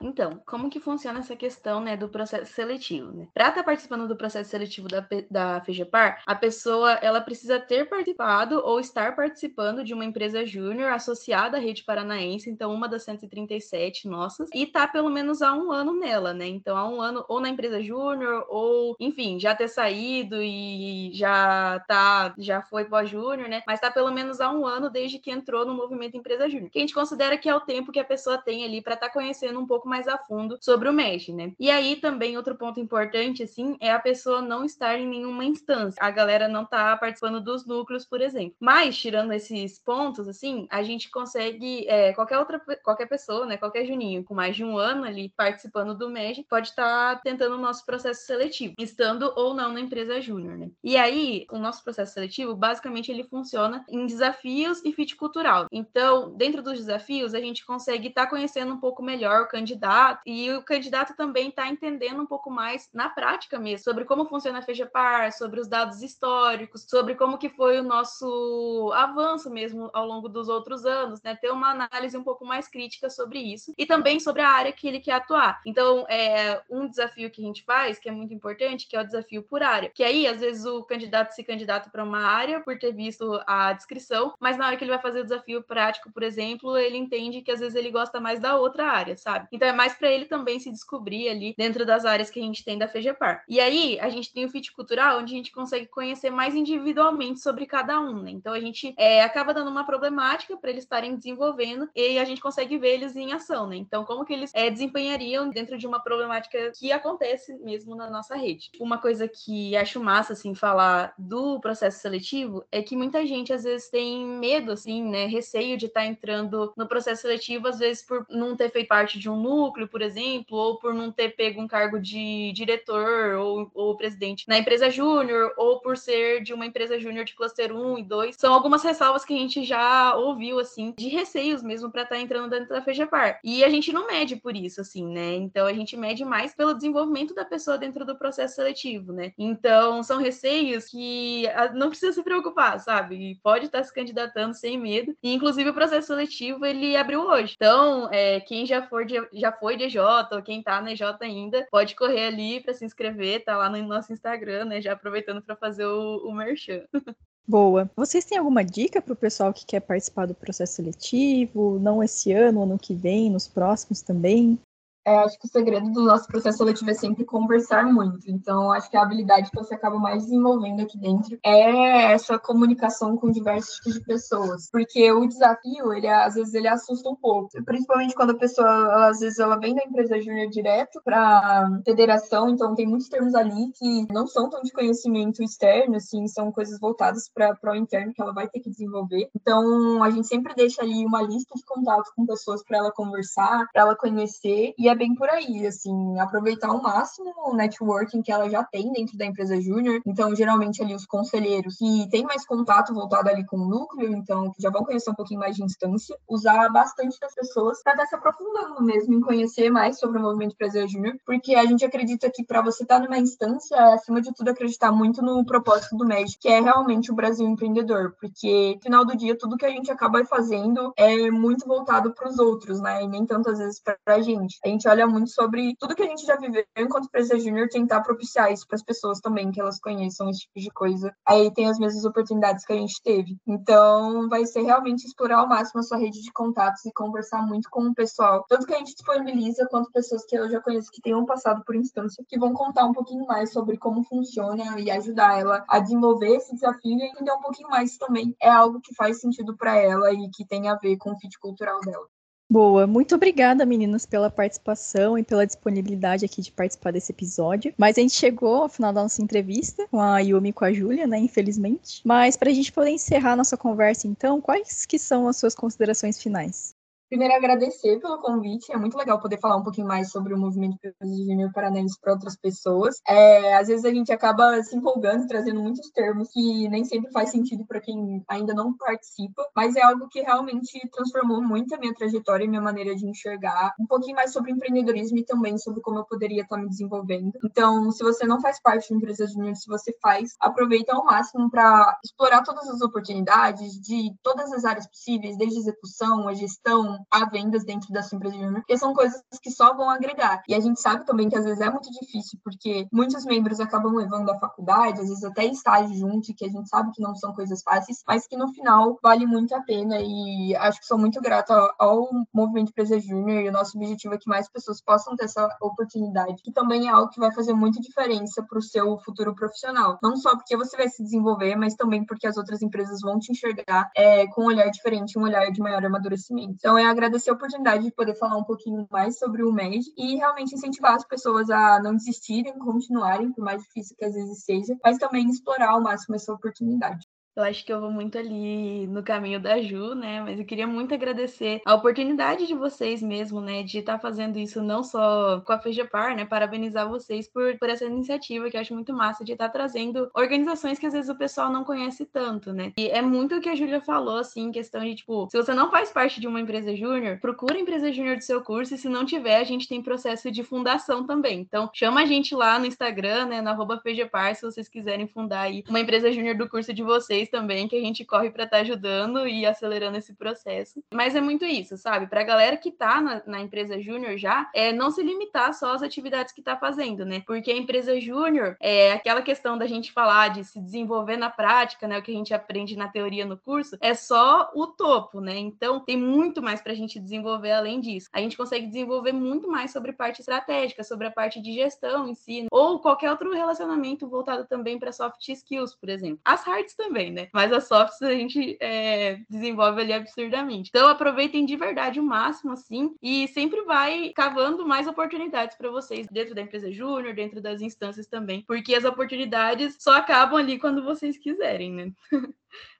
Então, 0.00 0.42
como 0.46 0.68
que 0.68 0.80
funciona 0.80 1.20
essa 1.20 1.36
questão, 1.36 1.80
né, 1.80 1.96
do 1.96 2.08
processo 2.08 2.52
seletivo, 2.52 3.12
né? 3.12 3.28
Para 3.32 3.48
estar 3.48 3.60
tá 3.60 3.64
participando 3.64 4.06
do 4.06 4.16
processo 4.16 4.50
seletivo 4.50 4.88
da, 4.88 5.06
da 5.30 5.60
FEGEPAR, 5.62 6.22
a 6.26 6.34
pessoa, 6.34 6.92
ela 6.94 7.20
precisa 7.20 7.58
ter 7.58 7.88
participado 7.88 8.60
ou 8.64 8.78
estar 8.80 9.16
participando 9.16 9.82
de 9.82 9.94
uma 9.94 10.04
empresa 10.04 10.44
júnior 10.44 10.92
associada 10.92 11.56
à 11.56 11.60
rede 11.60 11.84
paranaense, 11.84 12.50
então 12.50 12.72
uma 12.72 12.88
das 12.88 13.04
137 13.04 14.08
nossas, 14.08 14.50
e 14.52 14.66
tá 14.66 14.86
pelo 14.86 15.10
menos 15.10 15.40
há 15.40 15.54
um 15.54 15.72
ano 15.72 15.98
nela, 15.98 16.34
né? 16.34 16.46
Então, 16.46 16.76
há 16.76 16.88
um 16.88 17.00
ano 17.00 17.24
ou 17.28 17.40
na 17.40 17.48
empresa 17.48 17.82
júnior, 17.82 18.44
ou, 18.48 18.96
enfim, 19.00 19.38
já 19.40 19.54
ter 19.54 19.68
saído 19.68 20.42
e 20.42 21.12
já 21.14 21.82
tá, 21.88 22.34
já 22.38 22.60
foi 22.62 22.84
pós-júnior, 22.84 23.48
né? 23.48 23.62
Mas 23.66 23.80
tá 23.80 23.90
pelo 23.90 24.10
menos 24.10 24.40
há 24.40 24.50
um 24.50 24.66
ano 24.66 24.90
desde 24.90 25.18
que 25.18 25.30
entrou 25.30 25.64
no 25.64 25.74
movimento 25.74 26.16
empresa 26.16 26.48
júnior, 26.48 26.70
que 26.70 26.78
a 26.78 26.80
gente 26.80 26.94
considera 26.94 27.38
que 27.38 27.48
é 27.48 27.54
o 27.54 27.60
tempo 27.60 27.92
que 27.92 28.00
a 28.00 28.04
pessoa 28.04 28.36
tem 28.36 28.64
ali 28.64 28.82
para 28.82 28.94
estar 28.94 29.08
tá 29.08 29.12
conhecendo 29.12 29.58
um 29.58 29.66
pouco 29.66 29.88
mais 29.88 29.93
mais 29.94 30.08
a 30.08 30.18
fundo 30.18 30.58
sobre 30.60 30.88
o 30.88 30.92
MESH, 30.92 31.28
né? 31.28 31.52
E 31.58 31.70
aí 31.70 31.94
também 31.94 32.36
outro 32.36 32.56
ponto 32.56 32.80
importante, 32.80 33.44
assim, 33.44 33.76
é 33.78 33.92
a 33.92 33.98
pessoa 34.00 34.42
não 34.42 34.64
estar 34.64 34.98
em 34.98 35.06
nenhuma 35.06 35.44
instância. 35.44 36.02
A 36.02 36.10
galera 36.10 36.48
não 36.48 36.64
tá 36.64 36.96
participando 36.96 37.40
dos 37.40 37.64
núcleos, 37.64 38.04
por 38.04 38.20
exemplo. 38.20 38.56
Mas, 38.58 38.98
tirando 38.98 39.32
esses 39.32 39.78
pontos, 39.78 40.26
assim, 40.26 40.66
a 40.68 40.82
gente 40.82 41.08
consegue, 41.10 41.86
é, 41.88 42.12
qualquer 42.12 42.38
outra, 42.38 42.60
qualquer 42.82 43.06
pessoa, 43.06 43.46
né, 43.46 43.56
qualquer 43.56 43.86
juninho 43.86 44.24
com 44.24 44.34
mais 44.34 44.56
de 44.56 44.64
um 44.64 44.76
ano 44.76 45.04
ali 45.04 45.32
participando 45.36 45.96
do 45.96 46.10
MESH, 46.10 46.42
pode 46.48 46.70
estar 46.70 47.14
tá 47.14 47.20
tentando 47.22 47.54
o 47.54 47.60
nosso 47.60 47.86
processo 47.86 48.26
seletivo, 48.26 48.74
estando 48.80 49.32
ou 49.36 49.54
não 49.54 49.72
na 49.72 49.80
empresa 49.80 50.20
júnior, 50.20 50.58
né? 50.58 50.70
E 50.82 50.96
aí, 50.96 51.46
o 51.52 51.58
nosso 51.58 51.84
processo 51.84 52.14
seletivo, 52.14 52.56
basicamente, 52.56 53.12
ele 53.12 53.22
funciona 53.22 53.84
em 53.88 54.06
desafios 54.06 54.84
e 54.84 54.92
fit 54.92 55.14
cultural. 55.14 55.66
Então, 55.70 56.34
dentro 56.36 56.62
dos 56.62 56.78
desafios, 56.78 57.32
a 57.32 57.38
gente 57.38 57.64
consegue 57.64 58.08
estar 58.08 58.24
tá 58.24 58.30
conhecendo 58.30 58.74
um 58.74 58.80
pouco 58.80 59.00
melhor 59.00 59.42
o 59.42 59.48
candidato 59.48 59.73
candidato, 59.74 60.20
e 60.26 60.52
o 60.52 60.62
candidato 60.62 61.14
também 61.16 61.48
está 61.48 61.68
entendendo 61.68 62.22
um 62.22 62.26
pouco 62.26 62.50
mais 62.50 62.88
na 62.92 63.08
prática 63.08 63.58
mesmo, 63.58 63.84
sobre 63.84 64.04
como 64.04 64.26
funciona 64.26 64.58
a 64.58 64.62
FEJAPAR, 64.62 65.32
sobre 65.32 65.60
os 65.60 65.68
dados 65.68 66.02
históricos, 66.02 66.86
sobre 66.88 67.14
como 67.14 67.38
que 67.38 67.48
foi 67.48 67.78
o 67.78 67.82
nosso 67.82 68.92
avanço 68.94 69.50
mesmo 69.50 69.90
ao 69.92 70.06
longo 70.06 70.28
dos 70.28 70.48
outros 70.48 70.84
anos, 70.86 71.20
né? 71.22 71.36
Ter 71.36 71.50
uma 71.50 71.70
análise 71.70 72.16
um 72.16 72.22
pouco 72.22 72.44
mais 72.44 72.68
crítica 72.68 73.10
sobre 73.10 73.38
isso 73.38 73.72
e 73.76 73.86
também 73.86 74.20
sobre 74.20 74.42
a 74.42 74.48
área 74.48 74.72
que 74.72 74.86
ele 74.86 75.00
quer 75.00 75.12
atuar. 75.12 75.60
Então, 75.66 76.06
é 76.08 76.62
um 76.70 76.86
desafio 76.86 77.30
que 77.30 77.42
a 77.42 77.44
gente 77.44 77.64
faz, 77.64 77.98
que 77.98 78.08
é 78.08 78.12
muito 78.12 78.32
importante, 78.32 78.86
que 78.86 78.96
é 78.96 79.00
o 79.00 79.06
desafio 79.06 79.42
por 79.42 79.62
área. 79.62 79.90
Que 79.90 80.04
aí, 80.04 80.26
às 80.26 80.40
vezes, 80.40 80.64
o 80.64 80.82
candidato 80.84 81.32
se 81.32 81.42
candidata 81.42 81.90
para 81.90 82.04
uma 82.04 82.20
área 82.20 82.60
por 82.60 82.78
ter 82.78 82.92
visto 82.92 83.40
a 83.46 83.72
descrição, 83.72 84.34
mas 84.38 84.56
na 84.56 84.66
hora 84.66 84.76
que 84.76 84.84
ele 84.84 84.90
vai 84.90 85.00
fazer 85.00 85.20
o 85.20 85.24
desafio 85.24 85.62
prático, 85.62 86.10
por 86.12 86.22
exemplo, 86.22 86.76
ele 86.76 86.96
entende 86.96 87.42
que 87.42 87.50
às 87.50 87.60
vezes 87.60 87.74
ele 87.74 87.90
gosta 87.90 88.20
mais 88.20 88.38
da 88.38 88.56
outra 88.56 88.86
área, 88.86 89.16
sabe? 89.16 89.48
Então, 89.52 89.63
é 89.64 89.72
mais 89.72 89.94
para 89.94 90.10
ele 90.10 90.26
também 90.26 90.58
se 90.58 90.70
descobrir 90.70 91.28
ali 91.28 91.54
dentro 91.56 91.84
das 91.84 92.04
áreas 92.04 92.30
que 92.30 92.40
a 92.40 92.42
gente 92.42 92.64
tem 92.64 92.78
da 92.78 92.88
FEGEPAR. 92.88 93.44
E 93.48 93.60
aí, 93.60 93.98
a 94.00 94.08
gente 94.08 94.32
tem 94.32 94.44
o 94.44 94.48
Fit 94.48 94.72
Cultural, 94.72 95.18
onde 95.18 95.32
a 95.32 95.36
gente 95.36 95.52
consegue 95.52 95.86
conhecer 95.86 96.30
mais 96.30 96.54
individualmente 96.54 97.40
sobre 97.40 97.66
cada 97.66 98.00
um, 98.00 98.22
né? 98.22 98.30
Então, 98.30 98.52
a 98.52 98.60
gente 98.60 98.94
é, 98.96 99.22
acaba 99.22 99.54
dando 99.54 99.70
uma 99.70 99.84
problemática 99.84 100.56
para 100.56 100.70
eles 100.70 100.84
estarem 100.84 101.16
desenvolvendo 101.16 101.88
e 101.94 102.18
a 102.18 102.24
gente 102.24 102.40
consegue 102.40 102.78
ver 102.78 102.94
eles 102.94 103.16
em 103.16 103.32
ação, 103.32 103.66
né? 103.66 103.76
Então, 103.76 104.04
como 104.04 104.24
que 104.24 104.32
eles 104.32 104.50
é, 104.54 104.70
desempenhariam 104.70 105.48
dentro 105.50 105.76
de 105.78 105.86
uma 105.86 106.00
problemática 106.00 106.72
que 106.78 106.92
acontece 106.92 107.56
mesmo 107.58 107.94
na 107.94 108.10
nossa 108.10 108.36
rede. 108.36 108.70
Uma 108.78 108.98
coisa 108.98 109.28
que 109.28 109.76
acho 109.76 110.02
massa, 110.02 110.32
assim, 110.32 110.54
falar 110.54 111.14
do 111.18 111.60
processo 111.60 112.00
seletivo 112.00 112.64
é 112.70 112.82
que 112.82 112.96
muita 112.96 113.24
gente, 113.26 113.52
às 113.52 113.64
vezes, 113.64 113.88
tem 113.88 114.26
medo, 114.26 114.72
assim, 114.72 115.02
né? 115.02 115.26
Receio 115.26 115.76
de 115.76 115.86
estar 115.86 116.00
tá 116.00 116.06
entrando 116.06 116.72
no 116.76 116.86
processo 116.86 117.22
seletivo, 117.22 117.68
às 117.68 117.78
vezes, 117.78 118.02
por 118.02 118.26
não 118.28 118.56
ter 118.56 118.70
feito 118.70 118.88
parte 118.88 119.18
de 119.18 119.28
um 119.28 119.40
núcleo, 119.40 119.53
núcleo, 119.54 119.88
por 119.88 120.02
exemplo, 120.02 120.56
ou 120.56 120.78
por 120.78 120.92
não 120.92 121.12
ter 121.12 121.36
pego 121.36 121.60
um 121.60 121.68
cargo 121.68 122.00
de 122.00 122.52
diretor 122.52 123.36
ou, 123.36 123.70
ou 123.74 123.96
presidente 123.96 124.48
na 124.48 124.58
empresa 124.58 124.90
júnior, 124.90 125.52
ou 125.56 125.80
por 125.80 125.96
ser 125.96 126.42
de 126.42 126.52
uma 126.52 126.66
empresa 126.66 126.98
júnior 126.98 127.24
de 127.24 127.34
cluster 127.34 127.74
1 127.74 127.98
e 127.98 128.02
2. 128.02 128.36
São 128.36 128.52
algumas 128.52 128.82
ressalvas 128.82 129.24
que 129.24 129.34
a 129.34 129.38
gente 129.38 129.64
já 129.64 130.14
ouviu, 130.16 130.58
assim, 130.58 130.94
de 130.96 131.08
receios 131.08 131.62
mesmo 131.62 131.90
para 131.90 132.02
estar 132.02 132.16
tá 132.16 132.20
entrando 132.20 132.50
dentro 132.50 132.68
da 132.68 132.82
FEJAPAR. 132.82 133.40
E 133.44 133.64
a 133.64 133.68
gente 133.68 133.92
não 133.92 134.06
mede 134.06 134.36
por 134.36 134.56
isso, 134.56 134.80
assim, 134.80 135.06
né? 135.06 135.34
Então 135.36 135.66
a 135.66 135.72
gente 135.72 135.96
mede 135.96 136.24
mais 136.24 136.54
pelo 136.54 136.74
desenvolvimento 136.74 137.34
da 137.34 137.44
pessoa 137.44 137.78
dentro 137.78 138.04
do 138.04 138.16
processo 138.16 138.56
seletivo, 138.56 139.12
né? 139.12 139.32
Então 139.38 140.02
são 140.02 140.18
receios 140.18 140.86
que 140.86 141.46
ah, 141.48 141.72
não 141.72 141.88
precisa 141.88 142.12
se 142.12 142.22
preocupar, 142.22 142.80
sabe? 142.80 143.38
Pode 143.42 143.66
estar 143.66 143.78
tá 143.78 143.84
se 143.84 143.92
candidatando 143.92 144.54
sem 144.54 144.78
medo. 144.78 145.16
E 145.22 145.32
inclusive 145.32 145.70
o 145.70 145.74
processo 145.74 146.08
seletivo 146.08 146.64
ele 146.64 146.96
abriu 146.96 147.22
hoje. 147.22 147.54
Então, 147.56 148.08
é, 148.10 148.40
quem 148.40 148.66
já 148.66 148.82
for 148.82 149.04
de, 149.04 149.16
já 149.44 149.52
foi 149.52 149.76
de 149.76 149.84
EJ, 149.84 149.96
ou 150.32 150.42
quem 150.42 150.62
tá 150.62 150.80
na 150.80 150.92
EJ 150.92 151.02
ainda, 151.20 151.66
pode 151.70 151.94
correr 151.94 152.26
ali 152.26 152.60
para 152.60 152.72
se 152.72 152.84
inscrever, 152.84 153.44
tá 153.44 153.56
lá 153.58 153.68
no 153.68 153.82
nosso 153.86 154.10
Instagram, 154.10 154.64
né? 154.64 154.80
Já 154.80 154.92
aproveitando 154.92 155.42
para 155.42 155.54
fazer 155.54 155.84
o, 155.84 156.26
o 156.26 156.32
merchan. 156.32 156.82
Boa. 157.46 157.90
Vocês 157.94 158.24
têm 158.24 158.38
alguma 158.38 158.64
dica 158.64 159.02
para 159.02 159.12
o 159.12 159.16
pessoal 159.16 159.52
que 159.52 159.66
quer 159.66 159.80
participar 159.80 160.26
do 160.26 160.34
processo 160.34 160.76
seletivo? 160.76 161.78
Não 161.78 162.02
esse 162.02 162.32
ano, 162.32 162.62
ano 162.62 162.78
que 162.78 162.94
vem, 162.94 163.30
nos 163.30 163.46
próximos 163.46 164.00
também? 164.00 164.58
É, 165.06 165.18
acho 165.18 165.38
que 165.38 165.46
o 165.46 165.50
segredo 165.50 165.90
do 165.90 166.02
nosso 166.02 166.26
processo 166.26 166.58
seletivo 166.58 166.90
é 166.90 166.94
sempre 166.94 167.24
conversar 167.24 167.84
muito. 167.84 168.30
Então, 168.30 168.72
acho 168.72 168.90
que 168.90 168.96
a 168.96 169.02
habilidade 169.02 169.50
que 169.50 169.56
você 169.56 169.74
acaba 169.74 169.98
mais 169.98 170.24
desenvolvendo 170.24 170.80
aqui 170.80 170.98
dentro 170.98 171.38
é 171.44 172.12
essa 172.12 172.38
comunicação 172.38 173.16
com 173.16 173.30
diversos 173.30 173.76
tipos 173.76 173.94
de 173.94 174.00
pessoas. 174.00 174.70
Porque 174.70 175.12
o 175.12 175.26
desafio, 175.26 175.92
ele 175.92 176.08
às 176.08 176.34
vezes 176.34 176.54
ele 176.54 176.68
assusta 176.68 177.08
um 177.10 177.14
pouco, 177.14 177.48
principalmente 177.64 178.14
quando 178.14 178.30
a 178.30 178.38
pessoa, 178.38 178.66
ela, 178.66 179.08
às 179.08 179.20
vezes 179.20 179.38
ela 179.38 179.56
vem 179.56 179.74
da 179.74 179.84
empresa 179.84 180.20
júnior 180.20 180.48
direto 180.48 181.00
para 181.04 181.68
federação, 181.84 182.48
então 182.48 182.74
tem 182.74 182.86
muitos 182.86 183.08
termos 183.08 183.34
ali 183.34 183.72
que 183.72 184.06
não 184.10 184.26
são 184.26 184.48
tão 184.48 184.62
de 184.62 184.72
conhecimento 184.72 185.42
externo, 185.42 185.96
assim, 185.96 186.26
são 186.28 186.50
coisas 186.50 186.78
voltadas 186.80 187.28
para 187.28 187.72
o 187.72 187.76
interno 187.76 188.12
que 188.14 188.22
ela 188.22 188.32
vai 188.32 188.48
ter 188.48 188.60
que 188.60 188.70
desenvolver. 188.70 189.28
Então, 189.34 190.02
a 190.02 190.10
gente 190.10 190.26
sempre 190.26 190.54
deixa 190.54 190.82
ali 190.82 191.04
uma 191.04 191.20
lista 191.20 191.54
de 191.54 191.64
contatos 191.64 192.10
com 192.16 192.24
pessoas 192.24 192.62
para 192.64 192.78
ela 192.78 192.92
conversar, 192.92 193.66
para 193.72 193.82
ela 193.82 193.96
conhecer, 193.96 194.74
e 194.78 194.93
é 194.94 194.96
bem 194.96 195.14
por 195.14 195.28
aí, 195.28 195.66
assim, 195.66 196.18
aproveitar 196.18 196.68
ao 196.68 196.82
máximo 196.82 197.32
o 197.46 197.54
networking 197.54 198.22
que 198.22 198.32
ela 198.32 198.48
já 198.48 198.64
tem 198.64 198.92
dentro 198.92 199.16
da 199.18 199.26
empresa 199.26 199.60
júnior. 199.60 200.00
Então, 200.06 200.34
geralmente 200.34 200.82
ali 200.82 200.94
os 200.94 201.06
conselheiros 201.06 201.76
que 201.76 202.08
têm 202.10 202.24
mais 202.24 202.46
contato 202.46 202.94
voltado 202.94 203.28
ali 203.28 203.44
com 203.44 203.56
o 203.56 203.68
núcleo, 203.68 204.14
então 204.14 204.50
que 204.50 204.62
já 204.62 204.70
vão 204.70 204.84
conhecer 204.84 205.10
um 205.10 205.14
pouquinho 205.14 205.40
mais 205.40 205.56
de 205.56 205.62
instância, 205.62 206.16
usar 206.28 206.68
bastante 206.70 207.18
das 207.20 207.34
pessoas 207.34 207.82
para 207.82 207.92
estar 207.92 208.06
se 208.06 208.14
aprofundando 208.14 208.82
mesmo 208.82 209.14
em 209.14 209.20
conhecer 209.20 209.70
mais 209.70 209.98
sobre 209.98 210.18
o 210.18 210.22
movimento 210.22 210.54
empresa 210.54 210.86
júnior, 210.86 211.16
porque 211.26 211.54
a 211.54 211.64
gente 211.64 211.84
acredita 211.84 212.30
que 212.30 212.44
para 212.44 212.62
você 212.62 212.84
estar 212.84 213.00
numa 213.00 213.18
instância, 213.18 213.74
é, 213.74 213.94
acima 213.94 214.20
de 214.20 214.32
tudo, 214.32 214.50
acreditar 214.50 214.92
muito 214.92 215.20
no 215.20 215.44
propósito 215.44 215.96
do 215.96 216.06
MED, 216.06 216.38
que 216.38 216.48
é 216.48 216.60
realmente 216.60 217.10
o 217.10 217.14
Brasil 217.14 217.46
empreendedor, 217.46 218.14
porque 218.20 218.74
no 218.76 218.82
final 218.82 219.04
do 219.04 219.16
dia 219.16 219.36
tudo 219.36 219.56
que 219.56 219.66
a 219.66 219.70
gente 219.70 219.90
acaba 219.90 220.24
fazendo 220.24 220.92
é 220.96 221.30
muito 221.30 221.66
voltado 221.66 222.12
para 222.14 222.28
os 222.28 222.38
outros, 222.38 222.80
né? 222.80 223.02
E 223.02 223.08
nem 223.08 223.26
tantas 223.26 223.58
vezes 223.58 223.80
para 223.80 223.98
a 224.06 224.20
gente. 224.20 224.58
A 224.64 224.68
gente 224.68 224.83
olha 224.88 225.06
muito 225.06 225.30
sobre 225.30 225.76
tudo 225.78 225.94
que 225.94 226.02
a 226.02 226.06
gente 226.06 226.26
já 226.26 226.36
viveu 226.36 226.64
enquanto 226.76 227.06
empresa 227.06 227.38
júnior, 227.38 227.68
tentar 227.68 228.00
propiciar 228.02 228.52
isso 228.52 228.66
para 228.66 228.76
as 228.76 228.82
pessoas 228.82 229.20
também, 229.20 229.50
que 229.50 229.60
elas 229.60 229.80
conheçam 229.80 230.28
esse 230.28 230.40
tipo 230.40 230.60
de 230.60 230.70
coisa. 230.70 231.14
Aí 231.26 231.52
tem 231.52 231.68
as 231.68 231.78
mesmas 231.78 232.04
oportunidades 232.04 232.64
que 232.64 232.72
a 232.72 232.76
gente 232.76 233.00
teve. 233.02 233.36
Então, 233.46 234.28
vai 234.28 234.44
ser 234.46 234.62
realmente 234.62 235.04
explorar 235.06 235.38
ao 235.38 235.48
máximo 235.48 235.80
a 235.80 235.82
sua 235.82 235.98
rede 235.98 236.22
de 236.22 236.32
contatos 236.32 236.84
e 236.84 236.92
conversar 236.92 237.42
muito 237.46 237.68
com 237.70 237.82
o 237.82 237.94
pessoal, 237.94 238.44
tanto 238.48 238.66
que 238.66 238.74
a 238.74 238.78
gente 238.78 238.94
disponibiliza 238.94 239.66
quanto 239.70 239.90
pessoas 239.92 240.24
que 240.26 240.36
eu 240.36 240.48
já 240.50 240.60
conheço 240.60 240.90
que 240.90 241.00
tenham 241.00 241.24
passado 241.24 241.62
por 241.64 241.74
instância, 241.74 242.24
que 242.28 242.38
vão 242.38 242.52
contar 242.52 242.84
um 242.86 242.92
pouquinho 242.92 243.26
mais 243.26 243.52
sobre 243.52 243.78
como 243.78 244.04
funciona 244.04 244.78
e 244.78 244.90
ajudar 244.90 245.38
ela 245.38 245.64
a 245.68 245.78
desenvolver 245.78 246.36
esse 246.36 246.54
desafio 246.54 246.98
e 246.98 247.10
entender 247.10 247.32
um 247.32 247.40
pouquinho 247.40 247.68
mais 247.68 247.96
também. 247.96 248.34
É 248.40 248.50
algo 248.50 248.80
que 248.80 248.94
faz 248.94 249.20
sentido 249.20 249.56
para 249.56 249.76
ela 249.76 250.12
e 250.12 250.30
que 250.30 250.46
tem 250.46 250.68
a 250.68 250.76
ver 250.76 250.96
com 250.96 251.12
o 251.12 251.18
fit 251.18 251.38
cultural 251.38 251.80
dela. 251.80 252.13
Boa, 252.48 252.86
muito 252.86 253.14
obrigada, 253.14 253.64
meninas, 253.66 254.06
pela 254.06 254.30
participação 254.30 255.18
e 255.18 255.24
pela 255.24 255.46
disponibilidade 255.46 256.24
aqui 256.24 256.42
de 256.42 256.52
participar 256.52 256.92
desse 256.92 257.10
episódio. 257.10 257.74
Mas 257.76 257.96
a 257.98 258.00
gente 258.02 258.14
chegou 258.14 258.62
ao 258.62 258.68
final 258.68 258.92
da 258.92 259.02
nossa 259.02 259.22
entrevista 259.22 259.88
com 259.90 260.00
a 260.00 260.18
Yumi 260.20 260.50
e 260.50 260.52
com 260.52 260.64
a 260.64 260.72
Júlia, 260.72 261.06
né, 261.06 261.18
infelizmente. 261.18 262.00
Mas 262.04 262.36
para 262.36 262.50
a 262.50 262.54
gente 262.54 262.70
poder 262.70 262.90
encerrar 262.90 263.34
nossa 263.34 263.56
conversa, 263.56 264.06
então, 264.06 264.40
quais 264.40 264.86
que 264.86 264.98
são 264.98 265.26
as 265.26 265.36
suas 265.36 265.54
considerações 265.54 266.22
finais? 266.22 266.76
Primeiro, 267.14 267.36
agradecer 267.36 268.00
pelo 268.00 268.18
convite. 268.18 268.72
É 268.72 268.76
muito 268.76 268.98
legal 268.98 269.20
poder 269.20 269.38
falar 269.38 269.56
um 269.56 269.62
pouquinho 269.62 269.86
mais 269.86 270.10
sobre 270.10 270.34
o 270.34 270.36
movimento 270.36 270.76
júnior 271.00 271.52
paranaense 271.52 271.96
para 272.00 272.12
outras 272.12 272.36
pessoas. 272.36 273.00
É, 273.06 273.54
às 273.54 273.68
vezes 273.68 273.84
a 273.84 273.94
gente 273.94 274.12
acaba 274.12 274.60
se 274.64 274.74
empolgando, 274.74 275.24
trazendo 275.28 275.62
muitos 275.62 275.88
termos 275.92 276.28
que 276.32 276.68
nem 276.68 276.84
sempre 276.84 277.12
faz 277.12 277.30
sentido 277.30 277.64
para 277.66 277.80
quem 277.80 278.20
ainda 278.26 278.52
não 278.52 278.76
participa, 278.76 279.48
mas 279.54 279.76
é 279.76 279.82
algo 279.82 280.08
que 280.08 280.22
realmente 280.22 280.76
transformou 280.90 281.40
muito 281.40 281.72
a 281.72 281.78
minha 281.78 281.94
trajetória 281.94 282.46
e 282.46 282.48
minha 282.48 282.60
maneira 282.60 282.96
de 282.96 283.06
enxergar 283.06 283.72
um 283.78 283.86
pouquinho 283.86 284.16
mais 284.16 284.32
sobre 284.32 284.50
empreendedorismo 284.50 285.16
e 285.16 285.24
também 285.24 285.56
sobre 285.56 285.80
como 285.82 286.00
eu 286.00 286.04
poderia 286.06 286.42
estar 286.42 286.56
me 286.56 286.68
desenvolvendo. 286.68 287.30
Então, 287.44 287.92
se 287.92 288.02
você 288.02 288.26
não 288.26 288.40
faz 288.40 288.60
parte 288.60 288.88
de 288.88 288.94
empresa 288.94 289.24
júnior, 289.28 289.54
se 289.54 289.68
você 289.68 289.96
faz, 290.02 290.34
aproveita 290.40 290.92
ao 290.92 291.04
máximo 291.04 291.48
para 291.48 291.96
explorar 292.04 292.42
todas 292.42 292.68
as 292.68 292.80
oportunidades 292.80 293.80
de 293.80 294.12
todas 294.20 294.52
as 294.52 294.64
áreas 294.64 294.88
possíveis, 294.88 295.38
desde 295.38 295.60
execução, 295.60 296.26
a 296.26 296.34
gestão, 296.34 297.03
a 297.10 297.24
vendas 297.24 297.64
dentro 297.64 297.92
da 297.92 298.02
sua 298.02 298.16
empresa 298.16 298.36
júnior, 298.36 298.60
porque 298.60 298.78
são 298.78 298.94
coisas 298.94 299.22
que 299.42 299.50
só 299.50 299.74
vão 299.74 299.90
agregar. 299.90 300.42
E 300.48 300.54
a 300.54 300.60
gente 300.60 300.80
sabe 300.80 301.04
também 301.04 301.28
que 301.28 301.36
às 301.36 301.44
vezes 301.44 301.60
é 301.60 301.70
muito 301.70 301.90
difícil, 301.90 302.38
porque 302.42 302.86
muitos 302.92 303.24
membros 303.24 303.60
acabam 303.60 303.94
levando 303.94 304.30
a 304.30 304.38
faculdade, 304.38 305.00
às 305.00 305.08
vezes 305.08 305.24
até 305.24 305.44
estágio 305.44 305.94
junto, 305.94 306.34
que 306.34 306.44
a 306.44 306.48
gente 306.48 306.68
sabe 306.68 306.92
que 306.92 307.02
não 307.02 307.14
são 307.14 307.32
coisas 307.32 307.62
fáceis, 307.62 308.02
mas 308.06 308.26
que 308.26 308.36
no 308.36 308.52
final 308.52 308.98
vale 309.02 309.26
muito 309.26 309.54
a 309.54 309.62
pena. 309.62 309.98
E 310.00 310.54
acho 310.56 310.80
que 310.80 310.86
sou 310.86 310.98
muito 310.98 311.20
grata 311.20 311.54
ao, 311.78 312.08
movimento 312.32 312.70
Empresa 312.70 312.98
Júnior 312.98 313.42
e 313.42 313.48
o 313.48 313.52
nosso 313.52 313.76
objetivo 313.76 314.14
é 314.14 314.18
que 314.18 314.28
mais 314.28 314.48
pessoas 314.48 314.80
possam 314.80 315.16
ter 315.16 315.24
essa 315.24 315.48
oportunidade, 315.60 316.42
que 316.42 316.52
também 316.52 316.88
é 316.88 316.90
algo 316.90 317.10
que 317.10 317.20
vai 317.20 317.32
fazer 317.32 317.52
muita 317.52 317.80
diferença 317.80 318.42
para 318.42 318.58
o 318.58 318.62
seu 318.62 318.98
futuro 318.98 319.34
profissional. 319.34 319.98
Não 320.02 320.16
só 320.16 320.36
porque 320.36 320.56
você 320.56 320.76
vai 320.76 320.88
se 320.88 321.02
desenvolver, 321.02 321.56
mas 321.56 321.74
também 321.74 322.04
porque 322.04 322.26
as 322.26 322.36
outras 322.36 322.62
empresas 322.62 323.00
vão 323.00 323.18
te 323.18 323.32
enxergar 323.32 323.90
é, 323.96 324.26
com 324.28 324.42
um 324.42 324.46
olhar 324.46 324.68
diferente, 324.70 325.18
um 325.18 325.22
olhar 325.22 325.50
de 325.50 325.60
maior 325.60 325.84
amadurecimento. 325.84 326.54
Então, 326.54 326.76
é 326.76 326.83
agradecer 326.90 327.30
a 327.30 327.34
oportunidade 327.34 327.84
de 327.84 327.90
poder 327.90 328.14
falar 328.14 328.36
um 328.36 328.44
pouquinho 328.44 328.86
mais 328.90 329.18
sobre 329.18 329.42
o 329.42 329.52
MED 329.52 329.92
e 329.96 330.16
realmente 330.16 330.54
incentivar 330.54 330.94
as 330.94 331.04
pessoas 331.04 331.50
a 331.50 331.80
não 331.80 331.94
desistirem, 331.94 332.58
continuarem, 332.58 333.32
por 333.32 333.44
mais 333.44 333.62
difícil 333.62 333.96
que 333.96 334.04
às 334.04 334.14
vezes 334.14 334.44
seja, 334.44 334.76
mas 334.82 334.98
também 334.98 335.28
explorar 335.28 335.70
ao 335.70 335.80
máximo 335.80 336.14
essa 336.14 336.32
oportunidade. 336.32 337.03
Eu 337.36 337.42
acho 337.42 337.64
que 337.64 337.72
eu 337.72 337.80
vou 337.80 337.90
muito 337.90 338.16
ali 338.16 338.86
no 338.86 339.02
caminho 339.02 339.40
da 339.40 339.60
Ju, 339.60 339.94
né? 339.94 340.20
Mas 340.20 340.38
eu 340.38 340.44
queria 340.44 340.68
muito 340.68 340.94
agradecer 340.94 341.60
a 341.64 341.74
oportunidade 341.74 342.46
de 342.46 342.54
vocês 342.54 343.02
mesmo, 343.02 343.40
né? 343.40 343.64
De 343.64 343.78
estar 343.78 343.94
tá 343.94 343.98
fazendo 343.98 344.38
isso 344.38 344.62
não 344.62 344.84
só 344.84 345.40
com 345.40 345.52
a 345.52 345.58
Fejepar, 345.58 346.14
né? 346.14 346.24
Parabenizar 346.24 346.88
vocês 346.88 347.26
por, 347.26 347.58
por 347.58 347.68
essa 347.68 347.84
iniciativa, 347.86 348.48
que 348.48 348.56
eu 348.56 348.60
acho 348.60 348.72
muito 348.72 348.92
massa, 348.92 349.24
de 349.24 349.32
estar 349.32 349.48
tá 349.48 349.52
trazendo 349.52 350.08
organizações 350.14 350.78
que 350.78 350.86
às 350.86 350.92
vezes 350.92 351.10
o 351.10 351.16
pessoal 351.16 351.50
não 351.50 351.64
conhece 351.64 352.06
tanto, 352.06 352.52
né? 352.52 352.72
E 352.78 352.88
é 352.88 353.02
muito 353.02 353.34
o 353.34 353.40
que 353.40 353.48
a 353.48 353.56
Júlia 353.56 353.80
falou, 353.80 354.18
assim, 354.18 354.52
questão 354.52 354.84
de, 354.84 354.94
tipo, 354.94 355.28
se 355.28 355.36
você 355.36 355.52
não 355.52 355.70
faz 355.72 355.90
parte 355.90 356.20
de 356.20 356.28
uma 356.28 356.40
empresa 356.40 356.74
júnior, 356.76 357.18
procura 357.18 357.56
a 357.56 357.60
empresa 357.60 357.90
júnior 357.90 358.16
do 358.16 358.22
seu 358.22 358.42
curso, 358.42 358.74
e 358.74 358.78
se 358.78 358.88
não 358.88 359.04
tiver, 359.04 359.38
a 359.38 359.44
gente 359.44 359.66
tem 359.66 359.82
processo 359.82 360.30
de 360.30 360.44
fundação 360.44 361.04
também. 361.04 361.40
Então, 361.40 361.68
chama 361.74 362.02
a 362.02 362.06
gente 362.06 362.32
lá 362.32 362.60
no 362.60 362.66
Instagram, 362.66 363.26
né? 363.26 363.40
Na 363.40 363.50
arroba 363.50 363.80
Fejepar, 363.80 364.36
se 364.36 364.42
vocês 364.42 364.68
quiserem 364.68 365.08
fundar 365.08 365.42
aí 365.42 365.64
uma 365.68 365.80
empresa 365.80 366.12
júnior 366.12 366.36
do 366.36 366.48
curso 366.48 366.72
de 366.72 366.82
vocês 366.82 367.23
vocês 367.24 367.28
também, 367.28 367.66
que 367.66 367.76
a 367.76 367.80
gente 367.80 368.04
corre 368.04 368.30
para 368.30 368.44
estar 368.44 368.58
tá 368.58 368.62
ajudando 368.62 369.26
e 369.26 369.46
acelerando 369.46 369.96
esse 369.96 370.14
processo. 370.14 370.82
Mas 370.92 371.16
é 371.16 371.20
muito 371.20 371.44
isso, 371.44 371.76
sabe? 371.76 372.06
Para 372.06 372.20
a 372.20 372.24
galera 372.24 372.56
que 372.56 372.68
está 372.68 373.00
na, 373.00 373.22
na, 373.26 373.40
empresa 373.40 373.80
júnior 373.80 374.16
já, 374.16 374.48
é 374.54 374.72
não 374.72 374.90
se 374.90 375.02
limitar 375.02 375.52
só 375.54 375.74
às 375.74 375.82
atividades 375.82 376.32
que 376.32 376.40
está 376.40 376.56
fazendo, 376.56 377.04
né? 377.04 377.22
Porque 377.26 377.50
a 377.50 377.56
empresa 377.56 377.98
júnior 378.00 378.56
é 378.60 378.92
aquela 378.92 379.22
questão 379.22 379.56
da 379.58 379.66
gente 379.66 379.92
falar 379.92 380.28
de 380.28 380.44
se 380.44 380.60
desenvolver 380.60 381.16
na 381.16 381.30
prática, 381.30 381.88
né? 381.88 381.98
O 381.98 382.02
que 382.02 382.12
a 382.12 382.14
gente 382.14 382.34
aprende 382.34 382.76
na 382.76 382.88
teoria 382.88 383.24
no 383.24 383.36
curso, 383.36 383.76
é 383.80 383.94
só 383.94 384.50
o 384.54 384.66
topo, 384.66 385.20
né? 385.20 385.36
Então 385.38 385.80
tem 385.80 385.96
muito 385.96 386.42
mais 386.42 386.60
para 386.60 386.72
a 386.72 386.76
gente 386.76 387.00
desenvolver 387.00 387.52
além 387.52 387.80
disso. 387.80 388.08
A 388.12 388.20
gente 388.20 388.36
consegue 388.36 388.66
desenvolver 388.66 389.12
muito 389.12 389.48
mais 389.48 389.72
sobre 389.72 389.92
parte 389.92 390.20
estratégica, 390.20 390.84
sobre 390.84 391.06
a 391.06 391.10
parte 391.10 391.40
de 391.40 391.52
gestão 391.52 392.08
em 392.08 392.14
si, 392.14 392.46
ou 392.50 392.78
qualquer 392.78 393.10
outro 393.10 393.32
relacionamento 393.32 394.08
voltado 394.08 394.44
também 394.46 394.78
para 394.78 394.92
soft 394.92 395.28
skills, 395.28 395.74
por 395.74 395.88
exemplo. 395.88 396.20
As 396.24 396.44
hards 396.44 396.74
também, 396.74 397.12
né? 397.14 397.28
Mas 397.32 397.52
as 397.52 397.66
softs 397.68 398.02
a 398.02 398.12
gente 398.12 398.56
é, 398.60 399.20
desenvolve 399.30 399.80
ali 399.80 399.92
absurdamente. 399.92 400.68
Então 400.68 400.88
aproveitem 400.88 401.46
de 401.46 401.56
verdade 401.56 402.00
o 402.00 402.02
máximo, 402.02 402.52
assim, 402.52 402.94
e 403.02 403.28
sempre 403.28 403.62
vai 403.62 404.12
cavando 404.14 404.66
mais 404.66 404.86
oportunidades 404.86 405.56
para 405.56 405.70
vocês 405.70 406.06
dentro 406.10 406.34
da 406.34 406.42
empresa 406.42 406.70
júnior, 406.72 407.14
dentro 407.14 407.40
das 407.40 407.60
instâncias 407.62 408.06
também, 408.06 408.44
porque 408.46 408.74
as 408.74 408.84
oportunidades 408.84 409.76
só 409.78 409.92
acabam 409.96 410.38
ali 410.38 410.58
quando 410.58 410.84
vocês 410.84 411.16
quiserem, 411.16 411.72
né? 411.72 411.92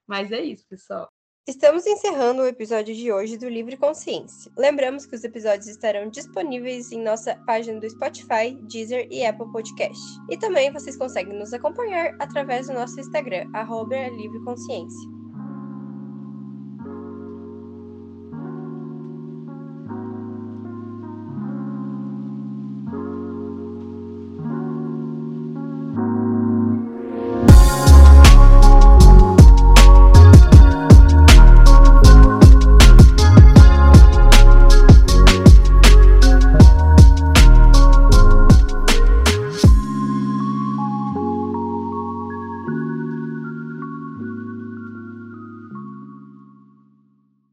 Mas 0.07 0.33
é 0.33 0.43
isso, 0.43 0.67
pessoal. 0.69 1.14
Estamos 1.47 1.87
encerrando 1.87 2.41
o 2.41 2.47
episódio 2.47 2.95
de 2.95 3.13
hoje 3.13 3.37
do 3.37 3.51
Livre 3.51 3.77
Consciência. 3.77 4.51
Lembramos 4.57 5.05
que 5.05 5.15
os 5.15 5.23
episódios 5.25 5.67
estarão 5.67 6.09
disponíveis 6.09 6.91
em 6.91 7.03
nossa 7.03 7.37
página 7.45 7.79
do 7.79 7.91
Spotify, 7.91 8.59
Deezer 8.63 9.07
e 9.11 9.27
Apple 9.27 9.53
Podcast. 9.53 10.03
E 10.31 10.39
também 10.39 10.73
vocês 10.73 10.97
conseguem 10.97 11.39
nos 11.39 11.53
acompanhar 11.53 12.17
através 12.19 12.69
do 12.69 12.73
nosso 12.73 12.99
Instagram, 12.99 13.47
arroba 13.53 14.09
Livre 14.09 14.43
Consciência. 14.43 15.24